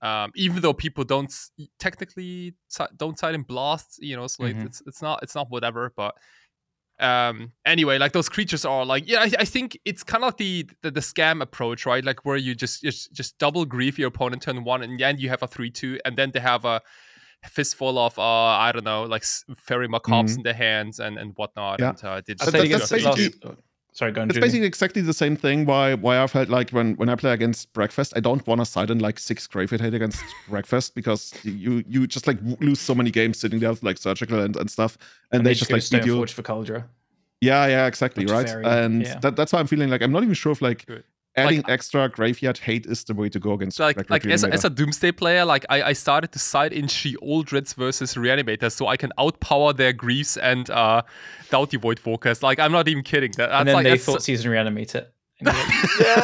[0.00, 1.32] Um, even though people don't
[1.80, 4.66] technically si- don't side in blasts, you know, so like Mhm.
[4.66, 6.14] it's it's not it's not whatever, but
[7.00, 10.68] um anyway like those creatures are like yeah i, I think it's kind of the,
[10.82, 14.42] the the scam approach right like where you just just just double grief your opponent
[14.42, 16.80] turn one and then you have a three two and then they have a
[17.48, 21.34] fistful of uh i don't know like s- Faerie Macabres in their hands and and
[21.36, 21.90] whatnot Yeah.
[21.90, 23.48] and uh, they I just that- that's a basically- two.
[23.48, 23.58] last-
[23.98, 24.28] Sorry, go on.
[24.28, 24.48] it's Julian.
[24.48, 25.66] basically exactly the same thing.
[25.66, 28.64] Why why I felt like when when I play against Breakfast, I don't want to
[28.64, 32.94] side in like six Graveyard Hate against Breakfast because you you just like lose so
[32.94, 34.96] many games sitting there with like surgical and, and stuff,
[35.32, 36.14] and, And they, they just go like beat you.
[36.14, 36.84] Stoneforge for Kaldra.
[37.40, 38.46] Yeah, yeah, exactly, Which right.
[38.48, 39.18] very- and yeah.
[39.18, 41.02] that, that's why I'm feeling like I'm not even sure if like Good.
[41.46, 44.52] Adding extra graveyard hate is the way to go against So like like as, a-
[44.52, 48.86] as a doomsday player like I, I started to side in Sheoldreds versus reanimators so
[48.86, 51.02] i can outpower their griefs and uh
[51.50, 54.22] Dauthi Voidwalkers like i'm not even kidding that, that's and then like they that's thought
[54.22, 55.12] season reanimate it.
[55.40, 56.16] And you're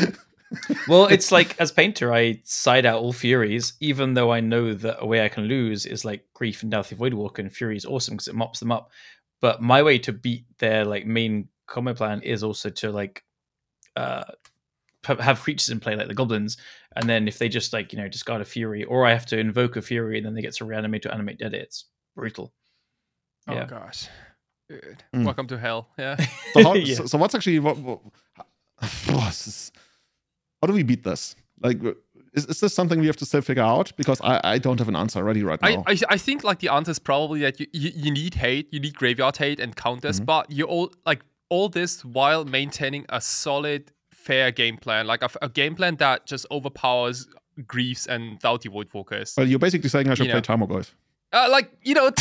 [0.00, 0.16] like,
[0.88, 4.96] well, it's like as painter, I side out all furies, even though I know that
[5.00, 8.14] a way I can lose is like grief and Dauthi Voidwalker, and fury is awesome
[8.14, 8.90] because it mops them up.
[9.40, 13.24] But my way to beat their like main combo plan is also to like
[13.96, 14.24] uh
[15.18, 16.56] have creatures in play like the goblins,
[16.96, 19.38] and then if they just like you know discard a fury, or I have to
[19.38, 21.54] invoke a fury, and then they get to reanimate or animate dead.
[21.54, 21.86] It's
[22.16, 22.52] brutal.
[23.48, 23.66] oh Yeah.
[23.66, 24.08] gosh
[24.68, 25.02] Dude.
[25.14, 25.24] Mm.
[25.24, 26.16] welcome to hell yeah
[26.54, 26.94] so, how, Yeah.
[26.94, 27.98] so, so what's actually what, what
[28.80, 29.72] this is-
[30.60, 31.34] how do we beat this?
[31.60, 31.80] Like,
[32.34, 33.90] is, is this something we have to still figure out?
[33.96, 35.82] Because I, I don't have an answer ready right now.
[35.88, 38.78] I I think like the answer is probably that you, you, you need hate, you
[38.78, 40.26] need graveyard hate and counters, Mhm.
[40.26, 41.22] but you all like
[41.54, 46.44] all this while maintaining a solid, fair game plan, like a game plan that just
[46.50, 47.26] overpowers
[47.66, 49.36] griefs and Dauthi Voidwalkers.
[49.36, 50.66] well, you're basically saying I should You play know.
[50.66, 50.88] Tarmogoyf.
[51.34, 52.10] Uh, like you know,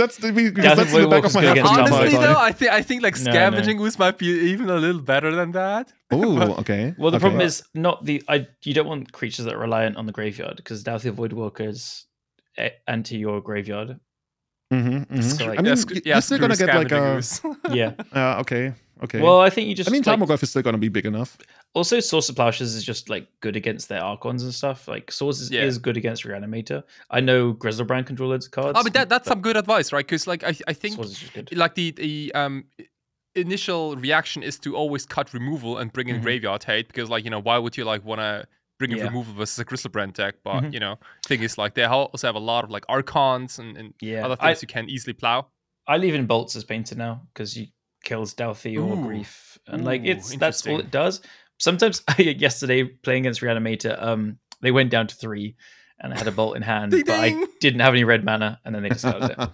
[0.00, 1.52] that's the, because Yeah, that's think in the back of my head.
[1.52, 1.92] against for Tarmogoyf.
[2.00, 3.30] honestly though, I think I think like No, no.
[3.30, 5.92] scavenging ooze might be even a little better than that.
[6.10, 6.94] Oh, okay.
[6.98, 7.22] Well, the okay.
[7.24, 8.46] problem is not the I.
[8.64, 12.04] You don't want creatures that are reliant on the graveyard because Dauthi Voidwalkers
[12.56, 13.98] eh, enter your graveyard.
[14.72, 15.22] Mhm, mhm.
[15.22, 17.20] So, like- I mean, Yeah, you're yeah, still gonna get like a.
[17.72, 17.92] Yeah.
[18.14, 18.72] Uh, okay,
[19.02, 19.20] okay.
[19.20, 19.88] Well, I think you just.
[19.88, 21.36] I mean, like, Tarmogoyf is still gonna be big enough.
[21.74, 24.86] also, Swords to Plowshares is just like good against their Archons and stuff.
[24.86, 25.62] Like Swords is, Yeah.
[25.62, 26.84] is good against Reanimator.
[27.10, 28.78] I know Griselbrand control loads of cards.
[28.78, 30.06] I mean that that's some good advice, right?
[30.06, 31.56] Because like I I think Swords is just good.
[31.56, 32.64] like the the um
[33.34, 36.22] initial reaction is to always cut removal and bring in Mhm.
[36.22, 38.44] graveyard hate because like you know why would you like want to
[38.80, 39.04] bring in Yeah.
[39.04, 40.72] removal versus a Griselbrand deck but Mhm.
[40.74, 40.98] you know
[41.28, 44.36] thing is like they also have a lot of like archons and, and Yeah, other
[44.40, 45.46] I, things you can easily plow
[45.86, 47.66] I leave in bolts as painter now because you
[48.02, 49.06] kills Dauthi or Ooh.
[49.06, 51.20] grief, and like Ooh, it's that's all it does.
[51.58, 55.56] Sometimes yesterday playing against Reanimator, um, they went down to three,
[55.98, 58.74] and I had a bolt in hand, but I didn't have any red mana, and
[58.74, 59.38] then they discarded it.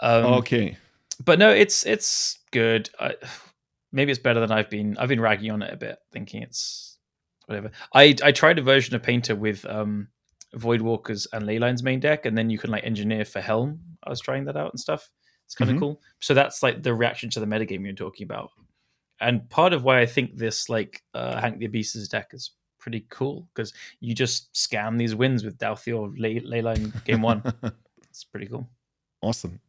[0.00, 0.76] Um, okay.
[1.24, 2.90] but no, it's it's good.
[3.00, 3.14] I,
[3.92, 4.96] maybe it's better than I've been.
[4.98, 6.97] I've been ragging on it a bit, thinking it's
[7.48, 7.70] whatever.
[7.94, 10.08] I I tried a version of Painter with um
[10.54, 13.80] Voidwalkers and Leyline's main deck, and then you can like engineer for Helm.
[14.04, 15.10] I was trying that out and stuff.
[15.46, 15.80] It's kind of Mhm.
[15.80, 16.02] cool.
[16.20, 18.50] So that's like the reaction to the metagame you're talking about,
[19.20, 23.06] and part of why I think this like uh, Hank the Obese's deck is pretty
[23.10, 27.42] cool because you just scam these wins with Dauthi or Ley- Leyline game one.
[28.10, 28.68] It's pretty cool.
[29.22, 29.60] awesome.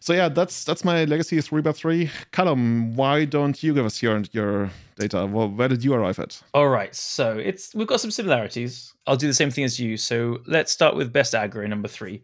[0.00, 2.10] So yeah, that's that's my legacy three by three.
[2.32, 5.26] Callum, why don't you give us your your data?
[5.26, 6.42] Well, where did you arrive at?
[6.54, 8.94] All right, so it's we've got some similarities.
[9.06, 9.96] I'll do the same thing as you.
[9.96, 12.22] So let's start with best aggro number three.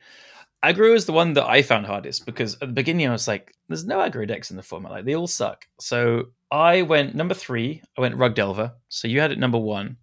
[0.64, 3.54] Aggro is the one that I found hardest because at the beginning I was like,
[3.68, 7.34] "There's no aggro decks in the format; like they all suck." So I went number
[7.34, 7.82] three.
[7.96, 8.72] I went Rug Delver.
[8.88, 9.98] So you had it number one.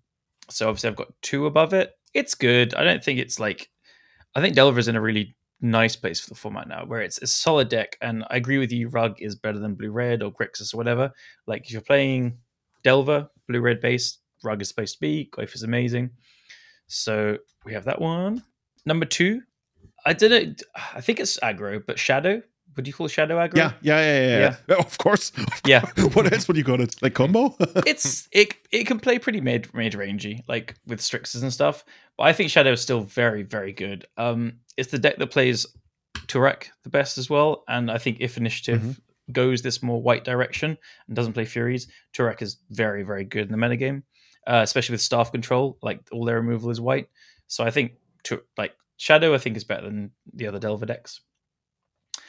[0.50, 1.94] So obviously I've got two above it.
[2.14, 2.74] It's good.
[2.76, 3.70] I don't think it's like.
[4.34, 7.28] I think Delver's in a really nice place for the format now, where it's a
[7.28, 7.98] solid deck.
[8.02, 8.90] And I agree with you.
[8.90, 11.12] Rug is better than Blue Red or Grixis or whatever.
[11.48, 12.38] Like if you're playing
[12.84, 15.30] Delver, blue red base, rug is supposed to be.
[15.32, 16.10] Goyf is amazing.
[16.88, 18.44] So we have that one.
[18.86, 19.42] Number two,
[20.06, 20.64] I didn't.
[20.94, 22.42] I think it's aggro, but Shadow
[22.76, 23.56] would you call Shadow aggro?
[23.58, 24.40] Yeah, yeah, yeah, yeah.
[24.40, 24.56] Yeah.
[24.70, 24.76] yeah.
[24.80, 25.32] Of course.
[25.66, 25.82] Yeah.
[26.14, 26.96] what else would you call it?
[27.02, 27.56] Like combo?
[27.86, 31.84] it's it it can play pretty mid mid rangey, like with Strixes and stuff.
[32.18, 34.06] But I think Shadow is still very very good.
[34.18, 35.66] Um, it's the deck that plays
[36.28, 39.34] Tourach the best as well, and I think if Initiative Mhm.
[39.34, 40.78] goes this more white direction
[41.08, 44.04] and doesn't play Furies, Tourach is very very good in the metagame,
[44.48, 45.78] uh, especially with staff control.
[45.82, 47.08] Like all their removal is white,
[47.48, 47.94] so I think
[48.24, 51.22] to like Shadow I think is better than the other Delver decks.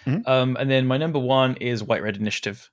[0.07, 0.27] Mhm.
[0.29, 2.70] Um, and then my number one is White Red Initiative,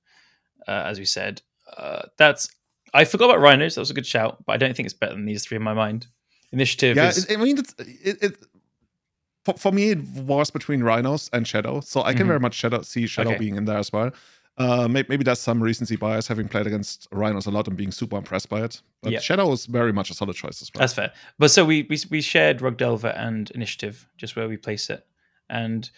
[0.67, 1.41] uh, as we said.
[1.77, 2.49] Uh, that's
[2.93, 3.75] I forgot about Rhinos.
[3.75, 5.63] That was a good shout, but I don't think it's better than these three in
[5.63, 6.07] my mind.
[6.51, 8.37] Initiative yeah, is it, I mean, it's, it, it
[9.45, 12.29] for, for me it was between Rhinos and Shadow, so I can Mhm.
[12.29, 13.39] very much Shadow see Shadow Okay.
[13.39, 14.11] being in there as well.
[14.57, 17.91] Uh, maybe, maybe that's some recency bias, having played against Rhinos a lot and being
[17.91, 18.81] super impressed by it.
[19.01, 19.19] But Yeah.
[19.19, 20.79] Shadow is very much a solid choice as well.
[20.81, 21.13] that's fair.
[21.37, 25.05] But so we we we shared Rug Delver and Initiative, just where we place it,
[25.49, 25.89] and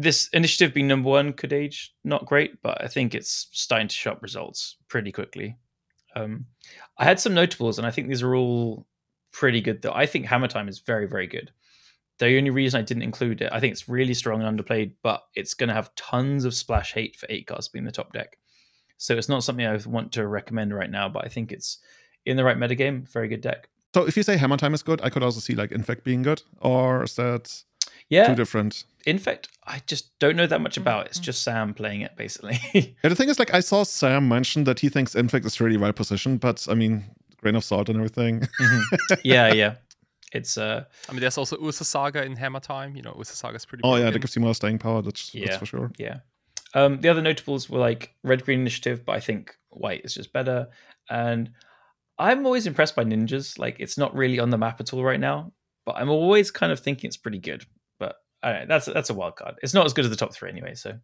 [0.00, 3.94] this Initiative being number one could age not great, but I think it's starting to
[3.94, 5.56] show up results pretty quickly.
[6.16, 6.46] Um,
[6.98, 8.86] I had some notables, and I think these are all
[9.32, 9.82] pretty good.
[9.82, 11.52] Though I think Hammer Time is very very good.
[12.18, 15.22] The only reason I didn't include it, I think it's really strong and underplayed, but
[15.34, 18.36] it's going to have tons of splash hate for eight cards being the top deck.
[18.98, 21.78] So it's not something I want to recommend right now, but I think it's
[22.26, 23.70] in the right metagame, very good deck.
[23.94, 26.20] so if you say Hammer Time is good, I could also see like Infect being
[26.20, 27.64] good, or is that
[28.10, 28.84] Yeah, too different?
[29.06, 31.10] Infect, I just don't know that much about it.
[31.10, 31.22] It's Mhm.
[31.22, 32.58] just Sam playing it, basically.
[32.74, 35.78] Yeah, the thing is, like, I saw Sam mention that he thinks Infect is really
[35.78, 37.04] well positioned, but I mean,
[37.40, 38.40] grain of salt and everything.
[38.60, 38.82] Mhm.
[39.24, 39.74] Yeah, yeah.
[40.32, 42.94] It's uh, I mean, there's also Urza's Saga in Hammer Time.
[42.94, 43.82] You know, Urza's Saga is pretty.
[43.84, 44.12] oh yeah, broken.
[44.12, 45.02] that gives you more staying power.
[45.02, 45.46] That's, Yeah.
[45.46, 45.90] that's for sure.
[45.98, 46.18] yeah.
[46.74, 50.32] Um, the other notables were like red green initiative, but I think white is just
[50.32, 50.68] better.
[51.08, 51.50] And
[52.18, 53.58] I'm always impressed by ninjas.
[53.58, 55.52] Like it's not really on the map at all right now,
[55.84, 57.64] but I'm always kind of thinking it's pretty good.
[58.42, 59.56] I don't know, that's that's a wild card.
[59.62, 60.74] It's not as good as the top three anyway.
[60.74, 60.98] So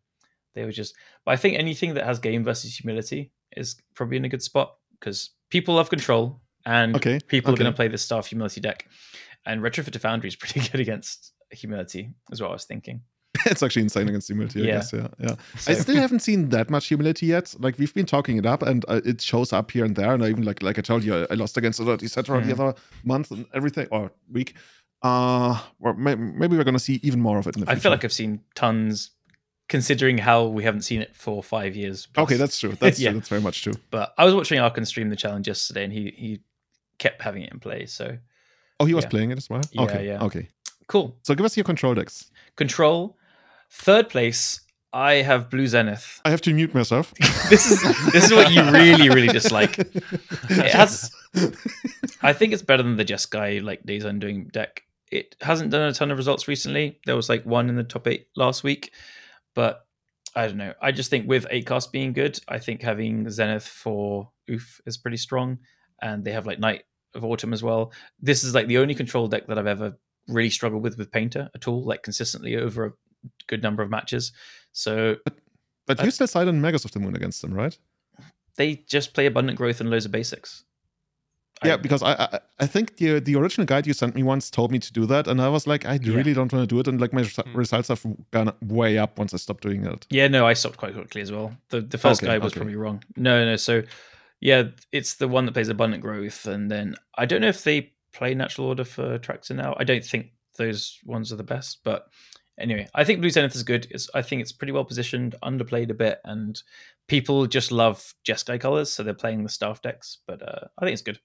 [0.54, 0.94] they were just.
[1.24, 4.74] But I think anything that has game versus humility is probably in a good spot
[4.98, 8.88] because people love control and Okay, people are going to play the staff humility deck.
[9.44, 13.02] And Retrofitter Foundry is pretty good against humility, is what I was thinking.
[13.46, 14.62] it's actually insane against humility.
[14.62, 14.74] I Yeah.
[14.76, 14.92] guess.
[14.92, 15.34] Yeah, yeah.
[15.58, 17.54] So, I still haven't seen that much humility yet.
[17.58, 20.14] Like we've been talking it up, and uh, it shows up here and there.
[20.14, 22.40] And I even like like I told you, I, I lost against etc.
[22.40, 22.46] Mhm.
[22.46, 24.54] The other month and everything or week.
[25.02, 27.90] Uh, or may, maybe we're gonna see even more of it in the I feel
[27.92, 29.10] like I've seen tons,
[29.68, 32.06] considering how we haven't seen it for five years.
[32.06, 32.24] plus.
[32.24, 32.72] okay, that's true.
[32.80, 33.10] That's Yeah.
[33.10, 33.18] true.
[33.20, 33.74] That's very much true.
[33.90, 36.40] But I was watching Arkan stream the challenge yesterday, and he he
[36.98, 37.86] kept having it in play.
[37.86, 38.16] So
[38.80, 39.10] Oh, he was Yeah.
[39.10, 39.62] playing it as well.
[39.72, 40.22] Yeah, okay, yeah.
[40.24, 40.48] okay.
[40.88, 41.16] cool.
[41.22, 42.30] So give us your control decks.
[42.56, 43.16] Control.
[43.70, 44.60] Third place.
[44.92, 46.20] I have Blue Zenith.
[46.24, 47.12] I have to mute myself.
[47.50, 47.82] This is
[48.12, 49.76] this is what you really really dislike.
[50.50, 51.12] It has.
[52.22, 54.82] I think it's better than the Jeskai like Days Undoing deck.
[55.10, 57.00] It hasn't done a ton of results recently.
[57.06, 58.92] There was like one in the top eight last week,
[59.54, 59.86] but
[60.34, 60.74] I don't know.
[60.82, 64.96] I just think with eight cast being good, I think having Zenith for Ouphe is
[64.96, 65.58] pretty strong,
[66.02, 66.84] and they have like Knight
[67.14, 67.92] of Autumn as well.
[68.20, 69.96] This is like the only control deck that I've ever
[70.28, 72.92] really struggled with with Painter at all, like consistently over a
[73.46, 74.32] good number of matches.
[74.72, 75.16] So
[75.86, 77.76] But you still silent Magus of the Moon against them, right?
[78.56, 80.64] they just play abundant growth and loads of basics.
[81.62, 84.50] I- yeah, because I, I I think the the original guide you sent me once
[84.50, 86.14] told me to do that, and I was like, I Yeah.
[86.14, 87.56] really don't want to do it, and like my Hmm.
[87.56, 90.06] results have gone way up once I stopped doing it.
[90.10, 91.56] Yeah, no, I stopped quite quickly as well.
[91.70, 92.60] The the first Okay, guy was okay.
[92.60, 93.02] probably wrong.
[93.16, 93.56] No, no.
[93.56, 93.82] So
[94.40, 97.92] yeah, it's the one that plays abundant growth, and then I don't know if they
[98.12, 99.74] play natural order for Tractor now.
[99.78, 102.06] I don't think those ones are the best, but
[102.58, 103.86] anyway, I think Blue Zenith is good.
[103.90, 106.62] It's, I think it's pretty well positioned, underplayed a bit, and
[107.08, 110.18] people just love Jeskai colors, so they're playing the staff decks.
[110.26, 111.18] But uh, I think it's good.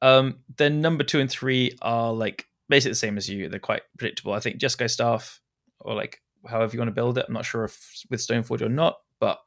[0.00, 3.48] Um, then number two and three are like basically the same as you.
[3.48, 4.32] They're quite predictable.
[4.32, 5.40] I think Jeskai staff,
[5.80, 7.24] or like however you want to build it.
[7.26, 9.40] I'm not sure if with Stoneforge or not, but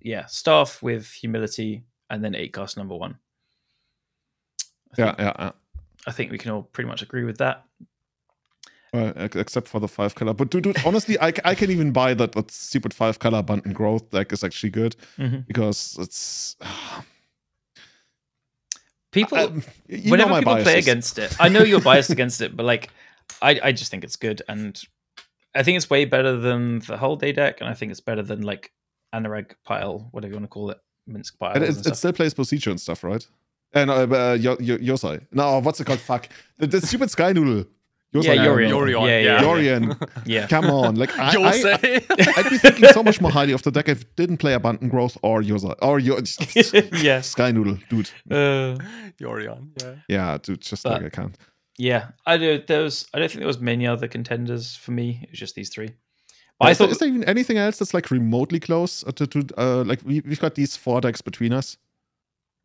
[0.00, 3.18] yeah, staff with humility and then eight cast number one.
[4.60, 5.50] I Yeah, think, yeah, yeah.
[6.06, 7.64] I think we can all pretty much agree with that.
[8.94, 10.34] Uh, ex- except for the five color.
[10.34, 13.74] But dude, dude honestly, I, I can even buy that that stupid five color abundant
[13.74, 15.46] growth deck is actually good Mhm.
[15.46, 16.56] because it's.
[19.12, 19.42] People, I-
[19.88, 22.64] you know whenever my people play against it, I know you're biased against it, but
[22.66, 22.90] like,
[23.40, 24.80] I, I just think it's good, and
[25.54, 28.22] I think it's way better than the whole day deck, and I think it's better
[28.22, 28.72] than like
[29.14, 31.52] Anurag pile, whatever you want to call it, Minsk pile.
[31.52, 33.26] And And it, it still plays procedure and stuff, right?
[33.74, 35.26] And uh, uh, Yosai.
[35.32, 36.00] No, what's it called?
[36.00, 36.28] Fuck.
[36.58, 37.64] The, the stupid Sky Noodle.
[38.12, 38.70] Yeah, Yosai, Yorion.
[38.70, 39.42] Yorion, Yeah, yeah, yeah.
[39.42, 40.10] Yorion.
[40.26, 40.46] yeah.
[40.46, 40.96] Come on.
[40.96, 42.04] Like, I, You'll I, say.
[42.36, 44.90] I'd be thinking so much more highly of the deck if it didn't play Abundant
[44.90, 45.74] Growth or Yosai.
[45.80, 46.18] Or Yo-
[47.02, 47.28] yes.
[47.28, 48.10] Sky Noodle, dude.
[48.30, 48.76] Uh,
[49.20, 49.94] Yorion, yeah.
[50.08, 51.36] Yeah, dude, just But- like I can't.
[51.78, 52.62] yeah, I do.
[52.66, 53.06] There was.
[53.14, 55.20] I don't think there was many other contenders for me.
[55.22, 55.90] It was just these three.
[56.60, 59.46] I is, there, thought is there even anything else that's like remotely close to, to
[59.58, 61.76] uh, like we, we've got these four decks between us?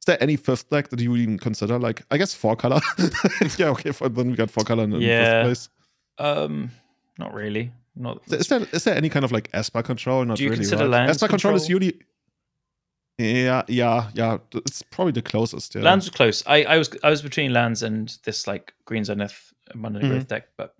[0.07, 1.77] Is there any fifth deck that you would even consider?
[1.77, 2.79] Like, I guess four color.
[3.57, 3.91] yeah, okay.
[3.91, 5.43] For, then we got four color in, Yeah.
[5.43, 5.69] fifth place.
[6.17, 6.71] um,
[7.19, 7.73] not really.
[7.93, 10.23] Not Is there- Is there is any kind of like Esper control?
[10.23, 10.59] Not Do you really.
[10.61, 10.91] consider right?
[10.91, 11.81] lands Esper control, is control?
[11.83, 12.01] usually.
[13.17, 14.37] Yeah, yeah, yeah.
[14.53, 15.75] It's probably the closest.
[15.75, 15.81] Yeah.
[15.81, 16.41] Lands were close.
[16.47, 20.09] I, I was I was between lands and this like Green Zenith Monday Mhm.
[20.09, 20.75] Growth deck, but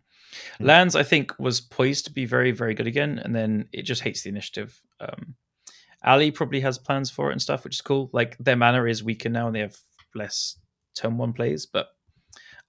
[0.60, 0.68] Mhm.
[0.68, 4.04] lands I think was poised to be very very good again, and then it just
[4.04, 4.80] hates the initiative.
[5.00, 5.36] Um,
[6.08, 8.10] Ali probably has plans for it and stuff, which is cool.
[8.14, 9.78] Like their mana is weaker now, and they have
[10.16, 10.58] less
[10.96, 11.88] turn one plays, but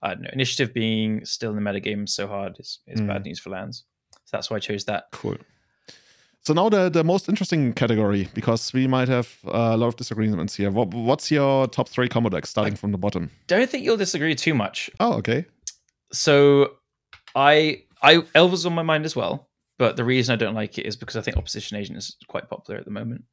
[0.01, 0.29] I don't know.
[0.33, 3.25] Initiative being still in the metagame so hard is is bad Mm.
[3.25, 3.85] news for lands.
[4.25, 5.05] So that's why I chose that.
[5.11, 5.37] Cool.
[6.45, 10.55] So now the the most interesting category because we might have a lot of disagreements
[10.55, 10.71] here.
[10.71, 13.29] What, what's your top three combo decks starting from the bottom?
[13.47, 14.89] Don't think you'll disagree too much.
[14.99, 15.45] Oh, okay.
[16.13, 16.75] so
[17.35, 19.48] I I Elf was on my mind as well,
[19.79, 22.49] but the reason I don't like it is because I think Opposition Agent is quite
[22.49, 23.23] popular at the moment.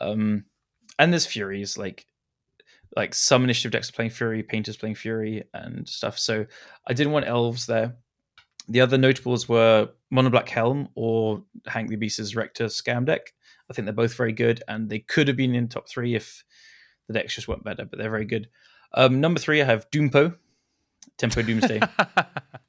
[0.00, 0.44] Um,
[0.98, 2.06] and there's Furies like
[2.94, 6.18] like some initiative decks are playing Fury, Painters playing Fury and stuff.
[6.18, 6.46] So
[6.86, 7.96] I didn't want Elves there.
[8.68, 13.32] The other notables were Mono Black Helm or Hank the Obese's Rector Scam deck.
[13.68, 16.44] I think they're both very good, and they could have been in top three if
[17.08, 18.48] the decks just weren't better, but they're very good.
[18.94, 20.36] Um, number three, I have Doompo,
[21.18, 21.80] Tempo Doomsday.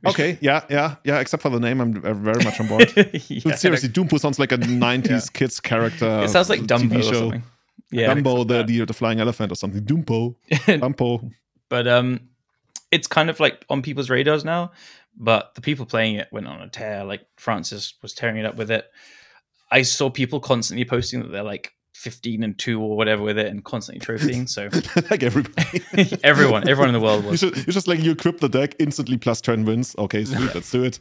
[0.06, 1.18] Okay, yeah, yeah, yeah.
[1.18, 2.92] Except for the name, I'm very much on board.
[2.96, 3.40] yeah.
[3.40, 6.20] Dude, seriously, Doompo sounds like a '90s kids character.
[6.22, 7.12] It sounds like Dumbo TV or show.
[7.12, 7.42] something.
[7.90, 9.82] Yeah, Dumbo, the, the the flying elephant or something.
[9.82, 11.32] Doompo, Dumpo.
[11.68, 12.20] but um,
[12.90, 14.72] it's kind of like on people's radars now.
[15.16, 17.04] But the people playing it went on a tear.
[17.04, 18.88] Like Francis was tearing it up with it.
[19.70, 23.46] I saw people constantly posting that they're like 15 and two or whatever with it,
[23.46, 24.48] and constantly trophying.
[24.48, 24.68] So
[25.10, 26.16] like everybody.
[26.24, 27.40] everyone, everyone in the world You was.
[27.40, 29.94] should, you just like you equip the deck instantly plus turn wins.
[29.98, 30.98] Okay, sweet, let's do it.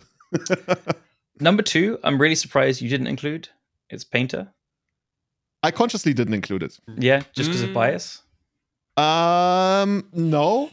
[1.39, 3.49] Number two, I'm really surprised you didn't include.
[3.89, 4.49] It's Painter.
[5.63, 6.79] I consciously didn't include it.
[6.97, 7.73] Yeah, just because of Mm.
[7.73, 8.21] bias.
[8.97, 10.71] Um, no,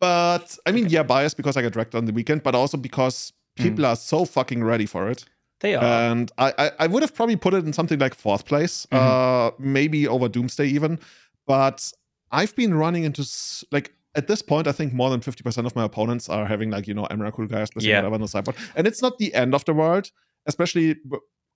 [0.00, 3.32] but I mean, yeah, bias because I got wrecked on the weekend, but also because
[3.56, 5.24] people are so fucking ready for it.
[5.60, 5.84] They are.
[5.84, 9.50] And I, I, I would have probably put it in something like fourth place, uh,
[9.58, 10.98] maybe over Doomsday even.
[11.46, 11.92] But
[12.32, 15.66] I've been running into s- like at this point, I think more than fifty percent
[15.66, 17.98] of my opponents are having like you know Emrakul guys, Yeah.
[17.98, 20.10] whatever on the sideboard, and it's not the end of the world.
[20.46, 20.96] Especially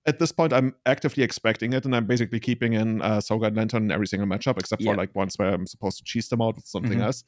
[0.05, 3.85] at this point, I'm actively expecting it, and I'm basically keeping in uh, Soul-Guide Lantern
[3.85, 4.91] in every single matchup, except Yeah.
[4.91, 7.03] for like ones where I'm supposed to cheese them out with something Mhm.
[7.05, 7.23] else.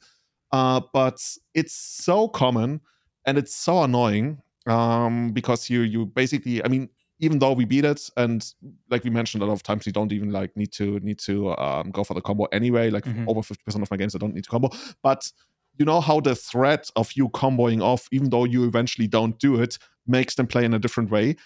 [0.52, 1.20] Uh, but
[1.54, 2.80] it's so common
[3.26, 4.38] and it's so annoying
[4.68, 6.88] um, because you you basically, I mean,
[7.20, 8.44] even though we beat it, and
[8.90, 11.56] like we mentioned a lot of times, we don't even like need to need to
[11.58, 12.90] um, go for the combo anyway.
[12.90, 13.24] Like Mhm.
[13.28, 14.70] over fifty percent of my games, I don't need to combo,
[15.02, 15.30] but
[15.78, 19.60] you know how the threat of you comboing off, even though you eventually don't do
[19.60, 21.36] it, makes them play in a different way.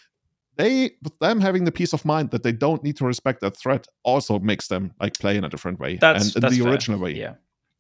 [0.57, 0.91] They,
[1.21, 4.39] them having the peace of mind that they don't need to respect that threat, also
[4.39, 6.73] makes them like play in a different way That's and in that's the fair.
[6.73, 7.13] original way.
[7.15, 7.35] Yeah.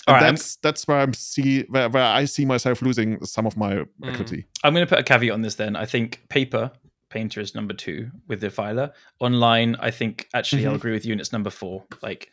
[0.08, 3.46] All right, I'm- that's that's where I'm see where, where I see myself losing some
[3.46, 4.46] of my equity.
[4.64, 5.76] I'm going to put a caveat on this then.
[5.76, 6.72] I think paper
[7.08, 8.92] painter is number two with the filer.
[9.20, 10.76] Online, I think actually I'll Mhm.
[10.76, 11.84] agree with you, and it's number four.
[12.02, 12.30] Like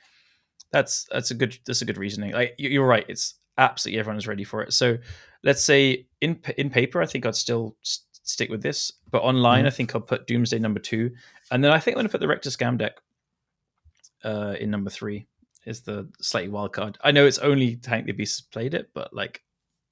[0.72, 2.32] that's that's a good that's a good reasoning.
[2.32, 4.74] Like you- you're right, it's absolutely everyone is ready for it.
[4.74, 4.98] So
[5.44, 9.66] let's say in in paper, I think I'd still s- stick with this, but online,
[9.66, 11.12] I think I'll put Doomsday number two,
[11.52, 12.94] and then I think I'm going to put the Rector Scam deck
[14.24, 15.28] uh, in number three.
[15.66, 16.98] Is the slightly wild card.
[17.04, 19.42] I know it's only Hank the Obese has played it, but like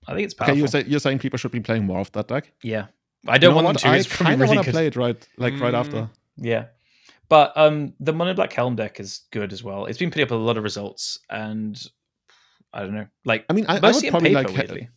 [0.07, 0.53] I think it's powerful.
[0.53, 2.51] Okay, you're, say, you're saying people should be playing more of that deck.
[2.63, 2.85] Yeah,
[3.27, 3.87] I don't You know want to.
[3.89, 5.79] I kind of really want to play it right, like right Mm.
[5.79, 6.09] after.
[6.37, 6.65] Yeah,
[7.29, 9.85] but um, the Mono Black Helm deck is good as well.
[9.85, 11.77] It's been putting up a lot of results, and
[12.73, 14.57] I don't know, like I mean, I, I would probably paper, like.
[14.57, 14.89] weirdly.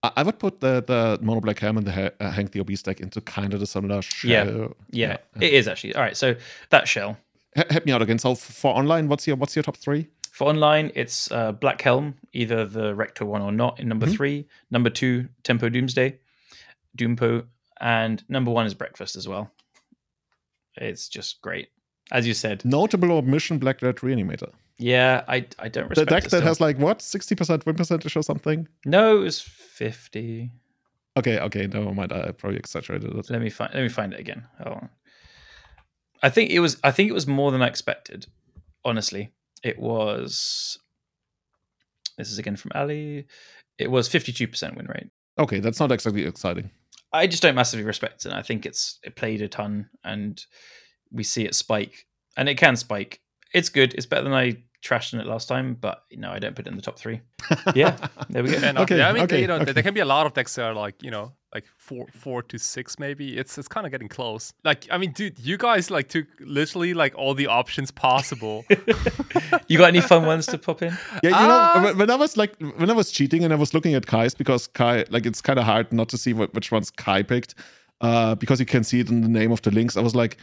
[0.00, 2.82] I would put the the mono black ham and the ha- uh, Hank the Obese
[2.84, 4.44] deck into kind of the similar Yeah.
[4.44, 4.76] shell.
[4.92, 5.42] Yeah, yeah.
[5.46, 5.96] it is actually.
[5.96, 6.36] All right, so
[6.70, 7.16] that shell
[7.56, 8.18] help me out again.
[8.18, 10.08] So for online, what's your what's your top three?
[10.30, 13.80] for online, it's uh, Black Helm, either the Rector one or not.
[13.80, 14.14] In number Mhm.
[14.16, 16.16] three, number two, Tempo Doomsday,
[16.96, 17.44] Doompo,
[17.80, 19.50] and number one is Breakfast as well.
[20.76, 21.70] It's just great,
[22.12, 22.64] as you said.
[22.64, 24.52] Notable omission Black Red Reanimator.
[24.78, 27.74] Yeah, I I don't The respect deck it that has like what sixty percent win
[27.74, 28.68] percentage or something.
[28.84, 30.52] no, it was fifty.
[31.16, 32.12] Okay, okay, never mind.
[32.12, 33.28] I probably exaggerated it.
[33.28, 33.74] Let me find.
[33.74, 34.46] Let me find it again.
[34.62, 34.88] Hold on.
[36.22, 36.78] I think it was.
[36.82, 38.26] I think it was more than I expected.
[38.84, 39.32] Honestly,
[39.62, 40.78] it was.
[42.16, 43.26] This is again from Ali.
[43.78, 45.10] It was fifty-two percent win rate.
[45.38, 46.70] Okay, that's not exactly exciting.
[47.12, 48.32] I just don't massively respect it.
[48.32, 50.44] I think it's it played a ton, and
[51.10, 53.20] we see it spike, and it can spike.
[53.54, 53.94] It's good.
[53.94, 56.70] It's better than I trashed on it last time, but no, I don't put it
[56.70, 57.20] in the top three.
[57.74, 57.96] Yeah,
[58.28, 58.58] there we go.
[58.58, 58.74] Fair.
[58.76, 59.72] Okay, yeah, I mean, okay, you know, okay.
[59.72, 62.42] there can be a lot of decks that are like, you know, like four four
[62.42, 63.38] to six maybe.
[63.38, 64.52] It's it's kind of getting close.
[64.64, 68.64] Like I mean, dude, you guys like took literally like all the options possible.
[69.68, 70.96] You got any fun ones to pop in?
[71.22, 71.72] Yeah, you Ah.
[71.76, 74.06] know, when- when I was like, when I was cheating and I was looking at
[74.06, 77.22] Kai's because Kai, like, it's kind of hard not to see what, which ones Kai
[77.22, 77.54] picked,
[78.00, 79.96] uh, because you can see it in the name of the links.
[79.96, 80.38] I was like,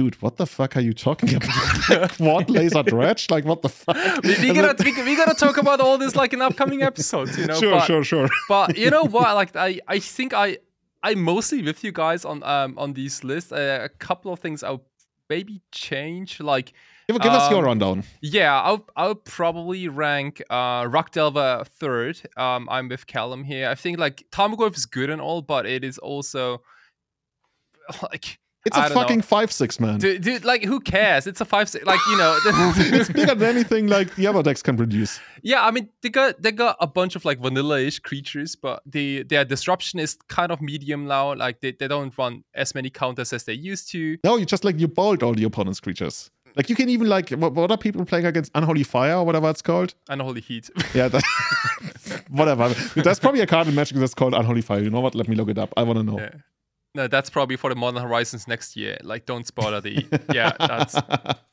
[0.00, 2.12] dude, what the fuck are you talking about?
[2.16, 3.30] quad laser dredge?
[3.30, 4.22] Like, what the fuck?
[4.22, 7.46] we, we gotta we, we gotta talk about all this like in upcoming episodes, you
[7.46, 7.60] know.
[7.60, 8.28] sure, but, sure, sure.
[8.48, 9.34] but you know what?
[9.34, 10.56] Like I I think I
[11.02, 13.52] I'm mostly with you guys on um on these lists.
[13.52, 14.86] Uh, a couple of things I'll
[15.28, 16.40] maybe change.
[16.40, 16.72] Like
[17.06, 18.04] Give, give us your Um, rundown.
[18.22, 22.22] Yeah, I'll I'll probably rank uh Rock Delver third.
[22.38, 23.68] Um, I'm with Callum here.
[23.68, 26.62] I think like Tarmogoyf is good and all, but it is also
[28.10, 28.94] like It's a don't know.
[28.96, 29.98] fucking five six man.
[29.98, 31.26] dude, dude, like who cares?
[31.26, 31.86] It's a five six.
[31.86, 35.18] Like you know, it's bigger than anything like the other decks can produce.
[35.42, 35.64] yeah.
[35.64, 39.44] I mean, they got they got a bunch of like vanilla-ish creatures, but the their
[39.46, 41.34] disruption is kind of medium now.
[41.34, 44.18] Like they, they don't run as many counters as they used to.
[44.24, 46.30] No, you just like you bolt all the opponent's creatures.
[46.56, 49.48] Like you can even like what, what are people playing against Unholy Fire or whatever
[49.48, 49.94] it's called?
[50.08, 50.68] Unholy heat.
[50.94, 52.68] Yeah, that, whatever.
[52.94, 54.80] There's probably a card in Magic that's called Unholy Fire.
[54.80, 55.14] You know what?
[55.14, 55.72] Let me look it up.
[55.76, 56.18] I want to know.
[56.18, 56.30] yeah.
[56.94, 58.98] No, that's probably for the Modern Horizons next year.
[59.02, 60.04] Like, don't spoiler the.
[60.34, 60.96] yeah, that's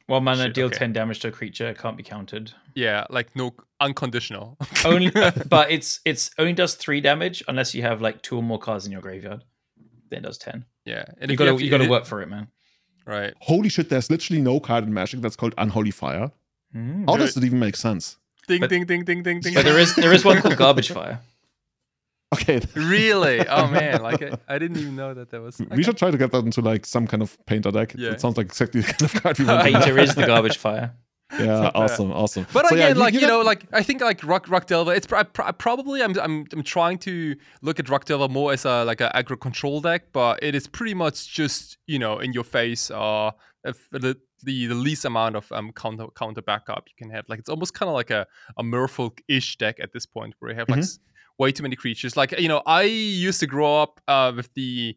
[0.07, 0.77] One mana Shit, deal okay.
[0.77, 2.53] 10 damage to a creature, can't be counted.
[2.75, 4.57] yeah, like no unconditional.
[4.85, 8.57] Only but it's it's only does 3 damage unless you have like two or more
[8.57, 9.43] cards in your graveyard.
[10.09, 10.65] Then it does 10.
[10.85, 12.47] yeah, and You got to have- you got to it- work for it, man.
[13.05, 13.33] right.
[13.41, 13.89] Holy shit!
[13.89, 16.31] There's literally no card in Magic that's called Unholy Fire.
[16.73, 17.05] Hmm.
[17.05, 17.25] How Good.
[17.25, 18.17] does it even make sense?
[18.47, 19.53] Ding, But- ding, ding, ding, ding, ding.
[19.53, 21.19] But there is there is one called Garbage Fire.
[22.33, 23.47] Okay, really.
[23.47, 25.59] Oh man, like I, I didn't even know that there was.
[25.71, 27.93] we should try to get that into like some kind of painter deck.
[27.97, 28.11] Yeah.
[28.11, 29.63] It sounds like exactly the kind of card we want.
[29.63, 30.93] Painter is the Garbage Fire.
[31.39, 32.45] yeah, awesome, awesome.
[32.53, 34.93] But So, yeah, again, like you, got- know, like I think like Rock Rock Delver,
[34.93, 38.65] it's pr- pr- probably I'm, I'm I'm trying to look at Rock Delver more as
[38.65, 42.33] a like an aggro control deck, but it is pretty much just you know in
[42.33, 42.89] your face.
[42.91, 43.31] Uh,
[43.63, 43.99] if the
[44.43, 47.25] the, the least amount of um counter counter backup you can have.
[47.27, 48.25] Like it's almost kind of like a
[48.57, 50.99] a Merfolk ish deck at this point, where you have like Mhm.
[51.37, 52.15] S- way too many creatures.
[52.17, 54.95] Like you know, I used to grow up uh, with the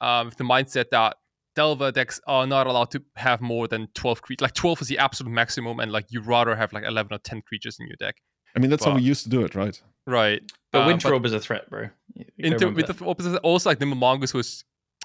[0.00, 1.16] uh, with the mindset that
[1.56, 4.42] Delver decks are not allowed to have more than 12 creatures.
[4.42, 7.42] Like 12 is the absolute maximum, and like you'd rather have like 11 or 10
[7.42, 8.16] creatures in your deck.
[8.56, 9.80] I mean, that's how we used to do it, right?
[10.06, 10.40] Right.
[10.72, 11.88] But Uh, Winter Orb is a threat, bro.
[12.14, 14.64] You gotta into, with the opposite, also like the Mongoose was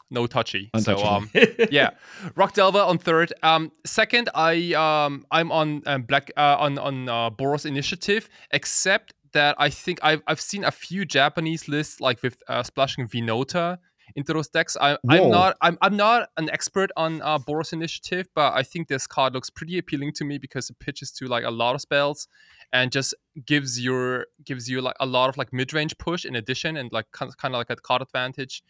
[0.10, 0.70] no touchy.
[0.78, 1.08] So Untouchable.
[1.08, 1.30] um
[1.72, 1.92] yeah.
[2.36, 3.34] Rock Delver on third.
[3.44, 9.14] Um second, I um I'm on um, Black uh, on on uh, Boros Initiative, except
[9.34, 13.78] that I think I've I've seen a few Japanese lists like with uh, splashing Vinota
[14.16, 14.78] into those decks.
[14.80, 18.88] I, I'm not I'm, I'm not an expert on uh, Boros Initiative, but I think
[18.88, 21.82] this card looks pretty appealing to me because it pitches to like a lot of
[21.82, 22.28] spells
[22.72, 23.14] and just
[23.46, 26.92] gives your gives you like a lot of like mid range push in addition and
[26.92, 28.64] like kind of like a card advantage.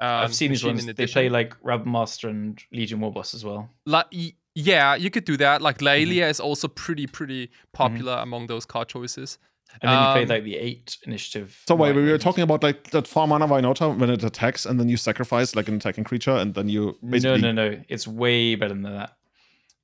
[0.00, 0.86] Um, I've seen these ones.
[0.86, 3.70] in They play like Rabblemaster and Legion Warboss as well.
[3.86, 4.06] Like,
[4.54, 5.62] yeah, you could do that.
[5.62, 6.10] Like Mm-hmm.
[6.12, 9.38] Laelia is also pretty pretty popular among those card choices.
[9.82, 11.62] And then you play Um, like the eight initiative.
[11.68, 14.80] So wait, we were talking about like that four mana Vinota when it attacks, and
[14.80, 17.70] then you sacrifice like an attacking creature, and then you No, basically no, no.
[17.70, 17.82] no.
[17.88, 19.16] It's way better than that.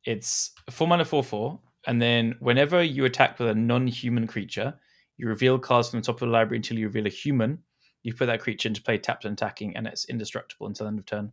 [0.04, 1.60] It's four mana, four, four.
[1.86, 4.74] And then whenever you attack with a non human creature,
[5.18, 7.58] you reveal cards from the top of the library until you reveal a human.
[8.02, 11.06] You put that creature into play tapped and attacking, and it's indestructible until end of
[11.06, 11.32] turn.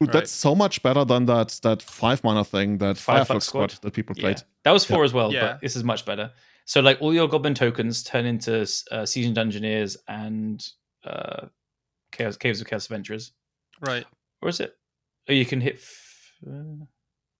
[0.00, 0.12] Dude, Right.
[0.12, 3.70] that's so much better than that that five mana thing that Five Fireflux squad.
[3.70, 3.82] Squad.
[3.82, 4.20] that people Yeah.
[4.22, 4.42] played.
[4.64, 5.40] That was four as well, Yeah.
[5.52, 6.32] but this is much better.
[6.66, 10.66] So, like, all your goblin tokens turn into uh, Seasoned Dungeoneers and
[11.04, 11.46] uh,
[12.12, 13.32] Chaos, Caves of Chaos Adventurers.
[13.80, 14.04] Right.
[14.42, 14.76] Or is it?
[15.28, 15.74] Oh, you can hit.
[15.76, 16.32] F-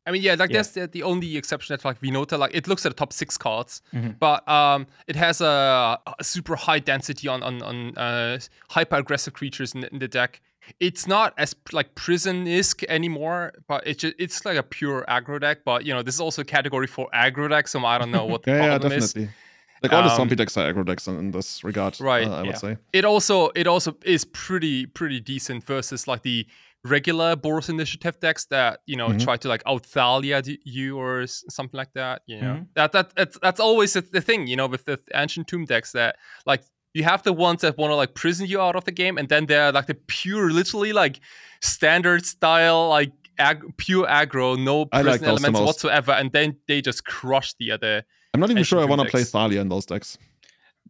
[0.07, 0.59] I mean, yeah, like Yeah.
[0.59, 3.37] that's the, the only exception that like Vinota, like it looks at the top six
[3.37, 4.17] cards, Mhm.
[4.21, 8.39] but um, it has a, a super high density on on, on uh,
[8.71, 10.41] hyper aggressive creatures in the, in the deck.
[10.81, 15.41] It's not as like prison isk anymore, but it's just it's like a pure aggro
[15.41, 15.59] deck.
[15.65, 18.25] But you know, this is also a category for aggro deck, so I don't know
[18.27, 19.13] what the Yeah, yeah, problem is.
[19.13, 19.35] definitely.
[19.83, 22.31] Like all the Um, zombie decks are aggro decks in, in this regard, Right, uh,
[22.31, 22.47] I yeah.
[22.47, 22.77] would say.
[22.93, 26.47] it also it also is pretty pretty decent versus like the
[26.83, 29.21] regular Boros Initiative decks that you know Mhm.
[29.23, 32.23] try to like out Thalia you or something like that.
[32.27, 32.67] You know Mhm.
[32.75, 35.93] that that that's, that's always the, the thing you know with the Ancient Tomb decks
[35.93, 36.17] that
[36.47, 36.63] like
[36.97, 39.29] you have the ones that want to like prison you out of the game, and
[39.29, 41.21] then they're like the pure, literally like
[41.61, 47.05] standard style like ag- pure aggro, no prison like elements whatsoever, and then they just
[47.05, 48.03] crush the other.
[48.33, 49.25] I'm not even sure I want to play.
[49.25, 50.17] Thalia in those decks.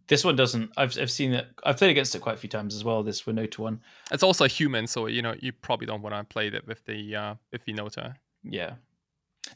[0.06, 0.70] This one doesn't.
[0.76, 1.48] I've I've seen it.
[1.64, 3.02] I've played against it quite a few times as well.
[3.02, 3.80] This Winota one.
[4.12, 6.84] It's also a human, so you know you probably don't want to play that with
[6.84, 8.14] the uh, with Vinota.
[8.44, 8.74] Yeah.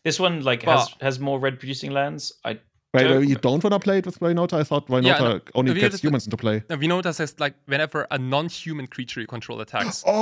[0.03, 2.33] This one like has has more red producing lands.
[2.45, 2.59] I
[2.93, 4.55] Right, Uh, you don't want to play it with Raynota?
[4.55, 5.41] I thought Raynota Yeah, no.
[5.55, 6.65] only Have gets humans into play.
[6.69, 10.03] Now, we says like whenever a non-human creature you control attacks.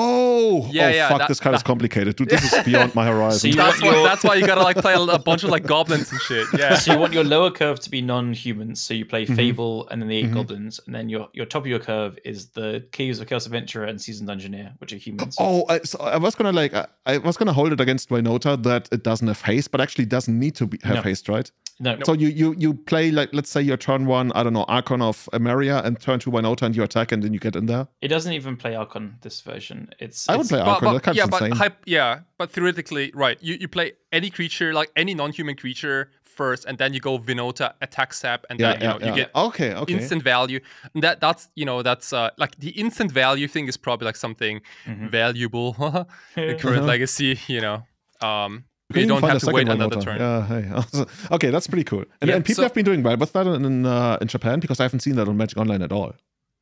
[0.40, 2.14] Oh, Yeah, oh, yeah, fuck, that- this card is complicated.
[2.16, 3.50] Dude, this is beyond my horizon.
[3.50, 6.12] you That's why, that's why you gotta like play a, a bunch of like goblins
[6.12, 6.46] and shit.
[6.56, 6.76] Yeah.
[6.76, 8.80] So you want your lower curve to be non-humans.
[8.80, 9.34] So you play Mhm.
[9.36, 10.34] Fable and then the 8 Mhm.
[10.34, 13.84] goblins, and then your your top of your curve is the Caves of Chaos Adventurer
[13.84, 15.36] and Seasoned Dungeoneer, which are humans.
[15.40, 18.62] Oh, I, so I was gonna like I, I was gonna hold it against Raynota
[18.62, 21.02] that it doesn't have haste, but actually doesn't need to be, have No.
[21.02, 21.50] haste, right?
[21.80, 24.64] no, So you you you play like let's say your turn one, I don't know,
[24.68, 27.66] Archon of Emeria, and turn two Raynota and you attack, and then you get in
[27.66, 27.86] there.
[28.02, 29.88] it doesn't even play Archon this version.
[29.98, 30.84] It's I would it's- play But, Archon.
[30.88, 31.50] that but, card's yeah, insane.
[31.50, 33.38] but hype, yeah, but theoretically, right?
[33.40, 37.72] You you play any creature, like any non-human creature first, and then you go Vinota,
[37.82, 39.06] attack sap, and yeah, then you yeah, know yeah.
[39.10, 39.94] you get okay, okay.
[39.94, 40.60] instant value.
[40.94, 44.16] And that that's you know that's uh, like the instant value thing is probably like
[44.16, 45.10] something Mhm.
[45.10, 45.72] valuable.
[46.34, 46.86] the current Uh-huh.
[46.94, 47.82] legacy, you know.
[48.20, 48.64] Um,
[48.94, 50.04] You you don't find have a to wait second another Raynota.
[50.04, 50.18] turn.
[50.18, 51.04] Yeah, hey.
[51.36, 52.04] okay, that's pretty cool.
[52.20, 54.28] And, Yeah, and people so- have been doing well with that in in, uh, in
[54.28, 56.14] Japan because I haven't seen that on Magic Online at all.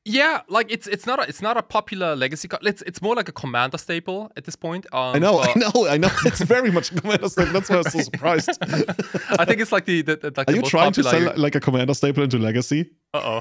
[0.09, 2.65] Yeah, like it's it's not a it's not a popular legacy card.
[2.65, 4.86] It's it's more like a commander staple at this point.
[4.93, 6.11] Um, I know, I know, I know.
[6.24, 7.53] It's very much a commander staple.
[7.53, 8.51] That's why I was so surprised.
[9.40, 11.32] I think it's like the, the, the like Are the you most trying to sell
[11.36, 12.90] like a commander staple into Legacy?
[13.15, 13.40] Uh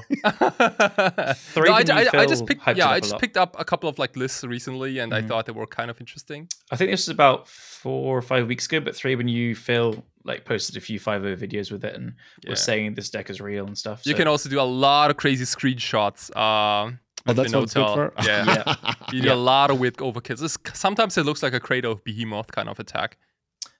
[1.34, 3.20] Three no, I, I, I just picked yeah up I a just lot.
[3.20, 5.28] picked up a couple of like lists recently, and I Mhm.
[5.28, 6.48] thought they were kind of interesting.
[6.72, 7.46] I think this is about
[7.86, 11.24] four or five weeks ago, but three when you Phil like posted a few five
[11.24, 12.50] O videos with it and Yeah.
[12.50, 14.02] was saying this deck is real and stuff.
[14.04, 16.34] You so- can also do a lot of crazy screenshots.
[16.36, 16.98] Um,
[17.28, 18.12] Oh, with that's what it's good for.
[18.24, 18.44] Yeah.
[18.44, 18.94] Yeah.
[19.12, 19.34] You do Yeah.
[19.34, 20.40] a lot of weird overkills.
[20.40, 23.18] This, sometimes it looks like a Craterhoof Behemoth kind of attack.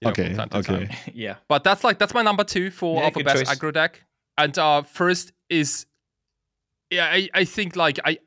[0.01, 0.89] you know, Okay, time to okay.
[1.15, 1.37] yeah.
[1.49, 3.59] But that's like that's my number two for Yeah, of a good best choice.
[3.59, 4.03] aggro deck.
[4.39, 5.87] And uh first is
[6.91, 8.19] yeah, I, I think like I I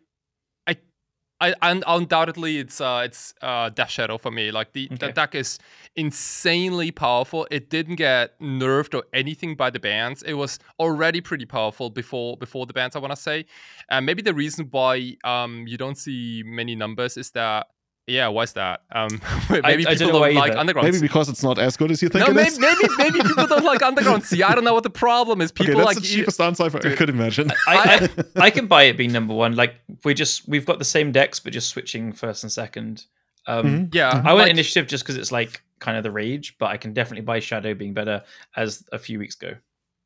[1.41, 4.51] I un- undoubtedly it's uh it's uh Death Shadow for me.
[4.51, 5.11] Like the, Okay.
[5.11, 5.57] deck is
[5.95, 7.47] insanely powerful.
[7.49, 10.21] It didn't get nerfed or anything by the bans.
[10.23, 13.45] It was already pretty powerful before before the bans, I wanna say.
[13.89, 17.67] And maybe the reason why um you don't see many numbers is that
[18.09, 18.81] yeah, why's that?
[18.91, 20.59] Um maybe I people don't don't, why like either.
[20.59, 20.85] underground.
[20.87, 22.59] Maybe because it's not as good as you think No, it maybe, is.
[22.59, 24.43] maybe maybe people don't like Underground Sea.
[24.43, 25.51] I don't know what the problem is.
[25.51, 26.97] okay, People that's like the you- cheapest answer I Dude.
[26.97, 27.51] could imagine.
[27.67, 29.55] I, I, I can buy it being number one.
[29.55, 33.05] Like we just we've got the same decks, but just switching first and second.
[33.47, 33.95] Um, Mhm.
[33.95, 34.09] yeah.
[34.25, 36.93] I went like- initiative just because it's like kind of the rage, but I can
[36.93, 38.23] definitely buy Shadow being better
[38.55, 39.53] as a few weeks ago.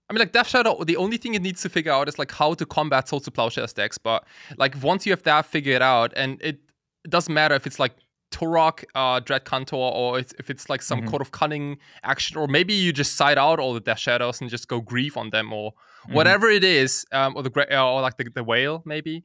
[0.09, 0.83] I mean, like Death Shadow.
[0.83, 3.31] The only thing it needs to figure out is like how to combat Swords to
[3.31, 3.97] Plowshares decks.
[3.97, 4.23] But
[4.57, 6.59] like once you have that figured out, and it,
[7.05, 7.93] it doesn't matter if it's like
[8.31, 11.07] Tourach, uh, Dread Cantor, or it's, if it's like some Mhm.
[11.11, 14.49] Code of Cunning action, or maybe you just side out all the Death Shadows and
[14.49, 15.73] just go grief on them, or
[16.07, 16.13] Mhm.
[16.13, 19.23] whatever it is, um, or the gra- or like the, the whale maybe.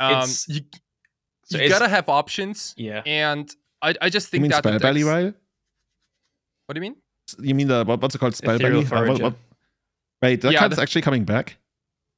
[0.00, 0.60] Um, It's- you
[1.44, 3.02] so you it's- gotta have options, Yeah.
[3.06, 3.50] and
[3.80, 5.38] I, I just You think mean that the Spell Belly, decks-
[6.66, 6.96] What do you mean?
[7.38, 8.34] You mean the what, what's it called?
[8.36, 9.08] Spell Ethereal Belly?
[9.08, 9.34] Uh, what- what-
[10.22, 11.56] Wait, that Yeah, card's the- actually coming back.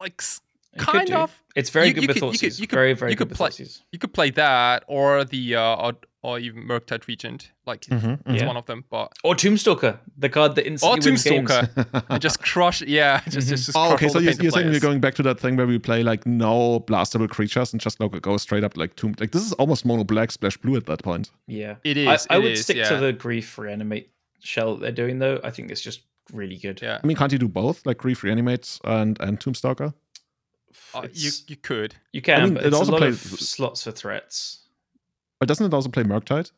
[0.01, 0.40] Like s-
[0.75, 1.43] It kind of.
[1.57, 2.61] It's very You- good you with could- you could- Thoughtseers.
[2.61, 3.83] you could- very very you good could with play- Thoughtseers.
[3.93, 5.93] You could play that or the uh, or,
[6.23, 7.53] or even Murktide Regent.
[7.67, 8.47] Like Mhm, it's Yeah.
[8.49, 11.51] one of them, but Or Tombstalker, the card that or instantly wins games.
[11.51, 12.05] Tombstalker.
[12.11, 12.83] and just crush.
[12.83, 13.51] Yeah, just Mhm.
[13.51, 14.07] just, just Oh, crush okay.
[14.07, 15.79] all So the you're, painted you're saying we're going back to that thing where we
[15.79, 19.15] play like no blastable creatures and just go, go straight up like tomb.
[19.21, 21.31] Like this is almost mono black splash blue at that point.
[21.47, 21.77] Yeah.
[21.85, 22.09] it is.
[22.09, 22.27] I, is.
[22.31, 22.89] I would is, stick yeah.
[22.89, 24.11] to the grief reanimate
[24.41, 25.41] shell that they're doing though.
[25.45, 26.01] I think it's just
[26.33, 26.81] really good.
[26.83, 29.93] Yeah, I mean, can't you do both, like Grief Reanimates and and Tombstalker?
[30.95, 31.95] Uh, you you could.
[32.13, 34.61] you can, mean, but it also a lot plays- of slots for threats
[35.41, 36.51] But doesn't it also play Murktide?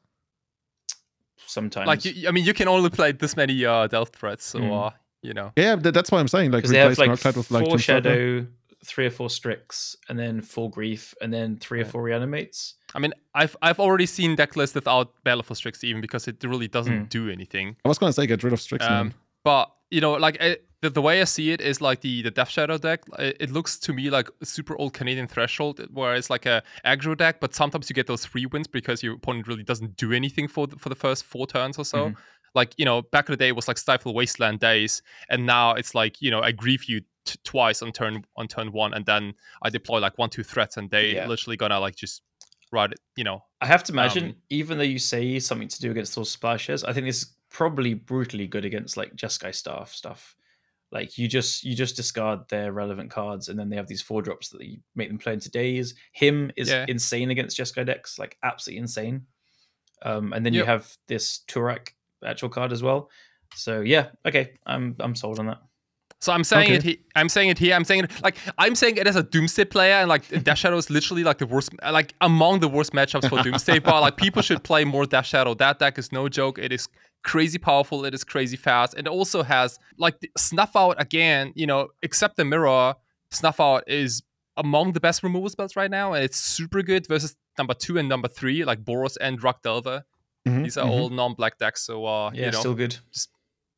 [1.46, 1.86] sometimes.
[1.86, 4.86] Like you, I mean, you can only play this many uh, delve threats, so Mm.
[4.86, 4.90] uh,
[5.22, 5.52] you know.
[5.56, 7.78] Yeah, that's why I'm saying like because they have replace like Murktide with like four
[7.78, 8.46] shadow,
[8.84, 12.74] three or four strix, and then four grief, and then three or four reanimates.
[12.94, 16.42] I mean, I've I've already seen deck lists without Battle for Strix even because it
[16.44, 17.08] really doesn't Mm.
[17.08, 17.76] do anything.
[17.84, 18.84] I was gonna say get rid of Strix.
[18.84, 19.14] Um, man.
[19.44, 20.56] but you know, like I,
[20.86, 23.00] the, the way I see it is like the the Death Shadow deck.
[23.18, 26.62] It, it looks to me like a super old Canadian Threshold, where it's like a
[26.84, 30.12] aggro deck, but sometimes you get those free wins because your opponent really doesn't do
[30.12, 32.10] anything for the, for the first four turns or so.
[32.10, 32.16] Mhm.
[32.54, 35.72] Like you know, back in the day it was like Stifle Wasteland days, and now
[35.74, 39.04] it's like you know I grief you t- twice on turn on turn one, and
[39.06, 41.26] then I deploy like one two threats, and they Yeah.
[41.26, 42.22] literally gonna like just
[42.72, 43.00] ride it.
[43.16, 46.14] You know, I have to imagine, Um, even though you say something to do against
[46.16, 50.34] those splashes, I think this is probably brutally good against like Jeskai staff stuff.
[50.92, 54.22] Like you just you just discard their relevant cards, and then they have these four
[54.22, 55.94] drops that you make them play into days.
[56.12, 56.84] Him is Yeah.
[56.88, 59.26] insane against Jeskai decks, like absolutely insane.
[60.02, 61.88] Um, and then you have this Tourach
[62.24, 63.10] actual card as well.
[63.54, 65.58] So yeah, okay, I'm I'm sold on that.
[66.20, 66.78] So I'm saying it.
[66.78, 66.88] Okay.
[66.90, 67.74] He, I'm saying it here.
[67.74, 70.76] I'm saying it like I'm saying it as a Doomsday player, and like Death Shadow
[70.76, 73.80] is literally like the worst, like among the worst matchups for Doomsday.
[73.80, 75.54] but like people should play more Death Shadow.
[75.54, 76.58] That deck is no joke.
[76.58, 76.88] It is
[77.22, 78.04] crazy powerful.
[78.04, 78.94] It is crazy fast.
[78.96, 81.52] It also has like Snuff Out again.
[81.54, 82.94] You know, except the mirror,
[83.30, 84.22] Snuff Out is
[84.56, 88.08] among the best removal spells right now, and it's super good versus number two and
[88.08, 90.04] number three, like Boros and Drug Delver.
[90.46, 90.90] Mhm, These are mhm.
[90.90, 92.96] all non-black decks, so uh, Yeah, you know, still good.
[93.12, 93.30] Just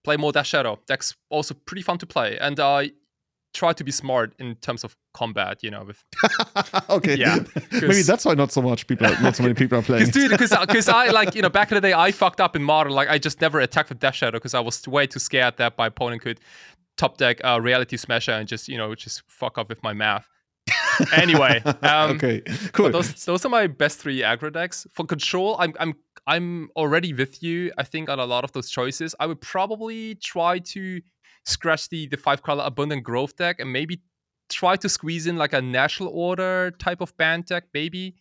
[0.04, 0.78] play more Death Shadow.
[0.86, 2.84] Deck's also pretty fun to play, and uh,
[3.54, 5.62] try to be smart in terms of combat.
[5.62, 6.04] You know, with
[6.90, 7.16] okay.
[7.16, 7.38] Yeah,
[7.72, 10.06] maybe that's why not so much people, not so many people are playing.
[10.06, 12.56] because dude, because because I like you know back in the day I fucked up
[12.56, 12.92] in modern.
[12.92, 15.76] Like I just never attacked with Death Shadow because I was way too scared that
[15.78, 16.40] my opponent could
[16.96, 20.28] top deck uh, Reality Smasher and just you know just fuck off with my math.
[21.16, 22.42] anyway, um, okay,
[22.72, 22.90] cool.
[22.90, 24.86] Those those are my best three aggro decks.
[24.92, 25.94] For control, I'm I'm
[26.26, 27.72] I'm already with you.
[27.78, 31.00] I think on a lot of those choices, I would probably try to
[31.44, 34.00] scratch the the five color abundant growth deck and maybe
[34.50, 38.14] try to squeeze in like a Natural Order type of Bant deck, maybe.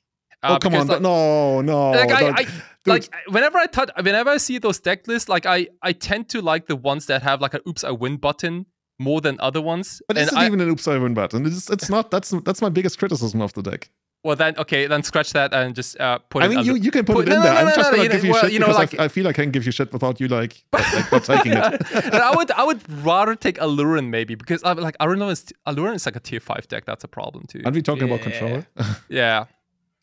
[0.44, 0.94] oh Uh, come because, on!
[0.96, 1.92] like- no, no.
[1.92, 2.48] like I, I
[2.86, 6.42] like whenever I touch, whenever I see those deck lists, like I I tend to
[6.42, 8.66] like the ones that have like a oops I win button
[9.00, 10.02] more than other ones.
[10.08, 11.46] but and is it I, even an oops I win button?
[11.46, 12.12] It's it's not.
[12.12, 13.90] That's that's my biggest criticism of the deck.
[14.24, 16.58] Well then okay then scratch that and just uh, put in I it.
[16.58, 17.54] mean, you, you can put, put- it in no, there.
[17.54, 18.78] no, I'm no, just no, gonna you give know- you well, shit you know, because
[18.94, 21.54] like- I, I feel I can't give you shit without you like like not taking
[21.54, 21.64] it.
[22.06, 25.96] and I would I would rather take Aluren maybe because I like Aluren is Aluren
[25.96, 26.86] is like a tier five deck.
[26.86, 27.62] That's a problem too.
[27.64, 28.32] Aren't we talking about Yeah.
[28.32, 28.64] control?
[29.10, 29.46] Yeah.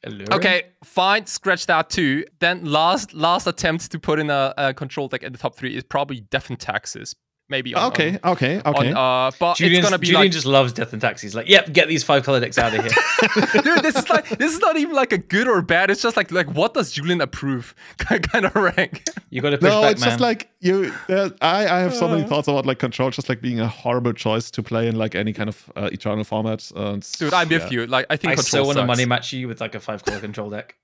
[0.06, 0.32] Aluren?
[0.32, 0.62] Okay.
[0.84, 1.26] Fine.
[1.26, 2.24] Scratch that too.
[2.38, 5.76] Then last last attempt to put in a, a control deck in the top three
[5.76, 7.14] is probably Death and Taxes.
[7.50, 7.74] Maybe.
[7.74, 8.92] On, okay, On, okay, okay.
[8.92, 11.34] on, uh, but Julian's, it's gonna be Julian like, just loves Death and Taxes.
[11.34, 13.62] Like, yep, get these five color decks out of here.
[13.62, 15.90] dude, this is like this is not even like a good or bad.
[15.90, 19.02] It's just like like what does Julian approve kind of rank.
[19.28, 20.10] You got to push no, back, it's man.
[20.10, 20.90] just like you.
[21.08, 22.16] Uh, I I have so Uh.
[22.16, 25.14] many thoughts about like control, just like being a horrible choice to play in like
[25.14, 26.72] any kind of uh, eternal format.
[26.74, 27.86] Uh, it's- Dude, I'm with you.
[27.86, 30.02] Like I think I control so want to money match you with like a five
[30.02, 30.76] color control deck.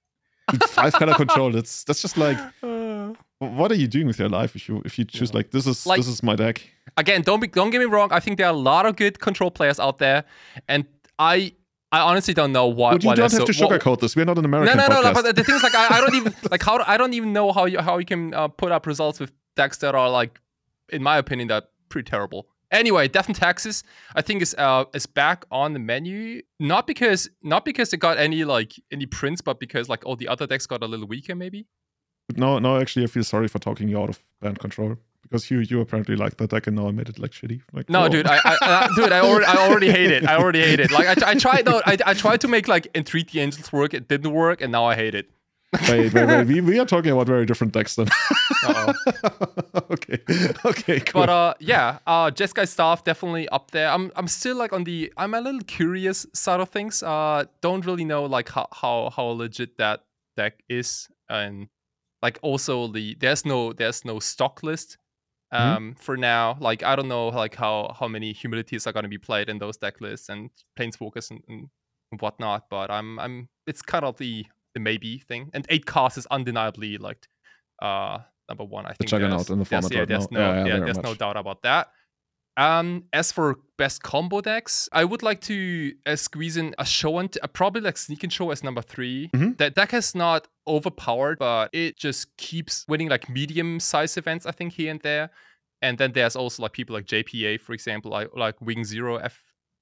[0.68, 1.50] Five color control.
[1.52, 2.38] That's that's just like
[3.38, 5.86] what are you doing with your life if you if you choose like this is
[5.86, 6.62] Like- this is my deck.
[6.96, 8.12] again, don't be, don't get me wrong.
[8.12, 10.24] I think there are a lot of good control players out there,
[10.68, 10.84] and
[11.18, 11.52] I
[11.92, 12.92] I honestly don't know why.
[12.92, 14.14] But you why don't have to so, what- sugarcoat this.
[14.16, 15.12] We're not an American no, no, no, no.
[15.12, 17.52] But the thing is, like, I, I don't even like how I don't even know
[17.52, 20.40] how you how you can uh, put up results with decks that are like,
[20.92, 22.46] in my opinion, that pretty terrible.
[22.70, 23.82] Anyway, Death and Taxes,
[24.14, 26.42] I think is uh is back on the menu.
[26.58, 30.28] Not because not because it got any like any prints, but because like all the
[30.28, 31.66] other decks got a little weaker, maybe.
[32.36, 32.78] no, no.
[32.80, 36.16] Actually, I feel sorry for talking you out of Bant control because you you apparently
[36.16, 37.60] like that deck and now I made it like shitty.
[37.72, 38.08] Like No, whoa.
[38.08, 40.24] dude, I, I, I dude, I already, I already hate it.
[40.26, 40.90] I already hate it.
[40.90, 43.94] Like, I, I tried, no, I, I tried to make like Entreat the Angels work.
[43.94, 45.30] It didn't work, and now I hate it.
[45.88, 46.46] Wait, wait, wait.
[46.46, 48.08] We, we are talking about very different decks then.
[49.90, 50.18] Okay,
[50.64, 51.22] okay, cool.
[51.22, 53.88] But uh, yeah, uh, Jeskai staff definitely up there.
[53.88, 57.02] I'm, I'm still like on the, I'm a little curious side of things.
[57.02, 60.04] Uh, don't really know like how, how, how legit that
[60.36, 61.68] deck is, and
[62.22, 64.96] like also the, there's no, there's no stock list.
[65.52, 65.58] Mhm.
[65.58, 69.08] Um, for now, like I don't know like how how many humilities are going to
[69.08, 72.66] be played in those deck lists and planeswalkers and, and whatnot.
[72.70, 75.50] But I'm I'm it's kind of the the maybe thing.
[75.54, 77.26] And eight cast is undeniably like
[77.82, 78.18] uh
[78.48, 78.84] number one.
[78.84, 80.84] I think The juggernaut in the there's- format yeah, right there's no Yeah, yeah, yeah,
[80.84, 81.88] there's no doubt about that.
[82.56, 87.18] Um, as for best combo decks, I would like to uh, squeeze in a show
[87.18, 89.56] and uh, probably like sneak and show as number 3 Mhm.
[89.58, 94.44] That deck is not overpowered, but it just keeps winning like medium size events.
[94.46, 95.30] I think here and there.
[95.80, 99.40] And then there's also like people like JPA, for example, like like Wing Zero F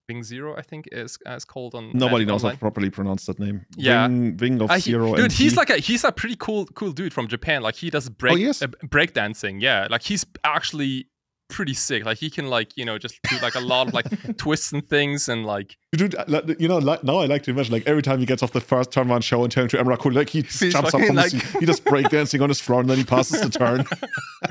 [0.09, 1.91] Wing Zero, I think is uh, is called on.
[1.93, 3.67] Nobody Magic knows how to properly pronounce that name.
[3.77, 4.07] Yeah.
[4.09, 5.15] Wing, Wing of Uh, he- Zero.
[5.15, 7.63] dude, he's like a he's a pretty cool cool dude from Japan.
[7.63, 8.63] Like he does break he is?
[8.63, 9.61] uh, break dancing.
[9.61, 11.09] Yeah, like he's actually
[11.49, 12.05] pretty sick.
[12.05, 14.07] Like he can like you know just do like a lot of like
[14.37, 17.51] twists and things and like Dude, I- like, you know, like, now I like to
[17.51, 19.79] imagine, like, every time he gets off the first turn one show and turn to
[19.79, 22.51] Emrakul, like, he He's jumps up fucking from the like- seat, he does breakdancing on
[22.51, 23.87] his floor, and then he passes the turn.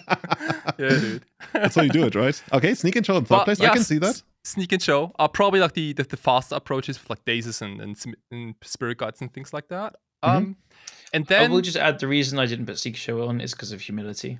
[0.79, 1.23] yeah, dude.
[1.53, 2.41] That's how you do it, right?
[2.53, 3.59] Okay, sneak and show in third But, place.
[3.59, 4.09] yeah, I can see that.
[4.09, 7.61] s- Sneak and show are probably like the the, the faster approaches with like dazes
[7.61, 9.95] and and, and spirit guides and things like that.
[10.23, 10.29] Mhm.
[10.35, 10.55] Um,
[11.13, 13.51] and then I will just add the reason I didn't put Seek Show on is
[13.51, 14.39] because of humility.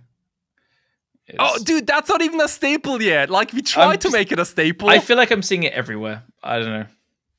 [1.39, 3.29] Oh, dude, that's not even a staple yet.
[3.29, 4.89] Like we tried to just- make it a staple.
[4.89, 6.23] I feel like I'm seeing it everywhere.
[6.43, 6.85] I don't know.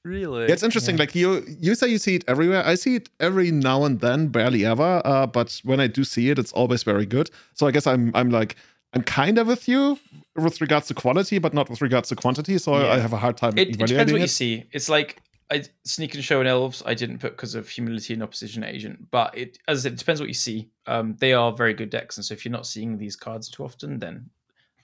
[0.04, 0.46] really.
[0.46, 0.96] Yeah, it's interesting.
[0.96, 2.62] Like you, you say you see it everywhere.
[2.66, 5.02] I see it every now and then, barely ever.
[5.04, 7.30] Uh, but when I do see it, it's always very good.
[7.54, 8.56] So I guess I'm, I'm like,
[8.94, 9.98] I'm kind of with you
[10.34, 12.56] with regards to quality, but not with regards to quantity.
[12.58, 14.64] So I- I have a hard time It, it depends evaluating what you see.
[14.72, 15.18] It's like
[15.50, 16.82] I sneak and show and elves.
[16.84, 19.98] I didn't put because of humility and opposition agent, but it as I said, it
[19.98, 20.68] depends what you see.
[20.86, 23.64] Um, they are very good decks, and so if you're not seeing these cards too
[23.64, 24.30] often, then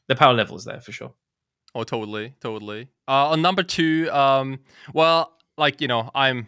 [0.09, 1.13] the power level is there for sure.
[1.75, 2.89] Oh, totally, totally.
[3.09, 4.61] Uh, on number two, um,
[4.93, 6.47] well, like you know, I'm,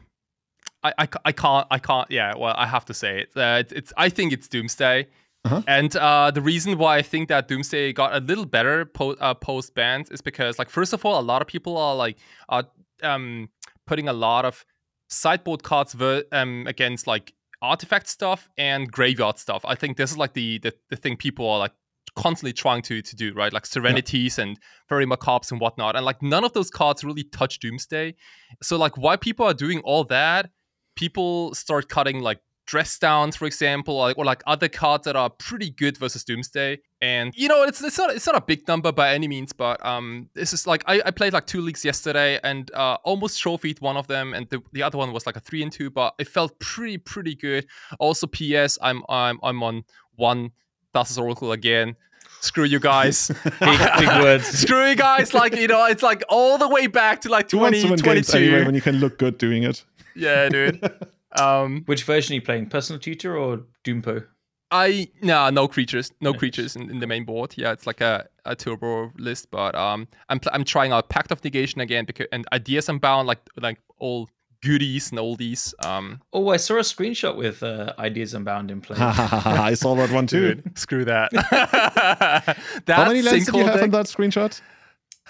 [0.82, 2.10] I, I, I can't, I can't.
[2.10, 3.30] Yeah, well, I have to say it.
[3.36, 5.08] Uh, it's, it's, I think it's Doomsday,
[5.44, 5.62] Uh-huh.
[5.66, 9.34] and uh, the reason why I think that Doomsday got a little better po- uh,
[9.34, 12.16] post banned is because, like, first of all, a lot of people are like,
[12.48, 12.64] are
[13.02, 13.48] um,
[13.86, 14.64] putting a lot of
[15.08, 17.32] sideboard cards ver- um against like
[17.62, 19.64] artifact stuff and graveyard stuff.
[19.64, 21.72] I think this is like the the, the thing people are like
[22.16, 23.52] constantly trying to to do, right?
[23.52, 24.58] Like serenities and
[24.88, 25.96] Faerie Macabres and whatnot.
[25.96, 28.14] And like none of those cards really touch Doomsday.
[28.62, 30.50] So like why people are doing all that,
[30.96, 35.16] people start cutting like dress downs, for example, or like, or like other cards that
[35.16, 36.78] are pretty good versus Doomsday.
[37.00, 39.84] And you know, it's it's not it's not a big number by any means, but
[39.84, 43.80] um, this is like I, I played like two leagues yesterday and uh, almost trophied
[43.80, 46.14] one of them, and the, the other one was like a three and two, but
[46.18, 47.66] it felt pretty pretty good.
[47.98, 48.78] Also, P.S.
[48.82, 49.84] I'm I'm I'm on
[50.16, 50.50] one
[50.94, 51.96] Thassa's Oracle again.
[52.40, 53.28] Screw you guys.
[53.44, 53.50] Big,
[53.98, 54.46] big words.
[54.46, 55.32] Screw you guys.
[55.34, 57.96] Like you know, it's like all the way back to like Who wants to win
[57.96, 58.38] games 2022.
[58.38, 59.84] anyway when you can look good doing it?
[60.14, 60.80] yeah, dude.
[61.38, 62.68] Um, Which version are you playing?
[62.68, 64.26] Personal tutor or Doompo?
[64.70, 66.38] I nah, no creatures, no Nice.
[66.40, 67.54] creatures in, in the main board.
[67.56, 71.30] Yeah, it's like a, a turbo list, but um, I'm pl- I'm trying out Pact
[71.30, 74.28] of Negation again because and Ideas Unbound like like all
[74.62, 75.72] goodies and all these.
[75.84, 78.96] Um, Oh, I saw a screenshot with uh, Ideas Unbound in play.
[79.00, 80.54] I saw that one too.
[80.56, 81.30] dude, screw that.
[82.86, 84.60] that How many lands did you sinkhole have in deck- that screenshot?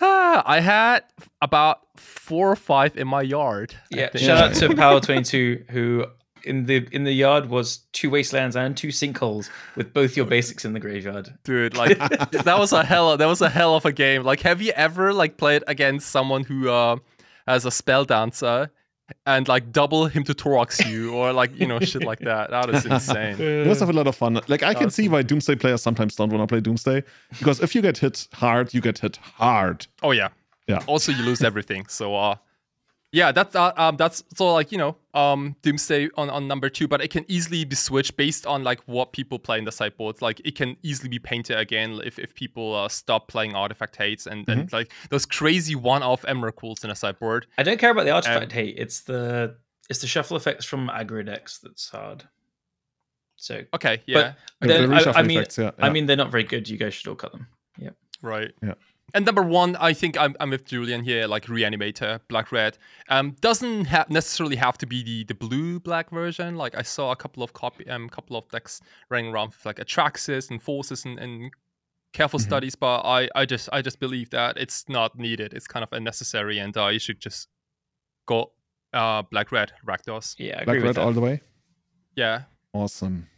[0.00, 1.04] Ah, I had
[1.40, 3.74] about four or five in my yard.
[3.90, 6.06] Yeah, shout out to Power Twenty Two, who
[6.44, 10.64] in the in the yard was two wastelands and two sinkholes with both your basics
[10.64, 11.28] in the graveyard.
[11.42, 11.98] dude like
[12.30, 15.12] that was a hell that was a hell of a game like have you ever
[15.12, 16.96] like played against someone who uh
[17.48, 18.70] has a spell dancer
[19.24, 22.68] and like double him to Torox you or like you know shit like that that
[22.70, 24.34] is insane It was have a lot of fun.
[24.48, 24.90] Like I can Awesome.
[24.90, 27.04] see why Doomsday players sometimes don't want to play Doomsday
[27.38, 29.86] because if you get hit hard, you get hit hard.
[30.02, 30.28] oh yeah
[30.66, 30.80] Yeah.
[30.86, 32.34] also you lose everything so uh
[33.16, 36.86] yeah that's uh, um that's so like you know um doomsday on, on number two
[36.86, 40.20] but it can easily be switched based on like what people play in the sideboards
[40.20, 44.26] like it can easily be painted again if, if people uh, stop playing artifact hates
[44.26, 48.10] and, and like those crazy one-off emeralds in a sideboard I don't care about the
[48.10, 48.74] Um, artifact hate.
[48.78, 49.56] It's the
[49.88, 52.24] it's the shuffle effects from aggro decks that's hard.
[53.36, 56.44] So, Okay, yeah, but The I, I mean, effects, yeah, I mean, they're not very
[56.44, 56.68] good.
[56.68, 57.46] You guys should all cut them.
[57.78, 57.90] Yeah.
[58.22, 58.50] right.
[58.62, 58.74] Yeah.
[59.14, 62.76] And number one, I think I'm, I'm with Julian here, like Reanimator, Black Red.
[63.08, 66.56] Um, doesn't ha- necessarily have to be the, the blue black version.
[66.56, 69.76] Like I saw a couple of copy, um, couple of decks running around with like
[69.76, 71.50] Atraxis and Forces and, and
[72.12, 72.44] careful Mhm.
[72.44, 75.54] studies, but I, I just I just believe that it's not needed.
[75.54, 77.48] It's kind of unnecessary, and uh, you should just
[78.26, 78.52] go
[78.92, 80.34] uh, Black Red Rakdos.
[80.38, 81.00] Yeah, I agree Black with red that.
[81.02, 81.42] all the way.
[82.16, 82.42] Yeah,
[82.72, 83.28] Awesome.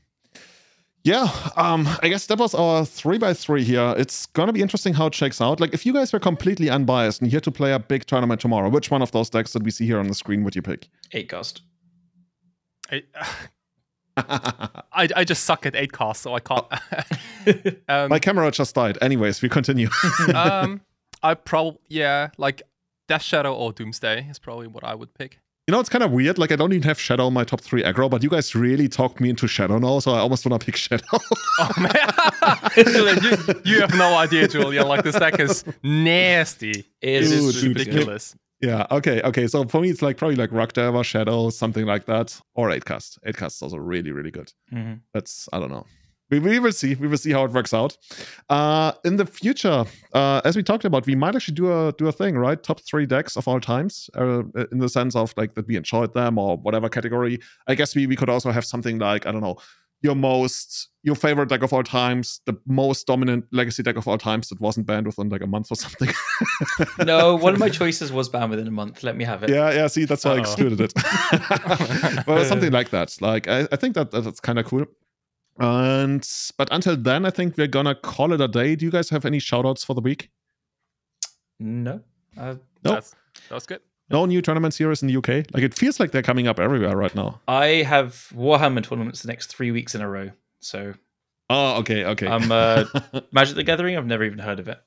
[1.08, 3.94] Yeah, um, I guess that was our three by three here.
[3.96, 5.58] It's gonna be interesting how it shakes out.
[5.58, 8.42] Like, if you guys were completely unbiased and you had to play a big tournament
[8.42, 10.60] tomorrow, which one of those decks that we see here on the screen would you
[10.60, 10.90] pick?
[11.12, 11.62] Eight cost.
[12.92, 13.02] I,
[14.18, 16.66] I, I just suck at eight costs, so I can't.
[17.88, 18.98] um, My camera just died.
[19.00, 19.88] Anyways, we continue.
[20.34, 20.82] um,
[21.22, 22.60] I probably yeah, like
[23.06, 25.38] Death Shadow or Doomsday is probably what I would pick.
[25.68, 26.38] You know, it's kind of weird.
[26.38, 28.88] Like, I don't even have Shadow in my top three aggro, but you guys really
[28.88, 31.04] talked me into Shadow now, so I almost want to pick Shadow.
[31.12, 34.88] Oh man, you, you have no idea, Julian.
[34.88, 36.70] Like this deck is nasty.
[36.70, 37.86] It It is Dude, is dude, super good.
[37.88, 38.36] ridiculous.
[38.62, 39.46] yeah, okay, okay.
[39.46, 43.18] So for me, it's like probably like Rock Diver, Shadow, something like that, or 8cast.
[43.26, 44.50] 8cast is also really, really good.
[44.72, 45.00] Mhm.
[45.12, 45.84] That's, I don't know.
[46.30, 46.94] We, we will see.
[46.94, 47.96] We will see how it works out.
[48.50, 52.06] Uh, in the future, uh, as we talked about, we might actually do a do
[52.08, 52.62] a thing, right?
[52.62, 54.42] Top three decks of all times, uh,
[54.72, 57.38] in the sense of like that we enjoyed them or whatever category.
[57.66, 59.56] I guess we we could also have something like I don't know,
[60.02, 64.18] your most your favorite deck of all times, the most dominant legacy deck of all
[64.18, 66.10] times that wasn't banned within like a month or something.
[67.04, 69.02] No, one of my choices was banned within a month.
[69.02, 69.50] Let me have it.
[69.50, 69.86] yeah, yeah.
[69.86, 70.40] See, that's why I Uh-oh.
[70.40, 70.92] excluded it.
[72.26, 73.16] well, something like that.
[73.20, 74.84] Like I, I think that- that's kind of cool.
[75.58, 78.76] And but until then, I think we're gonna call it a day.
[78.76, 80.30] Do you guys have any shout outs for the week?
[81.58, 82.00] No.
[82.36, 82.54] Uh,
[82.84, 82.94] Nope.
[82.94, 83.14] That's
[83.50, 83.80] that's good.
[84.10, 85.28] No new tournament series in the UK.
[85.52, 87.40] Like it feels like they're coming up everywhere right now.
[87.48, 90.30] I have Warhammer tournaments the next three weeks in a row.
[90.60, 90.94] So
[91.50, 92.26] Oh, okay, okay.
[92.28, 92.84] I'm uh,
[93.32, 93.96] Magic the Gathering.
[93.96, 94.78] I've never even heard of it.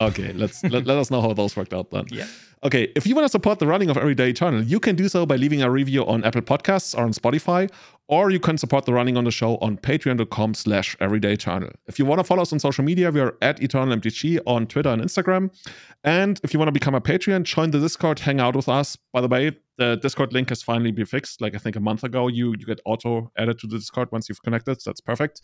[0.00, 2.04] okay, let's let, let us know how those worked out then.
[2.10, 2.26] Yeah.
[2.64, 5.24] Okay, if you want to support the running of Everyday Eternal, you can do so
[5.26, 7.70] by leaving a review on Apple Podcasts or on Spotify,
[8.08, 11.70] or you can support the running on the show on patreon.com slash everyday eternal.
[11.86, 14.88] If you want to follow us on social media, we are at eternalmtg on Twitter
[14.88, 15.50] and Instagram.
[16.04, 18.96] And if you want to become a Patreon, join the Discord, hang out with us.
[19.12, 21.40] By the way, the Discord link has finally been fixed.
[21.40, 24.28] Like I think a month ago, you you get auto added to the Discord once
[24.28, 24.80] you've connected.
[24.80, 25.40] So that's perfect.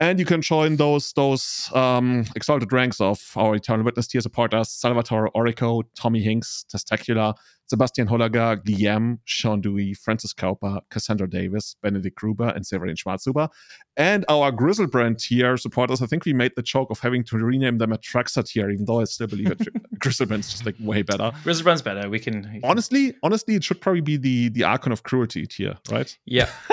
[0.00, 4.70] And you can join those those um, exalted ranks of our Eternal Witness tier supporters
[4.70, 7.34] Salvatore Orico, Tommy Hinks, Testacular,
[7.66, 13.48] Sebastian Holager, Guillaume, Sean Dewey, Francis Cowper, Cassandra Davis, Benedict Gruber, and Severin Schwarzhuber.
[13.96, 17.78] And our Griselbrand tier supporters, I think we made the joke of having to rename
[17.78, 19.60] them a Traxxas tier, even though I still believe it,
[19.98, 21.30] Griselbrand's just like way better.
[21.44, 22.08] Griselbrand's better.
[22.08, 25.46] We can, we can, honestly, honestly, it should probably be the the Archon of Cruelty
[25.46, 26.16] tier, right?
[26.26, 26.50] Yeah.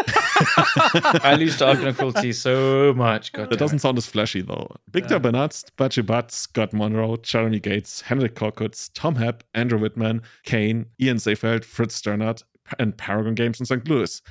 [1.23, 3.31] I lose to Archon of Cruelty so much.
[3.31, 4.68] God that doesn't sound as flashy though.
[4.89, 5.19] Victor yeah.
[5.19, 11.17] Bernard, Bachi Butt, Scott Monroe, Jeremy Gates, Henrik Korkutz, Tom Hepp, Andrew Whitman, Kane, Ian
[11.17, 12.43] Seefeld, Fritz Sternert,
[12.79, 13.87] and Paragon Games in St.
[13.87, 14.21] Louis.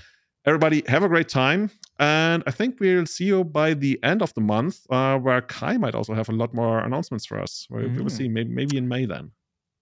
[0.47, 1.71] Everybody, have a great time.
[1.99, 5.77] And I think we'll see you by the end of the month, uh, where Kai
[5.77, 7.67] might also have a lot more announcements for us.
[7.69, 7.99] We'll, mm.
[7.99, 9.33] we'll see, maybe, maybe in May then.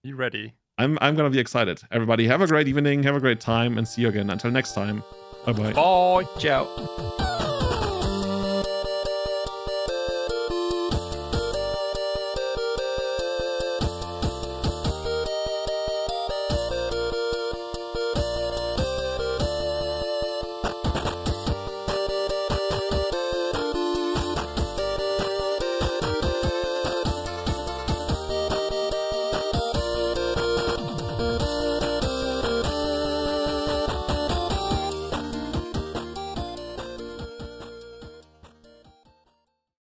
[0.03, 0.53] You ready?
[0.77, 1.81] I'm, I'm going to be excited.
[1.91, 4.29] Everybody, have a great evening, have a great time, and see you again.
[4.29, 5.01] Until next time.
[5.45, 5.73] Bye-bye.
[5.73, 6.25] Bye.
[6.39, 7.37] Ciao.